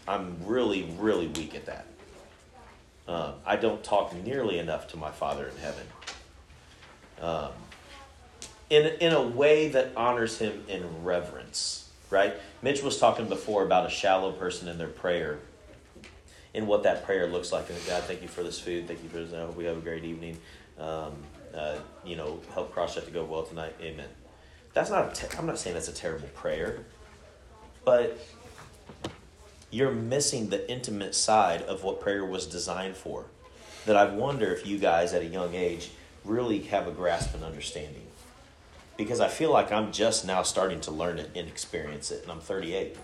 I'm 0.07 0.37
really, 0.45 0.83
really 0.97 1.27
weak 1.27 1.53
at 1.53 1.65
that. 1.65 1.85
Um, 3.07 3.33
I 3.45 3.55
don't 3.55 3.83
talk 3.83 4.15
nearly 4.23 4.57
enough 4.57 4.87
to 4.89 4.97
my 4.97 5.11
Father 5.11 5.47
in 5.47 5.57
heaven. 5.57 5.87
Um, 7.21 7.51
in 8.69 8.85
in 8.99 9.13
a 9.13 9.21
way 9.21 9.69
that 9.69 9.91
honors 9.95 10.39
Him 10.39 10.63
in 10.67 11.03
reverence, 11.03 11.89
right? 12.09 12.35
Mitch 12.61 12.81
was 12.83 12.97
talking 12.97 13.27
before 13.27 13.63
about 13.63 13.85
a 13.85 13.89
shallow 13.89 14.31
person 14.31 14.67
in 14.67 14.77
their 14.77 14.87
prayer, 14.87 15.39
and 16.53 16.67
what 16.67 16.83
that 16.83 17.05
prayer 17.05 17.27
looks 17.27 17.51
like. 17.51 17.69
And 17.69 17.77
God, 17.85 18.03
thank 18.03 18.21
you 18.21 18.27
for 18.27 18.43
this 18.43 18.59
food. 18.59 18.87
Thank 18.87 19.03
you 19.03 19.09
for 19.09 19.17
this. 19.17 19.33
I 19.33 19.41
hope 19.41 19.55
we 19.55 19.65
have 19.65 19.77
a 19.77 19.81
great 19.81 20.03
evening. 20.03 20.37
Um, 20.79 21.13
uh, 21.53 21.77
you 22.03 22.15
know, 22.15 22.39
help 22.53 22.73
CrossChat 22.75 23.05
to 23.05 23.11
go 23.11 23.23
well 23.23 23.43
tonight. 23.43 23.73
Amen. 23.81 24.09
That's 24.73 24.89
not. 24.89 25.15
Te- 25.15 25.37
I'm 25.37 25.45
not 25.45 25.59
saying 25.59 25.73
that's 25.73 25.87
a 25.87 25.93
terrible 25.93 26.27
prayer, 26.29 26.79
but 27.85 28.19
you're 29.71 29.91
missing 29.91 30.49
the 30.49 30.69
intimate 30.69 31.15
side 31.15 31.61
of 31.61 31.83
what 31.83 31.99
prayer 32.01 32.25
was 32.25 32.45
designed 32.45 32.95
for. 32.95 33.25
That 33.85 33.95
I 33.95 34.05
wonder 34.05 34.51
if 34.51 34.65
you 34.65 34.79
guys 34.79 35.13
at 35.13 35.21
a 35.21 35.25
young 35.25 35.53
age 35.53 35.91
really 36.23 36.61
have 36.63 36.87
a 36.87 36.91
grasp 36.91 37.35
and 37.35 37.43
understanding. 37.43 38.04
Because 38.97 39.19
I 39.19 39.27
feel 39.27 39.51
like 39.51 39.71
I'm 39.71 39.91
just 39.91 40.25
now 40.25 40.41
starting 40.43 40.79
to 40.81 40.91
learn 40.91 41.19
it 41.19 41.31
and 41.35 41.47
experience 41.47 42.11
it, 42.11 42.23
and 42.23 42.31
I'm 42.31 42.39
38. 42.39 42.95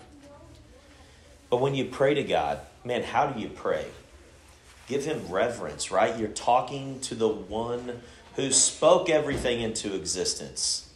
But 1.50 1.60
when 1.60 1.74
you 1.74 1.84
pray 1.84 2.14
to 2.14 2.22
God, 2.22 2.60
man, 2.84 3.02
how 3.02 3.26
do 3.26 3.38
you 3.38 3.48
pray? 3.48 3.86
Give 4.88 5.04
Him 5.04 5.28
reverence, 5.28 5.90
right? 5.90 6.18
You're 6.18 6.28
talking 6.28 7.00
to 7.00 7.14
the 7.14 7.28
one 7.28 8.00
who 8.36 8.50
spoke 8.50 9.10
everything 9.10 9.60
into 9.60 9.94
existence. 9.94 10.88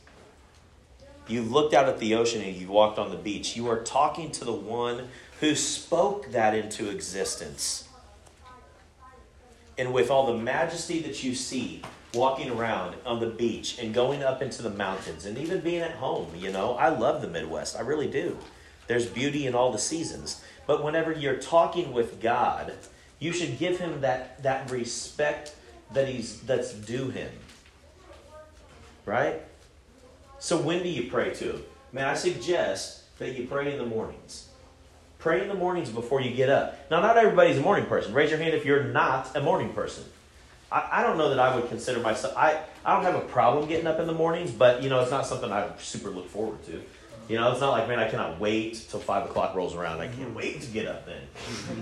You 1.29 1.43
looked 1.43 1.75
out 1.75 1.89
at 1.89 1.99
the 1.99 2.15
ocean 2.15 2.41
and 2.41 2.57
you 2.57 2.69
walked 2.69 2.99
on 2.99 3.11
the 3.11 3.17
beach. 3.17 3.57
You 3.57 3.69
are 3.69 3.83
talking 3.83 4.31
to 4.33 4.45
the 4.45 4.53
one 4.53 5.09
who 5.41 5.55
spoke 5.55 6.31
that 6.33 6.55
into 6.55 6.89
existence. 6.89 7.86
And 9.79 9.93
with 9.93 10.11
all 10.11 10.27
the 10.27 10.39
majesty 10.39 11.01
that 11.01 11.23
you 11.23 11.35
see 11.35 11.83
walking 12.15 12.51
around 12.51 12.97
on 13.05 13.21
the 13.21 13.27
beach 13.27 13.79
and 13.79 13.93
going 13.93 14.23
up 14.23 14.41
into 14.41 14.63
the 14.63 14.71
mountains 14.71 15.27
and 15.27 15.37
even 15.37 15.61
being 15.61 15.83
at 15.83 15.93
home, 15.93 16.29
you 16.37 16.51
know, 16.51 16.75
I 16.75 16.89
love 16.89 17.21
the 17.21 17.29
Midwest. 17.29 17.77
I 17.77 17.81
really 17.81 18.09
do. 18.09 18.39
There's 18.87 19.07
beauty 19.07 19.47
in 19.47 19.55
all 19.55 19.73
the 19.73 19.79
seasons. 19.79 20.43
But 20.67 20.83
whenever 20.83 21.13
you're 21.13 21.37
talking 21.37 21.93
with 21.93 22.21
God, 22.21 22.73
you 23.19 23.33
should 23.33 23.59
give 23.59 23.79
him 23.79 24.01
that, 24.01 24.43
that 24.43 24.71
respect 24.71 25.55
that 25.93 26.09
he's 26.09 26.41
that's 26.41 26.73
due 26.73 27.11
him. 27.11 27.31
Right? 29.05 29.43
So 30.39 30.59
when 30.59 30.83
do 30.83 30.89
you 30.89 31.11
pray 31.11 31.33
to 31.35 31.53
him? 31.53 31.63
Man, 31.93 32.07
I 32.07 32.15
suggest 32.15 33.17
that 33.19 33.35
you 33.37 33.47
pray 33.47 33.73
in 33.73 33.79
the 33.79 33.87
mornings. 33.87 34.46
Pray 35.19 35.43
in 35.43 35.49
the 35.49 35.55
mornings 35.55 35.91
before 35.91 36.21
you 36.21 36.35
get 36.35 36.49
up. 36.49 36.91
Now, 36.91 37.01
not 37.01 37.17
everybody's 37.17 37.59
a 37.59 37.61
morning 37.61 37.87
person. 37.87 38.13
Raise 38.13 38.31
your 38.31 38.39
hand 38.39 38.55
if 38.55 38.65
you're 38.65 38.85
not 38.85 39.35
a 39.35 39.41
morning 39.41 39.73
person. 39.73 40.05
I, 40.71 40.89
I 40.93 41.03
don't 41.03 41.17
know 41.19 41.31
that 41.31 41.39
I 41.39 41.55
would 41.55 41.69
consider 41.69 42.01
myself. 42.01 42.37
I, 42.37 42.61
I 42.85 42.95
don't 42.95 43.05
have 43.05 43.15
a 43.15 43.27
problem 43.27 43.69
getting 43.69 43.87
up 43.87 43.99
in 43.99 44.07
the 44.07 44.13
mornings, 44.13 44.51
but 44.51 44.83
you 44.83 44.89
know, 44.89 45.01
it's 45.01 45.11
not 45.11 45.27
something 45.27 45.51
I 45.51 45.69
super 45.79 46.11
look 46.11 46.29
forward 46.29 46.63
to. 46.67 46.83
You 47.29 47.37
know, 47.37 47.51
it's 47.51 47.61
not 47.61 47.71
like, 47.71 47.89
man, 47.89 47.99
I 47.99 48.09
cannot 48.09 48.39
wait 48.39 48.87
till 48.89 49.01
five 49.01 49.29
o'clock 49.29 49.57
rolls 49.57 49.75
around. 49.75 50.01
I 50.01 50.09
can't 50.09 50.35
wait 50.35 50.61
to 50.61 50.67
get 50.69 50.87
up 50.87 51.07
then. 51.07 51.23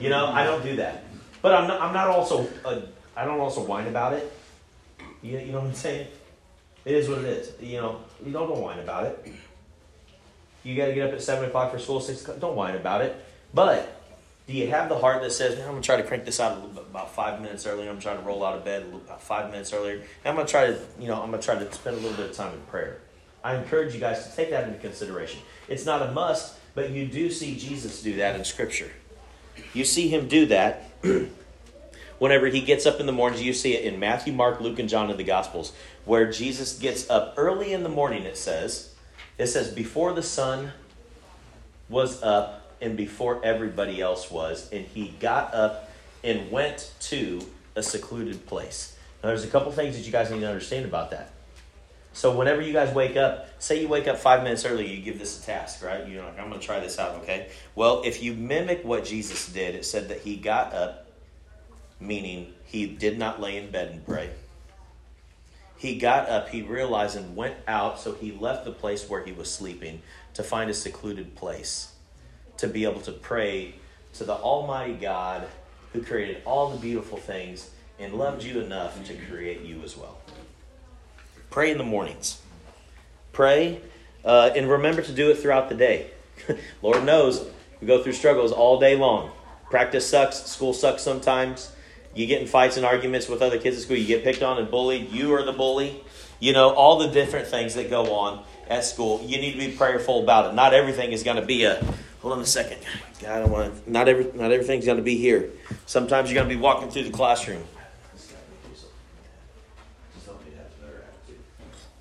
You 0.01 0.09
know, 0.09 0.27
I 0.27 0.45
don't 0.45 0.63
do 0.63 0.77
that. 0.77 1.05
But 1.43 1.55
I'm 1.55 1.69
not, 1.69 1.81
I'm 1.83 1.93
not 1.93 2.09
also, 2.09 2.49
uh, 2.65 2.81
I 3.15 3.27
don't 3.27 3.41
also 3.41 3.63
whine 3.63 3.87
about 3.87 4.15
it. 4.15 4.33
You, 5.23 5.39
you 5.39 5.53
know 5.53 5.61
what 5.61 5.69
I'm 5.69 5.75
saying? 5.75 6.07
It 6.87 6.95
is 6.95 7.09
what 7.09 7.19
it 7.19 7.25
is. 7.27 7.53
You 7.61 7.81
know, 7.81 8.01
you 8.25 8.33
don't, 8.33 8.49
don't 8.49 8.61
whine 8.61 8.79
about 8.79 9.05
it. 9.05 9.35
You 10.65 10.75
got 10.75 10.87
to 10.87 10.95
get 10.95 11.09
up 11.09 11.15
at 11.15 11.23
7 11.23 11.45
o'clock 11.45 11.71
for 11.71 11.79
school, 11.79 12.01
6 12.01 12.23
o'clock. 12.23 12.41
Don't 12.41 12.57
whine 12.57 12.75
about 12.75 13.03
it. 13.03 13.15
But 13.53 14.01
do 14.47 14.55
you 14.55 14.69
have 14.69 14.89
the 14.89 14.99
heart 14.99 15.23
that 15.23 15.31
says, 15.31 15.57
man, 15.57 15.69
I'm 15.69 15.77
to 15.77 15.83
try 15.83 15.97
to 15.97 16.03
crank 16.03 16.25
this 16.25 16.41
out 16.41 16.53
a 16.53 16.55
little 16.57 16.71
bit, 16.71 16.85
about 16.91 17.15
five 17.15 17.41
minutes 17.41 17.67
earlier. 17.67 17.91
I'm 17.91 18.01
trying 18.01 18.19
to 18.19 18.23
roll 18.25 18.45
out 18.45 18.57
of 18.57 18.65
bed 18.65 18.85
about 18.93 19.23
five 19.23 19.51
minutes 19.51 19.73
earlier. 19.73 20.03
And 20.25 20.39
I'm 20.39 20.45
to 20.45 20.51
try 20.51 20.67
to, 20.67 20.79
you 20.99 21.09
know, 21.09 21.23
I'm 21.23 21.33
to 21.33 21.39
try 21.39 21.55
to 21.55 21.73
spend 21.73 21.97
a 21.97 22.01
little 22.01 22.17
bit 22.17 22.31
of 22.31 22.37
time 22.37 22.53
in 22.53 22.61
prayer. 22.63 23.01
I 23.43 23.57
encourage 23.57 23.95
you 23.95 24.01
guys 24.01 24.27
to 24.29 24.35
take 24.35 24.51
that 24.51 24.67
into 24.67 24.79
consideration. 24.79 25.41
It's 25.69 25.85
not 25.85 26.03
a 26.03 26.13
must, 26.13 26.59
but 26.75 26.91
you 26.91 27.07
do 27.07 27.31
see 27.31 27.57
Jesus 27.57 28.03
do 28.03 28.17
that 28.17 28.37
in 28.37 28.45
Scripture. 28.45 28.91
You 29.73 29.85
see 29.85 30.09
him 30.09 30.29
do 30.29 30.47
that 30.47 30.91
whenever 32.19 32.47
he 32.47 32.63
gets 32.63 32.87
up 32.87 33.01
in 33.01 33.07
the 33.07 33.13
mornings. 33.13 33.43
You 33.43 33.53
see 33.53 33.77
it 33.77 33.85
in 33.85 34.01
Matthew, 34.01 34.33
Mark, 34.33 34.61
Luke, 34.61 34.79
and 34.79 34.89
John 34.89 35.11
in 35.11 35.17
the 35.17 35.25
Gospels, 35.25 35.73
where 36.05 36.31
Jesus 36.31 36.79
gets 36.79 37.09
up 37.09 37.35
early 37.37 37.73
in 37.73 37.83
the 37.83 37.89
morning, 37.89 38.23
it 38.23 38.39
says. 38.39 38.94
It 39.39 39.49
says, 39.49 39.71
before 39.71 40.13
the 40.13 40.23
sun 40.23 40.73
was 41.89 42.23
up 42.23 42.77
and 42.81 42.97
before 42.97 43.45
everybody 43.45 44.01
else 44.01 44.31
was, 44.31 44.71
and 44.71 44.87
he 44.87 45.15
got 45.21 45.53
up 45.55 45.91
and 46.23 46.51
went 46.51 46.93
to 47.01 47.41
a 47.75 47.83
secluded 47.83 48.47
place. 48.47 48.97
Now, 49.23 49.29
there's 49.29 49.45
a 49.45 49.49
couple 49.49 49.73
things 49.73 49.97
that 49.97 50.05
you 50.05 50.13
guys 50.13 50.31
need 50.31 50.41
to 50.41 50.49
understand 50.49 50.85
about 50.85 51.11
that. 51.11 51.31
So, 52.13 52.37
whenever 52.37 52.63
you 52.63 52.73
guys 52.73 52.95
wake 52.95 53.17
up, 53.17 53.49
say 53.59 53.81
you 53.81 53.89
wake 53.89 54.07
up 54.07 54.19
five 54.19 54.45
minutes 54.45 54.65
early, 54.65 54.87
you 54.87 55.03
give 55.03 55.19
this 55.19 55.43
a 55.43 55.47
task, 55.47 55.83
right? 55.85 56.07
You're 56.07 56.23
like, 56.23 56.39
I'm 56.39 56.49
going 56.49 56.61
to 56.61 56.65
try 56.65 56.79
this 56.79 56.99
out, 56.99 57.17
okay? 57.23 57.49
Well, 57.75 58.03
if 58.05 58.23
you 58.23 58.35
mimic 58.35 58.85
what 58.85 59.05
Jesus 59.05 59.49
did, 59.49 59.75
it 59.75 59.85
said 59.85 60.09
that 60.11 60.21
he 60.21 60.37
got 60.37 60.73
up, 60.73 61.09
meaning 61.99 62.53
he 62.67 62.87
did 62.87 63.19
not 63.19 63.41
lay 63.41 63.57
in 63.57 63.73
bed 63.73 63.91
and 63.91 64.07
pray. 64.07 64.31
He 65.77 65.99
got 65.99 66.29
up, 66.29 66.49
he 66.49 66.63
realized, 66.63 67.17
and 67.17 67.37
went 67.37 67.57
out, 67.67 68.01
so 68.01 68.15
he 68.15 68.33
left 68.33 68.65
the 68.65 68.73
place 68.73 69.09
where 69.09 69.25
he 69.25 69.33
was 69.33 69.51
sleeping 69.51 70.03
to 70.35 70.43
find 70.43 70.71
a 70.71 70.75
secluded 70.75 71.35
place 71.35 71.93
to 72.57 72.69
be 72.69 72.85
able 72.85 73.01
to 73.03 73.13
pray 73.13 73.75
to 74.15 74.25
the 74.25 74.35
Almighty 74.35 74.95
God 74.95 75.49
who 75.93 76.03
created 76.03 76.43
all 76.45 76.71
the 76.71 76.79
beautiful 76.79 77.19
things 77.19 77.71
and 77.99 78.15
loved 78.15 78.43
you 78.43 78.61
enough 78.61 79.05
to 79.05 79.15
create 79.15 79.63
you 79.63 79.83
as 79.83 79.97
well. 79.97 80.19
Pray 81.51 81.71
in 81.71 81.79
the 81.79 81.85
mornings. 81.85 82.41
Pray 83.33 83.81
uh, 84.25 84.51
and 84.57 84.69
remember 84.69 85.03
to 85.03 85.13
do 85.13 85.31
it 85.31 85.39
throughout 85.39 85.69
the 85.69 85.75
day. 85.75 86.11
Lord 86.83 87.05
knows 87.05 87.47
we 87.81 87.87
go 87.87 88.03
through 88.03 88.13
struggles 88.13 88.53
all 88.53 88.81
day 88.81 88.97
long. 88.97 89.31
Practice 89.71 90.09
sucks, 90.09 90.45
school 90.47 90.73
sucks 90.73 91.03
sometimes. 91.03 91.71
You 92.15 92.27
get 92.27 92.41
in 92.41 92.49
fights 92.49 92.77
and 92.77 92.87
arguments 92.87 93.29
with 93.29 93.43
other 93.43 93.59
kids 93.59 93.77
at 93.77 93.83
school, 93.83 93.97
you 93.97 94.07
get 94.07 94.25
picked 94.25 94.43
on 94.43 94.59
and 94.59 94.71
bullied, 94.71 95.11
you 95.11 95.35
are 95.35 95.45
the 95.45 95.53
bully. 95.53 96.03
You 96.41 96.53
know, 96.53 96.71
all 96.71 96.99
the 96.99 97.09
different 97.09 97.47
things 97.47 97.75
that 97.75 97.89
go 97.89 98.15
on 98.15 98.45
at 98.69 98.85
school. 98.85 99.23
You 99.25 99.39
need 99.39 99.53
to 99.53 99.59
be 99.59 99.73
prayerful 99.77 100.23
about 100.23 100.51
it. 100.51 100.55
Not 100.55 100.75
everything 100.75 101.13
is 101.13 101.23
going 101.23 101.37
to 101.37 101.47
be 101.47 101.65
a, 101.65 101.83
Hold 102.25 102.39
on 102.39 102.41
a 102.41 102.47
second. 102.47 102.79
God, 103.21 103.43
I 103.43 103.45
want. 103.45 103.87
Not 103.87 104.09
every. 104.09 104.25
Not 104.33 104.51
everything's 104.51 104.87
going 104.87 104.97
to 104.97 105.03
be 105.03 105.19
here. 105.19 105.51
Sometimes 105.85 106.31
you're 106.31 106.37
going 106.37 106.49
to 106.49 106.55
be 106.55 106.59
walking 106.59 106.91
through 106.91 107.05
the 107.05 107.11
classroom. 107.11 107.63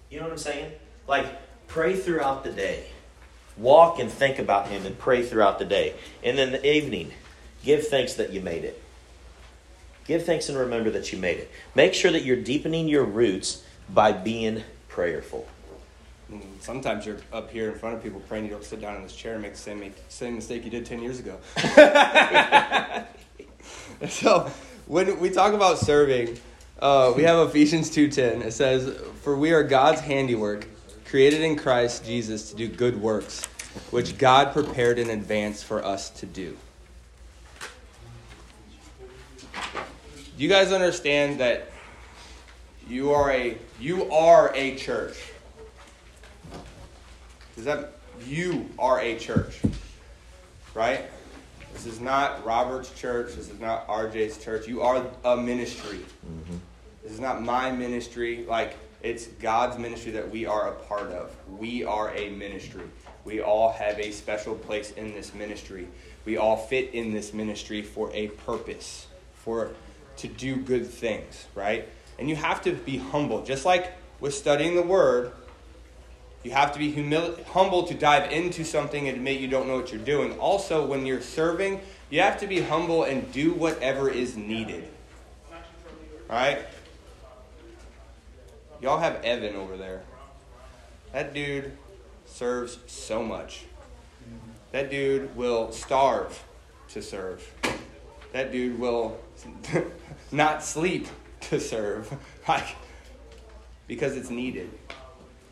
You 0.10 0.20
know 0.20 0.24
what 0.24 0.32
I'm 0.32 0.38
saying? 0.38 0.72
Like 1.10 1.26
pray 1.68 1.98
throughout 1.98 2.46
the 2.46 2.52
day. 2.52 2.86
Walk 3.58 4.00
and 4.00 4.10
think 4.10 4.40
about 4.40 4.70
Him 4.70 4.86
and 4.86 4.98
pray 4.98 5.24
throughout 5.24 5.60
the 5.60 5.66
day. 5.66 5.96
And 6.24 6.38
then 6.38 6.54
the 6.54 6.66
evening, 6.66 7.12
give 7.66 7.88
thanks 7.88 8.14
that 8.14 8.32
you 8.32 8.40
made 8.40 8.64
it. 8.64 8.82
Give 10.06 10.24
thanks 10.24 10.50
and 10.50 10.58
remember 10.58 10.90
that 10.92 11.12
you 11.12 11.18
made 11.18 11.38
it. 11.38 11.52
Make 11.76 11.94
sure 11.94 12.12
that 12.12 12.24
you're 12.24 12.42
deepening 12.42 12.88
your 12.88 13.06
roots 13.06 13.64
by 13.90 14.12
being 14.12 14.64
prayerful. 14.90 15.48
Sometimes 16.60 17.06
you're 17.06 17.20
up 17.32 17.52
here 17.52 17.72
in 17.72 17.78
front 17.78 17.96
of 17.96 18.04
people 18.04 18.20
praying 18.22 18.46
you 18.46 18.52
don't 18.52 18.64
sit 18.64 18.82
down 18.82 18.96
in 18.96 19.04
this 19.04 19.16
chair 19.16 19.34
and 19.34 19.42
make 19.42 19.54
the 19.54 19.60
same, 19.60 19.94
same 20.10 20.36
mistake 20.36 20.66
you 20.66 20.72
did 20.72 20.86
10 20.86 21.02
years 21.02 21.20
ago. 21.20 21.38
so 24.10 24.50
when 24.88 25.20
we 25.20 25.30
talk 25.30 25.54
about 25.54 25.78
serving, 25.78 26.38
uh, 26.80 27.14
we 27.16 27.24
have 27.24 27.48
Ephesians 27.48 27.90
2.10. 27.90 28.44
It 28.44 28.52
says, 28.54 28.98
For 29.22 29.38
we 29.38 29.52
are 29.52 29.64
God's 29.64 30.02
handiwork, 30.02 30.68
created 31.06 31.42
in 31.42 31.56
Christ 31.56 32.06
Jesus 32.06 32.50
to 32.50 32.56
do 32.56 32.68
good 32.68 33.00
works, 33.00 33.46
which 33.92 34.18
God 34.18 34.54
prepared 34.54 34.98
in 34.98 35.10
advance 35.10 35.62
for 35.62 35.84
us 35.84 36.10
to 36.12 36.26
do. 36.26 36.58
Do 40.36 40.44
you 40.44 40.50
guys 40.50 40.72
understand 40.72 41.40
that 41.42 41.70
you 42.88 43.12
are 43.12 43.32
a 43.32 43.56
you 43.80 44.10
are 44.12 44.52
a 44.56 44.76
church? 44.76 45.16
Does 47.56 47.66
that 47.66 47.94
you 48.26 48.68
are 48.80 49.00
a 49.00 49.16
church? 49.20 49.62
Right? 50.74 51.06
This 51.74 51.86
is 51.86 52.00
not 52.00 52.44
Robert's 52.44 52.92
church. 53.00 53.36
This 53.36 53.48
is 53.48 53.60
not 53.60 53.88
RJ's 53.88 54.44
church. 54.44 54.68
You 54.68 54.82
are 54.82 55.06
a 55.24 55.38
ministry. 55.38 56.00
Mm-hmm. 56.00 56.58
This 57.04 57.12
is 57.12 57.20
not 57.20 57.44
my 57.44 57.72
ministry. 57.72 58.44
Like, 58.48 58.76
it's 59.04 59.28
God's 59.28 59.78
ministry 59.78 60.14
that 60.14 60.32
we 60.32 60.48
are 60.48 60.70
a 60.70 60.76
part 60.86 61.12
of. 61.12 61.36
We 61.60 61.84
are 61.84 62.12
a 62.16 62.30
ministry. 62.30 62.86
We 63.24 63.42
all 63.42 63.72
have 63.72 64.00
a 64.00 64.12
special 64.12 64.56
place 64.56 64.92
in 64.92 65.14
this 65.14 65.36
ministry. 65.36 65.88
We 66.26 66.38
all 66.38 66.58
fit 66.58 66.94
in 66.94 67.14
this 67.14 67.34
ministry 67.34 67.84
for 67.84 68.10
a 68.14 68.30
purpose, 68.30 69.06
for 69.36 69.72
to 70.18 70.28
do 70.28 70.58
good 70.58 70.88
things, 70.88 71.48
right? 71.56 71.88
And 72.20 72.30
you 72.30 72.36
have 72.36 72.62
to 72.64 72.74
be 72.74 72.98
humble. 72.98 73.44
Just 73.44 73.66
like 73.66 73.94
with 74.20 74.34
studying 74.34 74.76
the 74.76 74.84
word, 74.84 75.32
you 76.44 76.52
have 76.52 76.74
to 76.74 76.80
be 76.80 76.92
humil- 76.92 77.44
humble 77.46 77.84
to 77.84 77.94
dive 77.94 78.32
into 78.32 78.64
something 78.64 79.08
and 79.08 79.18
admit 79.18 79.40
you 79.40 79.48
don't 79.48 79.68
know 79.68 79.78
what 79.78 79.92
you're 79.92 80.02
doing. 80.02 80.38
Also, 80.40 80.86
when 80.86 81.06
you're 81.06 81.22
serving, 81.22 81.80
you 82.10 82.22
have 82.22 82.40
to 82.40 82.48
be 82.48 82.62
humble 82.62 83.04
and 83.04 83.32
do 83.32 83.54
whatever 83.54 84.10
is 84.10 84.36
needed. 84.36 84.88
All 86.30 86.36
right? 86.36 86.66
Y'all 88.82 89.00
have 89.00 89.24
Evan 89.24 89.56
over 89.56 89.78
there. 89.78 90.04
That 91.14 91.34
dude 91.34 91.72
serves 92.26 92.80
so 92.88 93.24
much. 93.24 93.64
That 94.72 94.90
dude 94.90 95.36
will 95.38 95.72
starve 95.72 96.44
to 96.90 97.02
serve. 97.02 97.50
That 98.34 98.52
dude 98.52 98.80
will 98.80 99.18
not 100.32 100.64
sleep 100.64 101.08
to 101.42 101.60
serve. 101.60 102.14
Like, 102.46 102.76
because 103.88 104.18
it's 104.18 104.30
needed. 104.30 104.70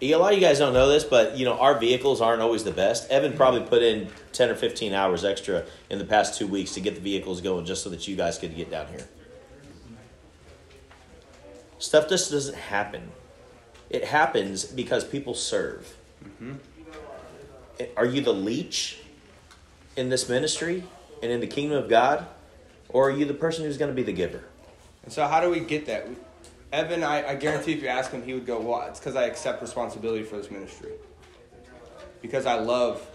A 0.01 0.15
lot 0.15 0.33
of 0.33 0.39
you 0.39 0.45
guys 0.45 0.59
don't 0.59 0.73
know 0.73 0.89
this, 0.89 1.05
but 1.05 1.37
you 1.37 1.45
know 1.45 1.57
our 1.57 1.79
vehicles 1.79 2.19
aren't 2.19 2.41
always 2.41 2.65
the 2.65 2.71
best. 2.71 3.09
Evan 3.09 3.31
probably 3.37 3.61
put 3.61 3.81
in 3.81 4.09
ten 4.33 4.49
or 4.49 4.55
fifteen 4.55 4.91
hours 4.91 5.23
extra 5.23 5.63
in 5.89 5.99
the 5.99 6.05
past 6.05 6.37
two 6.37 6.47
weeks 6.47 6.73
to 6.73 6.81
get 6.81 6.95
the 6.95 6.99
vehicles 7.01 7.39
going, 7.39 7.65
just 7.65 7.81
so 7.81 7.89
that 7.91 8.09
you 8.09 8.17
guys 8.17 8.37
could 8.37 8.53
get 8.57 8.69
down 8.69 8.87
here. 8.87 9.07
Stuff 11.79 12.09
just 12.09 12.29
doesn't 12.29 12.57
happen. 12.57 13.09
It 13.89 14.03
happens 14.03 14.65
because 14.65 15.05
people 15.05 15.33
serve. 15.33 15.95
Mm-hmm. 16.25 16.55
Are 17.95 18.05
you 18.05 18.19
the 18.19 18.33
leech 18.33 18.99
in 19.95 20.09
this 20.09 20.29
ministry 20.29 20.83
and 21.21 21.31
in 21.31 21.39
the 21.39 21.47
kingdom 21.47 21.77
of 21.77 21.89
God, 21.89 22.25
or 22.91 23.09
are 23.09 23.11
you 23.11 23.25
the 23.25 23.33
person 23.33 23.65
who's 23.65 23.77
going 23.77 23.91
to 23.91 23.95
be 23.95 24.03
the 24.03 24.13
giver? 24.13 24.43
And 25.03 25.11
so, 25.11 25.27
how 25.27 25.41
do 25.41 25.49
we 25.49 25.59
get 25.59 25.85
that? 25.87 26.07
Evan, 26.71 27.03
I, 27.03 27.31
I 27.31 27.35
guarantee 27.35 27.73
if 27.73 27.81
you 27.81 27.89
ask 27.89 28.11
him, 28.11 28.23
he 28.23 28.33
would 28.33 28.45
go, 28.45 28.59
Well, 28.59 28.87
it's 28.87 28.99
because 28.99 29.15
I 29.15 29.25
accept 29.25 29.61
responsibility 29.61 30.23
for 30.23 30.37
this 30.37 30.51
ministry. 30.51 30.91
Because 32.21 32.45
I 32.45 32.55
love 32.55 33.05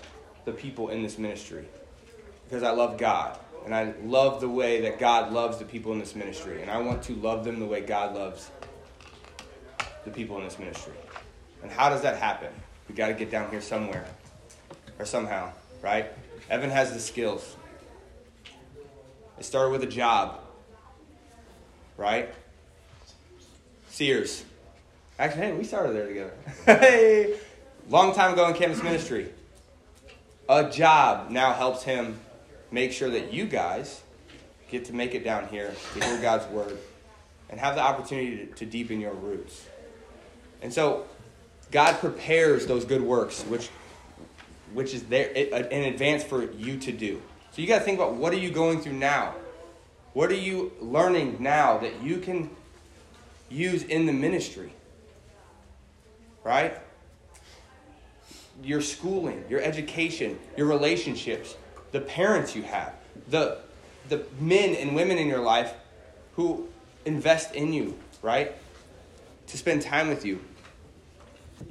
the 0.44 0.52
people 0.52 0.88
in 0.88 1.02
this 1.02 1.16
ministry. 1.18 1.66
Because 2.48 2.62
I 2.62 2.70
love 2.70 2.98
God. 2.98 3.38
And 3.64 3.74
I 3.74 3.94
love 4.04 4.40
the 4.40 4.48
way 4.48 4.82
that 4.82 4.98
God 4.98 5.32
loves 5.32 5.58
the 5.58 5.64
people 5.64 5.92
in 5.92 5.98
this 5.98 6.14
ministry. 6.14 6.62
And 6.62 6.70
I 6.70 6.78
want 6.78 7.02
to 7.04 7.14
love 7.14 7.44
them 7.44 7.58
the 7.58 7.66
way 7.66 7.80
God 7.80 8.14
loves 8.14 8.50
the 10.04 10.10
people 10.10 10.38
in 10.38 10.44
this 10.44 10.58
ministry. 10.58 10.92
And 11.62 11.70
how 11.70 11.88
does 11.88 12.02
that 12.02 12.16
happen? 12.16 12.52
We 12.88 12.94
got 12.94 13.08
to 13.08 13.14
get 13.14 13.30
down 13.30 13.50
here 13.50 13.60
somewhere 13.60 14.06
or 14.98 15.04
somehow, 15.04 15.52
right? 15.82 16.12
Evan 16.48 16.70
has 16.70 16.92
the 16.92 17.00
skills. 17.00 17.56
It 19.38 19.44
started 19.44 19.70
with 19.70 19.82
a 19.82 19.86
job, 19.86 20.40
right? 21.96 22.32
Sears. 23.90 24.44
Actually, 25.18 25.46
hey, 25.46 25.52
we 25.52 25.64
started 25.64 25.94
there 25.94 26.06
together. 26.06 26.32
hey, 26.64 27.38
long 27.88 28.14
time 28.14 28.32
ago 28.32 28.48
in 28.48 28.54
campus 28.54 28.82
ministry. 28.82 29.28
A 30.48 30.70
job 30.70 31.30
now 31.30 31.52
helps 31.52 31.82
him 31.82 32.18
make 32.70 32.92
sure 32.92 33.10
that 33.10 33.32
you 33.32 33.46
guys 33.46 34.02
get 34.70 34.84
to 34.86 34.94
make 34.94 35.14
it 35.14 35.24
down 35.24 35.48
here 35.48 35.74
to 35.94 36.04
hear 36.04 36.20
God's 36.20 36.46
word 36.52 36.78
and 37.48 37.60
have 37.60 37.74
the 37.74 37.80
opportunity 37.80 38.46
to, 38.46 38.46
to 38.54 38.66
deepen 38.66 39.00
your 39.00 39.14
roots. 39.14 39.66
And 40.62 40.72
so, 40.72 41.06
God 41.70 41.98
prepares 41.98 42.66
those 42.66 42.84
good 42.84 43.02
works, 43.02 43.42
which 43.44 43.68
which 44.72 44.92
is 44.94 45.04
there 45.04 45.28
in 45.28 45.84
advance 45.84 46.22
for 46.22 46.50
you 46.52 46.76
to 46.78 46.92
do. 46.92 47.22
So 47.56 47.62
you 47.62 47.68
got 47.68 47.78
to 47.78 47.84
think 47.84 47.98
about 47.98 48.16
what 48.16 48.34
are 48.34 48.38
you 48.38 48.50
going 48.50 48.82
through 48.82 48.98
now? 48.98 49.34
What 50.12 50.30
are 50.30 50.34
you 50.34 50.72
learning 50.78 51.38
now 51.40 51.78
that 51.78 52.02
you 52.02 52.18
can 52.18 52.50
use 53.48 53.82
in 53.82 54.04
the 54.04 54.12
ministry? 54.12 54.74
Right? 56.44 56.78
Your 58.62 58.82
schooling, 58.82 59.42
your 59.48 59.62
education, 59.62 60.38
your 60.58 60.66
relationships, 60.66 61.56
the 61.92 62.00
parents 62.02 62.54
you 62.54 62.62
have, 62.64 62.92
the 63.30 63.60
the 64.10 64.26
men 64.38 64.74
and 64.74 64.94
women 64.94 65.16
in 65.16 65.26
your 65.26 65.40
life 65.40 65.72
who 66.34 66.68
invest 67.06 67.54
in 67.54 67.72
you, 67.72 67.98
right? 68.20 68.54
To 69.46 69.56
spend 69.56 69.80
time 69.80 70.08
with 70.08 70.26
you. 70.26 70.40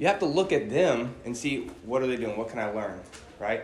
You 0.00 0.08
have 0.08 0.18
to 0.18 0.26
look 0.26 0.50
at 0.50 0.68
them 0.68 1.14
and 1.24 1.36
see 1.36 1.70
what 1.84 2.02
are 2.02 2.08
they 2.08 2.16
doing? 2.16 2.36
What 2.36 2.48
can 2.48 2.58
I 2.58 2.72
learn? 2.72 2.98
Right? 3.38 3.62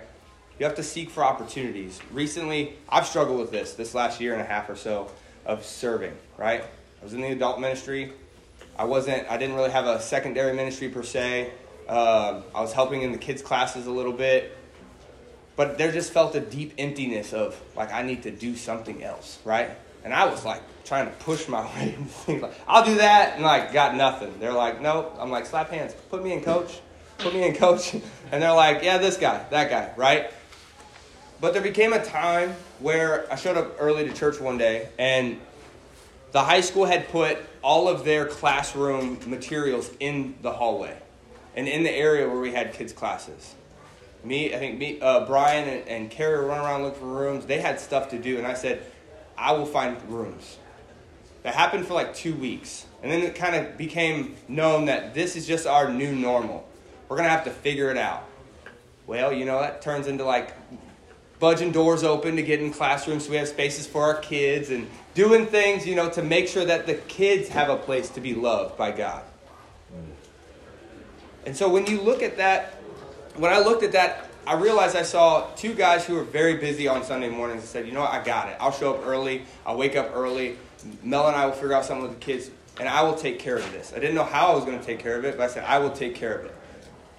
You 0.58 0.66
have 0.66 0.74
to 0.76 0.82
seek 0.82 1.10
for 1.10 1.24
opportunities. 1.24 2.00
Recently, 2.12 2.74
I've 2.88 3.06
struggled 3.06 3.40
with 3.40 3.50
this 3.50 3.74
this 3.74 3.94
last 3.94 4.20
year 4.20 4.32
and 4.32 4.42
a 4.42 4.44
half 4.44 4.68
or 4.68 4.76
so 4.76 5.10
of 5.44 5.64
serving, 5.64 6.16
right? 6.36 6.62
I 6.62 7.04
was 7.04 7.14
in 7.14 7.20
the 7.20 7.28
adult 7.28 7.60
ministry. 7.60 8.12
I 8.78 8.84
wasn't 8.84 9.28
I 9.30 9.36
didn't 9.36 9.56
really 9.56 9.70
have 9.70 9.86
a 9.86 10.00
secondary 10.00 10.52
ministry 10.54 10.88
per 10.88 11.02
se. 11.02 11.52
Um, 11.88 12.44
I 12.54 12.60
was 12.60 12.72
helping 12.72 13.02
in 13.02 13.12
the 13.12 13.18
kids' 13.18 13.42
classes 13.42 13.86
a 13.86 13.90
little 13.90 14.12
bit. 14.12 14.56
But 15.56 15.76
there 15.76 15.92
just 15.92 16.12
felt 16.12 16.34
a 16.34 16.40
deep 16.40 16.74
emptiness 16.78 17.32
of 17.32 17.60
like 17.76 17.92
I 17.92 18.02
need 18.02 18.22
to 18.24 18.30
do 18.30 18.56
something 18.56 19.02
else, 19.02 19.38
right? 19.44 19.70
And 20.04 20.12
I 20.12 20.26
was 20.26 20.44
like 20.44 20.62
trying 20.84 21.06
to 21.06 21.12
push 21.12 21.48
my 21.48 21.62
way 21.76 21.96
I'll 22.66 22.84
do 22.84 22.96
that 22.96 23.34
and 23.34 23.44
like 23.44 23.72
got 23.72 23.94
nothing. 23.94 24.38
They're 24.38 24.52
like, 24.52 24.80
nope. 24.80 25.16
I'm 25.18 25.30
like, 25.30 25.46
slap 25.46 25.70
hands. 25.70 25.94
Put 26.10 26.22
me 26.22 26.32
in 26.32 26.42
coach. 26.42 26.80
Put 27.18 27.34
me 27.34 27.46
in 27.46 27.54
coach. 27.54 27.94
And 28.32 28.42
they're 28.42 28.54
like, 28.54 28.82
yeah, 28.82 28.96
this 28.96 29.18
guy, 29.18 29.44
that 29.50 29.68
guy, 29.68 29.92
right? 29.94 30.30
But 31.42 31.54
there 31.54 31.62
became 31.62 31.92
a 31.92 32.04
time 32.04 32.54
where 32.78 33.26
I 33.30 33.34
showed 33.34 33.56
up 33.56 33.74
early 33.80 34.08
to 34.08 34.14
church 34.14 34.38
one 34.38 34.58
day 34.58 34.90
and 34.96 35.40
the 36.30 36.40
high 36.40 36.60
school 36.60 36.84
had 36.84 37.08
put 37.08 37.36
all 37.62 37.88
of 37.88 38.04
their 38.04 38.26
classroom 38.26 39.18
materials 39.26 39.90
in 39.98 40.36
the 40.40 40.52
hallway 40.52 40.96
and 41.56 41.66
in 41.66 41.82
the 41.82 41.90
area 41.90 42.28
where 42.28 42.38
we 42.38 42.52
had 42.52 42.72
kids' 42.72 42.92
classes. 42.92 43.56
Me, 44.22 44.54
I 44.54 44.58
think 44.60 44.78
me, 44.78 45.00
uh, 45.00 45.26
Brian 45.26 45.68
and, 45.68 45.88
and 45.88 46.10
Carrie 46.12 46.38
were 46.38 46.46
running 46.46 46.64
around 46.64 46.82
looking 46.84 47.00
for 47.00 47.06
rooms. 47.06 47.44
They 47.44 47.60
had 47.60 47.80
stuff 47.80 48.10
to 48.10 48.20
do, 48.20 48.38
and 48.38 48.46
I 48.46 48.54
said, 48.54 48.86
I 49.36 49.50
will 49.50 49.66
find 49.66 50.00
rooms. 50.08 50.58
That 51.42 51.56
happened 51.56 51.88
for 51.88 51.94
like 51.94 52.14
two 52.14 52.36
weeks. 52.36 52.86
And 53.02 53.10
then 53.10 53.20
it 53.22 53.34
kind 53.34 53.56
of 53.56 53.76
became 53.76 54.36
known 54.46 54.84
that 54.84 55.12
this 55.12 55.34
is 55.34 55.44
just 55.44 55.66
our 55.66 55.92
new 55.92 56.14
normal. 56.14 56.64
We're 57.08 57.16
going 57.16 57.26
to 57.26 57.34
have 57.34 57.44
to 57.46 57.50
figure 57.50 57.90
it 57.90 57.96
out. 57.96 58.22
Well, 59.08 59.32
you 59.32 59.44
know, 59.44 59.60
that 59.60 59.82
turns 59.82 60.06
into 60.06 60.24
like 60.24 60.54
budging 61.42 61.72
doors 61.72 62.04
open 62.04 62.36
to 62.36 62.42
get 62.42 62.60
in 62.60 62.72
classrooms 62.72 63.24
so 63.24 63.30
we 63.32 63.36
have 63.36 63.48
spaces 63.48 63.84
for 63.84 64.00
our 64.00 64.14
kids 64.14 64.70
and 64.70 64.86
doing 65.12 65.44
things, 65.44 65.84
you 65.84 65.96
know, 65.96 66.08
to 66.08 66.22
make 66.22 66.46
sure 66.46 66.64
that 66.64 66.86
the 66.86 66.94
kids 66.94 67.48
have 67.48 67.68
a 67.68 67.76
place 67.76 68.08
to 68.08 68.20
be 68.20 68.32
loved 68.32 68.78
by 68.78 68.92
God. 68.92 69.24
And 71.44 71.56
so 71.56 71.68
when 71.68 71.84
you 71.86 72.00
look 72.00 72.22
at 72.22 72.36
that, 72.36 72.74
when 73.34 73.52
I 73.52 73.58
looked 73.58 73.82
at 73.82 73.90
that, 73.90 74.30
I 74.46 74.54
realized 74.54 74.94
I 74.94 75.02
saw 75.02 75.48
two 75.56 75.74
guys 75.74 76.06
who 76.06 76.14
were 76.14 76.22
very 76.22 76.58
busy 76.58 76.86
on 76.86 77.02
Sunday 77.02 77.28
mornings 77.28 77.62
and 77.62 77.68
said, 77.68 77.86
you 77.86 77.92
know 77.92 78.02
what, 78.02 78.12
I 78.12 78.22
got 78.22 78.48
it. 78.48 78.56
I'll 78.60 78.70
show 78.70 78.94
up 78.94 79.04
early. 79.04 79.42
I'll 79.66 79.76
wake 79.76 79.96
up 79.96 80.12
early. 80.14 80.58
Mel 81.02 81.26
and 81.26 81.34
I 81.34 81.46
will 81.46 81.54
figure 81.54 81.72
out 81.72 81.84
something 81.84 82.06
with 82.06 82.20
the 82.20 82.24
kids, 82.24 82.52
and 82.78 82.88
I 82.88 83.02
will 83.02 83.16
take 83.16 83.40
care 83.40 83.56
of 83.56 83.72
this. 83.72 83.92
I 83.92 83.98
didn't 83.98 84.14
know 84.14 84.22
how 84.22 84.52
I 84.52 84.54
was 84.54 84.64
going 84.64 84.78
to 84.78 84.84
take 84.84 85.00
care 85.00 85.18
of 85.18 85.24
it, 85.24 85.36
but 85.36 85.42
I 85.42 85.48
said, 85.48 85.64
I 85.64 85.80
will 85.80 85.90
take 85.90 86.14
care 86.14 86.38
of 86.38 86.44
it. 86.44 86.54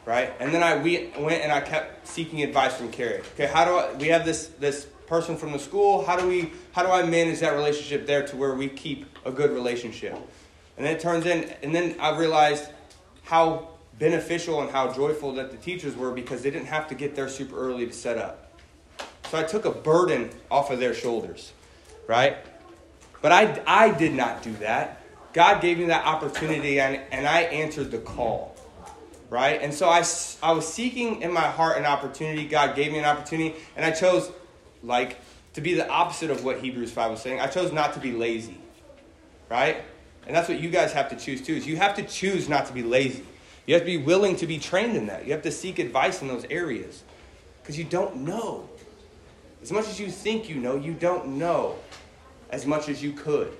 Right? 0.05 0.33
And 0.39 0.53
then 0.53 0.63
I 0.63 0.77
we 0.77 1.11
went 1.17 1.43
and 1.43 1.51
I 1.51 1.61
kept 1.61 2.07
seeking 2.07 2.43
advice 2.43 2.75
from 2.75 2.91
Carrie. 2.91 3.21
Okay, 3.33 3.47
how 3.47 3.63
do 3.65 3.71
I, 3.71 3.93
we 3.93 4.07
have 4.07 4.25
this, 4.25 4.47
this 4.59 4.85
person 5.07 5.37
from 5.37 5.53
the 5.53 5.59
school? 5.59 6.05
How 6.05 6.17
do, 6.17 6.27
we, 6.27 6.51
how 6.73 6.83
do 6.83 6.89
I 6.89 7.03
manage 7.03 7.39
that 7.39 7.53
relationship 7.53 8.05
there 8.05 8.25
to 8.27 8.35
where 8.35 8.53
we 8.53 8.67
keep 8.67 9.05
a 9.25 9.31
good 9.31 9.51
relationship? 9.51 10.13
And 10.75 10.85
then 10.85 10.95
it 10.95 10.99
turns 10.99 11.25
in, 11.25 11.49
and 11.61 11.73
then 11.73 11.95
I 11.99 12.17
realized 12.17 12.69
how 13.23 13.69
beneficial 13.99 14.61
and 14.61 14.69
how 14.71 14.91
joyful 14.91 15.33
that 15.35 15.51
the 15.51 15.57
teachers 15.57 15.95
were 15.95 16.11
because 16.11 16.41
they 16.41 16.51
didn't 16.51 16.67
have 16.67 16.87
to 16.89 16.95
get 16.95 17.15
there 17.15 17.29
super 17.29 17.57
early 17.57 17.85
to 17.85 17.93
set 17.93 18.17
up. 18.17 18.59
So 19.29 19.37
I 19.37 19.43
took 19.43 19.65
a 19.65 19.71
burden 19.71 20.29
off 20.51 20.71
of 20.71 20.79
their 20.79 20.93
shoulders, 20.93 21.53
right? 22.07 22.37
But 23.21 23.31
I, 23.31 23.61
I 23.65 23.91
did 23.91 24.13
not 24.13 24.43
do 24.43 24.53
that. 24.57 25.01
God 25.31 25.61
gave 25.61 25.79
me 25.79 25.85
that 25.85 26.05
opportunity 26.05 26.79
and, 26.79 27.01
and 27.11 27.27
I 27.27 27.41
answered 27.41 27.89
the 27.89 27.97
call, 27.97 28.52
right? 29.33 29.63
And 29.63 29.73
so 29.73 29.89
I, 29.89 30.03
I 30.43 30.51
was 30.51 30.71
seeking 30.71 31.23
in 31.23 31.33
my 31.33 31.41
heart 31.41 31.79
an 31.79 31.85
opportunity. 31.85 32.45
God 32.45 32.75
gave 32.75 32.91
me 32.91 32.99
an 32.99 33.05
opportunity 33.05 33.55
and 33.75 33.83
I 33.83 33.89
chose, 33.89 34.31
like, 34.83 35.17
to 35.53 35.61
be 35.61 35.73
the 35.73 35.89
opposite 35.89 36.29
of 36.29 36.43
what 36.45 36.59
Hebrews 36.59 36.91
5 36.91 37.09
was 37.09 37.21
saying. 37.23 37.39
I 37.39 37.47
chose 37.47 37.71
not 37.71 37.95
to 37.95 37.99
be 37.99 38.11
lazy, 38.11 38.59
right? 39.49 39.77
And 40.27 40.35
that's 40.35 40.47
what 40.47 40.59
you 40.59 40.69
guys 40.69 40.93
have 40.93 41.09
to 41.09 41.15
choose 41.15 41.41
too. 41.41 41.55
Is 41.55 41.65
you 41.65 41.77
have 41.77 41.95
to 41.95 42.03
choose 42.03 42.47
not 42.47 42.67
to 42.67 42.73
be 42.73 42.83
lazy. 42.83 43.25
You 43.65 43.73
have 43.73 43.81
to 43.81 43.87
be 43.87 43.97
willing 43.97 44.35
to 44.35 44.45
be 44.45 44.59
trained 44.59 44.95
in 44.95 45.07
that. 45.07 45.25
You 45.25 45.31
have 45.31 45.41
to 45.41 45.51
seek 45.51 45.79
advice 45.79 46.21
in 46.21 46.27
those 46.27 46.45
areas 46.51 47.01
because 47.63 47.75
you 47.75 47.85
don't 47.85 48.17
know. 48.17 48.69
As 49.63 49.71
much 49.71 49.87
as 49.87 49.99
you 49.99 50.11
think 50.11 50.47
you 50.47 50.57
know, 50.57 50.75
you 50.75 50.93
don't 50.93 51.39
know 51.39 51.77
as 52.51 52.67
much 52.67 52.87
as 52.87 53.01
you 53.01 53.13
could. 53.13 53.51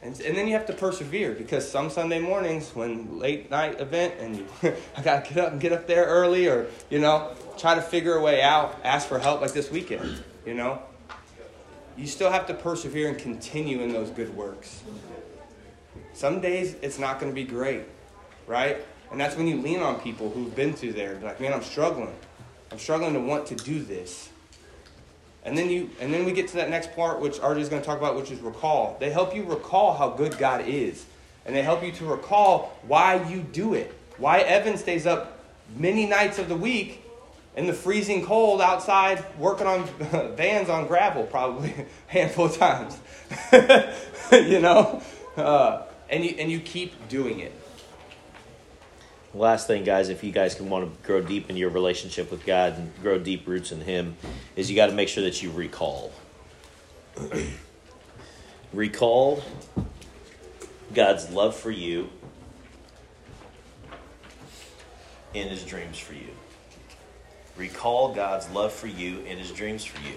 And, 0.00 0.18
and 0.20 0.36
then 0.36 0.46
you 0.46 0.54
have 0.54 0.66
to 0.66 0.72
persevere 0.72 1.32
because 1.32 1.68
some 1.68 1.90
Sunday 1.90 2.20
mornings 2.20 2.70
when 2.74 3.18
late 3.18 3.50
night 3.50 3.80
event 3.80 4.14
and 4.20 4.36
you 4.36 4.46
I 4.96 5.02
gotta 5.02 5.28
get 5.28 5.44
up 5.44 5.52
and 5.52 5.60
get 5.60 5.72
up 5.72 5.88
there 5.88 6.04
early 6.04 6.46
or 6.46 6.68
you 6.88 7.00
know 7.00 7.34
try 7.58 7.74
to 7.74 7.82
figure 7.82 8.14
a 8.14 8.22
way 8.22 8.40
out, 8.40 8.78
ask 8.84 9.08
for 9.08 9.18
help 9.18 9.40
like 9.40 9.52
this 9.52 9.70
weekend. 9.70 10.22
You 10.46 10.54
know, 10.54 10.80
you 11.96 12.06
still 12.06 12.30
have 12.30 12.46
to 12.46 12.54
persevere 12.54 13.08
and 13.08 13.18
continue 13.18 13.80
in 13.80 13.92
those 13.92 14.10
good 14.10 14.34
works. 14.34 14.82
Some 16.12 16.40
days 16.40 16.76
it's 16.80 16.98
not 16.98 17.20
going 17.20 17.30
to 17.30 17.34
be 17.34 17.44
great, 17.44 17.82
right? 18.46 18.78
And 19.10 19.20
that's 19.20 19.36
when 19.36 19.46
you 19.46 19.60
lean 19.60 19.80
on 19.80 20.00
people 20.00 20.30
who've 20.30 20.54
been 20.54 20.72
through 20.72 20.92
there. 20.92 21.18
Like, 21.22 21.40
man, 21.40 21.52
I'm 21.52 21.62
struggling. 21.62 22.14
I'm 22.70 22.78
struggling 22.78 23.14
to 23.14 23.20
want 23.20 23.46
to 23.46 23.56
do 23.56 23.82
this. 23.82 24.28
And 25.48 25.56
then 25.56 25.70
you 25.70 25.90
and 26.00 26.12
then 26.12 26.24
we 26.24 26.32
get 26.32 26.48
to 26.48 26.56
that 26.56 26.70
next 26.70 26.94
part 26.94 27.20
which 27.20 27.38
RJ 27.38 27.58
is 27.58 27.68
going 27.68 27.82
to 27.82 27.86
talk 27.86 27.98
about, 27.98 28.16
which 28.16 28.30
is 28.30 28.40
recall. 28.40 28.96
They 29.00 29.10
help 29.10 29.34
you 29.34 29.44
recall 29.44 29.96
how 29.96 30.10
good 30.10 30.36
God 30.38 30.66
is. 30.66 31.06
And 31.46 31.56
they 31.56 31.62
help 31.62 31.82
you 31.82 31.90
to 31.92 32.04
recall 32.04 32.78
why 32.86 33.26
you 33.28 33.40
do 33.40 33.72
it. 33.72 33.94
Why 34.18 34.40
Evan 34.40 34.76
stays 34.76 35.06
up 35.06 35.42
many 35.76 36.04
nights 36.06 36.38
of 36.38 36.48
the 36.48 36.56
week 36.56 37.02
in 37.56 37.66
the 37.66 37.72
freezing 37.72 38.24
cold 38.24 38.60
outside 38.60 39.24
working 39.38 39.66
on 39.66 39.86
vans 40.36 40.68
on 40.68 40.86
gravel 40.86 41.24
probably 41.24 41.70
a 41.70 41.86
handful 42.06 42.46
of 42.46 42.56
times. 42.56 42.98
you 44.32 44.60
know? 44.60 45.02
Uh, 45.36 45.82
and 46.10 46.24
you 46.24 46.34
and 46.38 46.50
you 46.50 46.60
keep 46.60 47.08
doing 47.08 47.40
it. 47.40 47.52
Last 49.34 49.66
thing, 49.66 49.84
guys, 49.84 50.08
if 50.08 50.24
you 50.24 50.32
guys 50.32 50.54
can 50.54 50.70
want 50.70 50.86
to 50.86 51.06
grow 51.06 51.20
deep 51.20 51.50
in 51.50 51.56
your 51.56 51.68
relationship 51.68 52.30
with 52.30 52.46
God 52.46 52.78
and 52.78 52.92
grow 53.02 53.18
deep 53.18 53.46
roots 53.46 53.72
in 53.72 53.82
Him, 53.82 54.16
is 54.56 54.70
you 54.70 54.76
got 54.76 54.86
to 54.86 54.94
make 54.94 55.08
sure 55.08 55.22
that 55.22 55.42
you 55.42 55.50
recall. 55.50 56.12
recall 58.72 59.42
God's 60.94 61.30
love 61.30 61.54
for 61.54 61.70
you 61.70 62.08
and 65.34 65.50
His 65.50 65.62
dreams 65.62 65.98
for 65.98 66.14
you. 66.14 66.30
Recall 67.58 68.14
God's 68.14 68.48
love 68.50 68.72
for 68.72 68.86
you 68.86 69.18
and 69.26 69.38
His 69.38 69.52
dreams 69.52 69.84
for 69.84 70.00
you. 70.08 70.14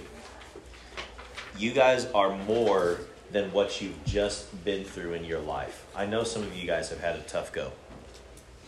You 1.57 1.73
guys 1.73 2.05
are 2.13 2.37
more 2.45 3.01
than 3.31 3.51
what 3.51 3.81
you've 3.81 4.05
just 4.05 4.63
been 4.63 4.85
through 4.85 5.13
in 5.13 5.25
your 5.25 5.39
life. 5.39 5.85
I 5.95 6.05
know 6.05 6.23
some 6.23 6.43
of 6.43 6.55
you 6.55 6.65
guys 6.65 6.89
have 6.89 7.01
had 7.01 7.17
a 7.17 7.21
tough 7.21 7.51
go. 7.51 7.73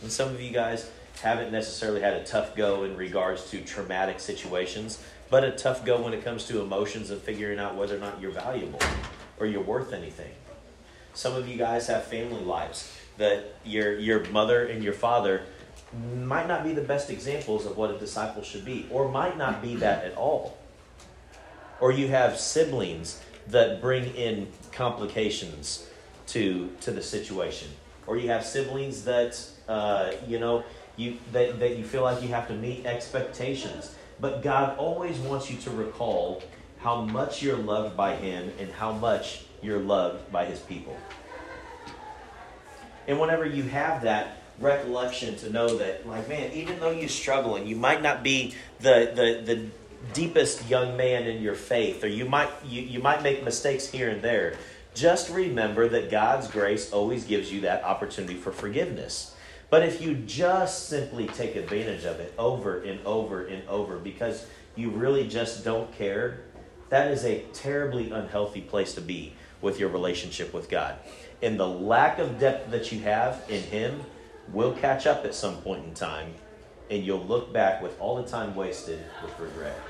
And 0.04 0.12
some 0.12 0.28
of 0.28 0.38
you 0.38 0.50
guys 0.50 0.90
haven't 1.22 1.50
necessarily 1.50 2.02
had 2.02 2.12
a 2.12 2.24
tough 2.24 2.54
go 2.54 2.84
in 2.84 2.94
regards 2.94 3.50
to 3.52 3.62
traumatic 3.62 4.20
situations, 4.20 5.02
but 5.30 5.44
a 5.44 5.52
tough 5.52 5.82
go 5.82 6.02
when 6.02 6.12
it 6.12 6.22
comes 6.22 6.44
to 6.48 6.60
emotions 6.60 7.08
and 7.08 7.22
figuring 7.22 7.58
out 7.58 7.74
whether 7.74 7.96
or 7.96 8.00
not 8.00 8.20
you're 8.20 8.30
valuable 8.30 8.80
or 9.38 9.46
you're 9.46 9.62
worth 9.62 9.94
anything. 9.94 10.30
Some 11.14 11.34
of 11.34 11.48
you 11.48 11.56
guys 11.56 11.86
have 11.86 12.04
family 12.04 12.42
lives 12.42 12.94
that 13.16 13.54
your 13.64 13.98
your 13.98 14.26
mother 14.26 14.66
and 14.66 14.84
your 14.84 14.92
father 14.92 15.46
might 16.18 16.48
not 16.48 16.64
be 16.64 16.74
the 16.74 16.82
best 16.82 17.08
examples 17.08 17.64
of 17.64 17.78
what 17.78 17.90
a 17.90 17.98
disciple 17.98 18.42
should 18.42 18.66
be 18.66 18.86
or 18.90 19.08
might 19.08 19.38
not 19.38 19.62
be 19.62 19.74
that 19.76 20.04
at 20.04 20.14
all. 20.16 20.58
Or 21.80 21.92
you 21.92 22.08
have 22.08 22.38
siblings 22.38 23.22
that 23.46 23.80
bring 23.80 24.14
in 24.14 24.48
complications 24.70 25.88
to 26.26 26.70
to 26.82 26.90
the 26.90 27.02
situation 27.02 27.70
or 28.06 28.18
you 28.18 28.28
have 28.28 28.44
siblings 28.44 29.04
that 29.04 29.40
uh, 29.68 30.12
you 30.26 30.38
know 30.38 30.64
you 30.96 31.18
that, 31.32 31.58
that 31.60 31.76
you 31.76 31.84
feel 31.84 32.02
like 32.02 32.22
you 32.22 32.28
have 32.28 32.48
to 32.48 32.54
meet 32.54 32.86
expectations. 32.86 33.94
But 34.20 34.42
god 34.42 34.78
always 34.78 35.18
wants 35.18 35.50
you 35.50 35.56
to 35.58 35.70
recall 35.70 36.42
how 36.78 37.00
much 37.00 37.42
you're 37.42 37.56
loved 37.56 37.96
by 37.96 38.14
him 38.16 38.52
and 38.58 38.70
how 38.70 38.92
much 38.92 39.44
you're 39.62 39.80
loved 39.80 40.30
by 40.30 40.44
his 40.44 40.60
people. 40.60 40.96
And 43.08 43.18
whenever 43.18 43.46
you 43.46 43.64
have 43.64 44.02
that 44.02 44.42
recollection 44.60 45.36
to 45.36 45.50
know 45.50 45.76
that 45.78 46.06
like 46.06 46.28
man 46.28 46.52
even 46.52 46.78
though 46.78 46.92
you're 46.92 47.08
struggling 47.08 47.66
you 47.66 47.74
might 47.74 48.00
not 48.00 48.22
be 48.22 48.54
the 48.78 49.10
the, 49.12 49.54
the 49.54 49.66
deepest 50.12 50.68
young 50.68 50.96
man 50.96 51.24
in 51.26 51.42
your 51.42 51.56
faith 51.56 52.04
or 52.04 52.06
you 52.06 52.24
might 52.24 52.50
you, 52.64 52.80
you 52.82 53.00
might 53.00 53.22
make 53.22 53.42
mistakes 53.42 53.88
here 53.88 54.10
and 54.10 54.22
there. 54.22 54.56
Just 54.94 55.28
remember 55.30 55.88
that 55.88 56.08
god's 56.08 56.46
grace 56.46 56.92
always 56.92 57.24
gives 57.24 57.52
you 57.52 57.62
that 57.62 57.82
opportunity 57.82 58.34
for 58.34 58.52
forgiveness 58.52 59.33
but 59.70 59.82
if 59.82 60.00
you 60.00 60.14
just 60.14 60.88
simply 60.88 61.26
take 61.28 61.56
advantage 61.56 62.04
of 62.04 62.20
it 62.20 62.32
over 62.38 62.82
and 62.82 63.04
over 63.06 63.46
and 63.46 63.66
over 63.68 63.98
because 63.98 64.46
you 64.76 64.90
really 64.90 65.26
just 65.26 65.64
don't 65.64 65.92
care 65.92 66.40
that 66.88 67.10
is 67.10 67.24
a 67.24 67.42
terribly 67.52 68.10
unhealthy 68.10 68.60
place 68.60 68.94
to 68.94 69.00
be 69.00 69.34
with 69.60 69.80
your 69.80 69.88
relationship 69.88 70.52
with 70.52 70.68
god 70.68 70.96
and 71.42 71.58
the 71.58 71.66
lack 71.66 72.18
of 72.18 72.38
depth 72.38 72.70
that 72.70 72.92
you 72.92 73.00
have 73.00 73.42
in 73.48 73.62
him 73.62 74.00
will 74.52 74.72
catch 74.72 75.06
up 75.06 75.24
at 75.24 75.34
some 75.34 75.56
point 75.58 75.84
in 75.84 75.94
time 75.94 76.32
and 76.90 77.04
you'll 77.04 77.24
look 77.24 77.52
back 77.52 77.82
with 77.82 77.98
all 78.00 78.16
the 78.16 78.28
time 78.28 78.54
wasted 78.54 79.00
with 79.22 79.38
regret 79.40 79.80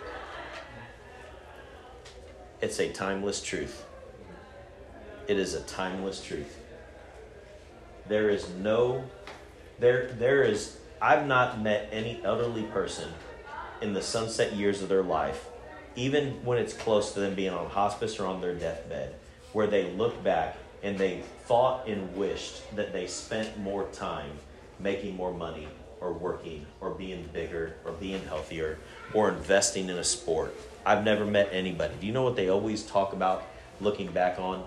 it's 2.64 2.80
a 2.80 2.90
timeless 2.90 3.42
truth. 3.42 3.84
It 5.28 5.38
is 5.38 5.52
a 5.52 5.60
timeless 5.64 6.24
truth. 6.24 6.58
There 8.08 8.30
is 8.30 8.48
no 8.54 9.04
there 9.78 10.08
there 10.18 10.42
is 10.42 10.76
I've 11.00 11.26
not 11.26 11.60
met 11.60 11.88
any 11.92 12.20
elderly 12.24 12.62
person 12.64 13.10
in 13.80 13.92
the 13.92 14.02
sunset 14.02 14.54
years 14.54 14.82
of 14.82 14.88
their 14.88 15.02
life, 15.02 15.48
even 15.96 16.44
when 16.44 16.58
it's 16.58 16.72
close 16.72 17.12
to 17.12 17.20
them 17.20 17.34
being 17.34 17.52
on 17.52 17.68
hospice 17.68 18.18
or 18.18 18.26
on 18.26 18.40
their 18.40 18.54
deathbed, 18.54 19.14
where 19.52 19.66
they 19.66 19.90
look 19.92 20.22
back 20.24 20.56
and 20.82 20.96
they 20.96 21.22
thought 21.46 21.86
and 21.86 22.16
wished 22.16 22.74
that 22.76 22.92
they 22.92 23.06
spent 23.06 23.58
more 23.58 23.86
time 23.88 24.30
making 24.78 25.16
more 25.16 25.32
money 25.32 25.68
or 26.00 26.12
working 26.12 26.66
or 26.80 26.90
being 26.90 27.28
bigger 27.32 27.74
or 27.84 27.92
being 27.92 28.22
healthier 28.24 28.78
or 29.12 29.30
investing 29.30 29.88
in 29.88 29.96
a 29.96 30.04
sport 30.04 30.54
I've 30.86 31.04
never 31.04 31.24
met 31.24 31.48
anybody. 31.50 31.94
Do 32.00 32.06
you 32.06 32.12
know 32.12 32.22
what 32.22 32.36
they 32.36 32.48
always 32.48 32.82
talk 32.84 33.12
about 33.12 33.44
looking 33.80 34.10
back 34.12 34.38
on 34.38 34.64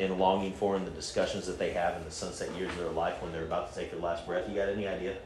and 0.00 0.18
longing 0.18 0.52
for 0.52 0.76
in 0.76 0.84
the 0.84 0.90
discussions 0.90 1.46
that 1.46 1.58
they 1.58 1.72
have 1.72 1.96
in 1.96 2.04
the 2.04 2.10
sunset 2.10 2.54
years 2.56 2.70
of 2.70 2.78
their 2.78 2.90
life 2.90 3.20
when 3.22 3.32
they're 3.32 3.44
about 3.44 3.72
to 3.72 3.80
take 3.80 3.90
their 3.90 4.00
last 4.00 4.26
breath? 4.26 4.48
You 4.48 4.54
got 4.54 4.68
any 4.68 4.86
idea? 4.86 5.16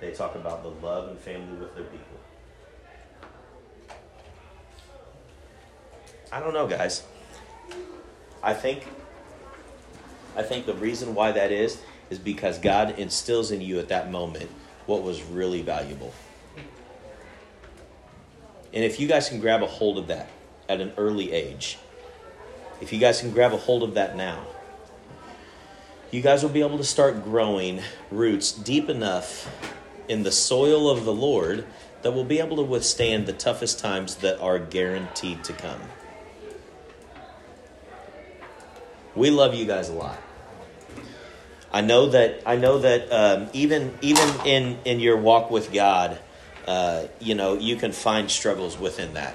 They 0.00 0.12
talk 0.12 0.34
about 0.34 0.62
the 0.62 0.70
love 0.86 1.08
and 1.08 1.18
family 1.18 1.56
with 1.58 1.74
their 1.74 1.84
people. 1.84 2.18
I 6.32 6.40
don't 6.40 6.54
know, 6.54 6.66
guys. 6.66 7.04
I 8.42 8.52
think 8.52 8.86
I 10.36 10.42
think 10.42 10.66
the 10.66 10.74
reason 10.74 11.14
why 11.14 11.32
that 11.32 11.50
is 11.50 11.80
is 12.10 12.18
because 12.18 12.58
God 12.58 12.98
instills 12.98 13.50
in 13.50 13.60
you 13.60 13.78
at 13.78 13.88
that 13.88 14.10
moment 14.10 14.50
what 14.86 15.02
was 15.02 15.22
really 15.22 15.62
valuable. 15.62 16.12
And 18.72 18.84
if 18.84 19.00
you 19.00 19.08
guys 19.08 19.28
can 19.28 19.40
grab 19.40 19.62
a 19.62 19.66
hold 19.66 19.96
of 19.96 20.08
that 20.08 20.28
at 20.68 20.80
an 20.80 20.92
early 20.98 21.32
age, 21.32 21.78
if 22.80 22.92
you 22.92 22.98
guys 22.98 23.20
can 23.20 23.30
grab 23.30 23.52
a 23.52 23.56
hold 23.56 23.82
of 23.82 23.94
that 23.94 24.16
now, 24.16 24.46
you 26.10 26.22
guys 26.22 26.42
will 26.42 26.50
be 26.50 26.60
able 26.60 26.78
to 26.78 26.84
start 26.84 27.24
growing 27.24 27.80
roots 28.10 28.52
deep 28.52 28.88
enough 28.88 29.50
in 30.08 30.22
the 30.22 30.32
soil 30.32 30.88
of 30.88 31.04
the 31.04 31.12
Lord 31.12 31.66
that 32.02 32.12
will 32.12 32.24
be 32.24 32.38
able 32.38 32.56
to 32.56 32.62
withstand 32.62 33.26
the 33.26 33.32
toughest 33.32 33.78
times 33.78 34.16
that 34.16 34.40
are 34.40 34.58
guaranteed 34.58 35.42
to 35.44 35.52
come. 35.52 35.80
We 39.14 39.30
love 39.30 39.54
you 39.54 39.64
guys 39.66 39.88
a 39.88 39.94
lot. 39.94 40.22
I 41.72 41.80
know 41.80 42.10
that 42.10 42.42
I 42.46 42.56
know 42.56 42.78
that 42.78 43.12
um, 43.12 43.48
even 43.52 43.98
even 44.00 44.28
in 44.46 44.78
in 44.84 45.00
your 45.00 45.16
walk 45.16 45.50
with 45.50 45.72
God, 45.72 46.18
uh, 46.66 47.06
you 47.18 47.34
know 47.34 47.58
you 47.58 47.76
can 47.76 47.92
find 47.92 48.30
struggles 48.30 48.78
within 48.78 49.14
that. 49.14 49.34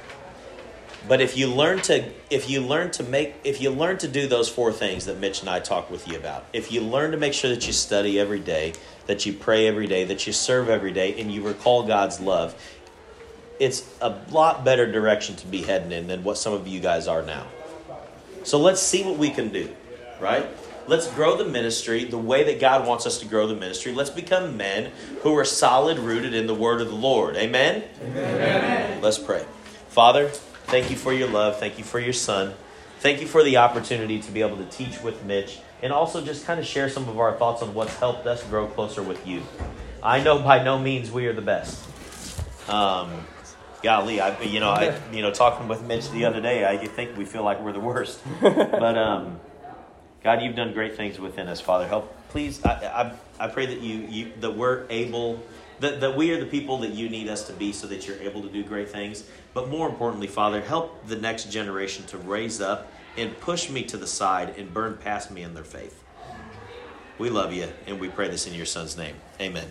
But 1.08 1.20
if 1.20 1.36
you 1.36 1.48
learn 1.48 1.82
to 1.82 2.06
if 2.30 2.50
you 2.50 2.62
learn 2.62 2.92
to 2.92 3.04
make 3.04 3.36
if 3.44 3.60
you 3.60 3.72
learn 3.72 3.98
to 4.00 4.08
do 4.08 4.28
those 4.28 4.50
four 4.50 4.72
things 4.72 5.06
that 5.06 5.18
Mitch 5.20 5.42
and 5.42 5.50
I 5.50 5.60
talk 5.60 5.90
with 5.90 6.08
you 6.08 6.16
about, 6.16 6.46
if 6.54 6.72
you 6.72 6.82
learn 6.82 7.12
to 7.12 7.18
make 7.18 7.34
sure 7.34 7.50
that 7.50 7.66
you 7.66 7.74
study 7.74 8.20
every 8.20 8.40
day, 8.40 8.74
that 9.08 9.26
you 9.26 9.34
pray 9.34 9.68
every 9.68 9.88
day, 9.88 10.04
that 10.06 10.28
you 10.28 10.34
serve 10.34 10.70
every 10.70 10.92
day, 10.92 11.20
and 11.20 11.32
you 11.32 11.42
recall 11.42 11.88
God's 11.88 12.20
love, 12.20 12.56
it's 13.60 13.88
a 14.02 14.16
lot 14.30 14.64
better 14.64 14.92
direction 14.92 15.36
to 15.38 15.48
be 15.48 15.64
heading 15.64 15.92
in 15.92 16.08
than 16.08 16.24
what 16.24 16.38
some 16.38 16.54
of 16.54 16.68
you 16.68 16.80
guys 16.80 17.08
are 17.08 17.24
now. 17.24 17.48
So 18.44 18.60
let's 18.60 18.82
see 18.82 19.04
what 19.04 19.18
we 19.18 19.30
can 19.30 19.50
do, 19.50 19.74
right? 20.20 20.48
Let's 20.88 21.08
grow 21.14 21.38
the 21.38 21.46
ministry 21.46 22.06
the 22.06 22.18
way 22.18 22.44
that 22.46 22.60
God 22.60 22.88
wants 22.88 23.06
us 23.06 23.20
to 23.20 23.26
grow 23.26 23.48
the 23.48 23.56
ministry. 23.56 23.94
Let's 23.94 24.10
become 24.10 24.58
men 24.58 24.92
who 25.22 25.38
are 25.38 25.46
solid 25.46 26.00
rooted 26.00 26.34
in 26.34 26.48
the 26.48 26.56
word 26.56 26.82
of 26.82 26.88
the 26.88 26.96
Lord. 26.96 27.36
Amen? 27.38 27.84
Amen. 28.04 29.02
Let's 29.02 29.20
pray. 29.20 29.46
Father, 29.90 30.32
thank 30.66 30.90
you 30.90 30.96
for 30.96 31.14
your 31.14 31.28
love. 31.28 31.60
Thank 31.60 31.78
you 31.78 31.84
for 31.84 32.00
your 32.00 32.14
son. 32.14 32.54
Thank 33.00 33.22
you 33.22 33.28
for 33.28 33.44
the 33.44 33.58
opportunity 33.58 34.20
to 34.20 34.32
be 34.32 34.42
able 34.42 34.58
to 34.58 34.66
teach 34.66 35.02
with 35.02 35.24
Mitch 35.24 35.60
and 35.82 35.92
also 35.92 36.24
just 36.24 36.46
kind 36.46 36.60
of 36.60 36.66
share 36.66 36.90
some 36.90 37.10
of 37.10 37.20
our 37.20 37.36
thoughts 37.36 37.62
on 37.62 37.74
what's 37.74 37.96
helped 37.96 38.28
us 38.28 38.44
grow 38.44 38.68
closer 38.68 39.02
with 39.02 39.26
you. 39.26 39.42
I 40.04 40.22
know 40.22 40.40
by 40.40 40.64
no 40.64 40.80
means 40.80 41.12
we 41.12 41.28
are 41.28 41.34
the 41.34 41.42
best. 41.42 41.84
Um, 42.70 43.26
golly, 43.84 44.22
I 44.22 44.40
you 44.42 44.60
know 44.60 44.70
I 44.70 45.00
you 45.12 45.22
know 45.22 45.32
talking 45.32 45.68
with 45.68 45.84
Mitch 45.84 46.10
the 46.12 46.26
other 46.26 46.42
day, 46.42 46.66
I 46.66 46.78
think 46.88 47.18
we 47.18 47.26
feel 47.26 47.44
like 47.44 47.62
we're 47.62 47.74
the 47.74 47.80
worst. 47.80 48.22
But 48.42 48.98
um, 48.98 49.40
God, 50.24 50.42
you've 50.42 50.56
done 50.56 50.74
great 50.74 50.96
things 50.96 51.20
within 51.20 51.48
us, 51.48 51.60
Father. 51.60 51.88
Help, 51.88 52.16
please. 52.30 52.64
I 52.64 53.14
I, 53.40 53.46
I 53.46 53.48
pray 53.48 53.66
that 53.66 53.82
you 53.82 54.06
you 54.10 54.32
that 54.42 54.56
we're 54.56 54.86
able. 54.90 55.42
That, 55.82 56.00
that 56.00 56.16
we 56.16 56.32
are 56.32 56.40
the 56.40 56.46
people 56.46 56.78
that 56.80 56.92
you 56.92 57.10
need 57.10 57.28
us 57.28 57.46
to 57.48 57.54
be 57.54 57.74
so 57.74 57.88
that 57.88 58.08
you're 58.08 58.20
able 58.20 58.42
to 58.44 58.50
do 58.50 58.64
great 58.64 58.90
things. 58.90 59.24
But 59.54 59.68
more 59.68 59.90
importantly, 59.90 60.28
Father, 60.28 60.62
help 60.62 61.08
the 61.08 61.16
next 61.16 61.52
generation 61.52 62.06
to 62.06 62.18
raise 62.18 62.62
up 62.62 62.92
and 63.18 63.38
push 63.40 63.70
me 63.70 63.84
to 63.84 63.98
the 63.98 64.08
side 64.08 64.56
and 64.58 64.74
burn 64.74 64.98
past 64.98 65.32
me 65.32 65.42
in 65.42 65.54
their 65.54 65.64
faith. 65.64 66.04
We 67.18 67.30
love 67.30 67.52
you, 67.52 67.68
and 67.88 68.00
we 68.00 68.10
pray 68.10 68.30
this 68.30 68.48
in 68.48 68.54
your 68.54 68.66
son's 68.66 68.96
name. 68.96 69.16
Amen. 69.40 69.68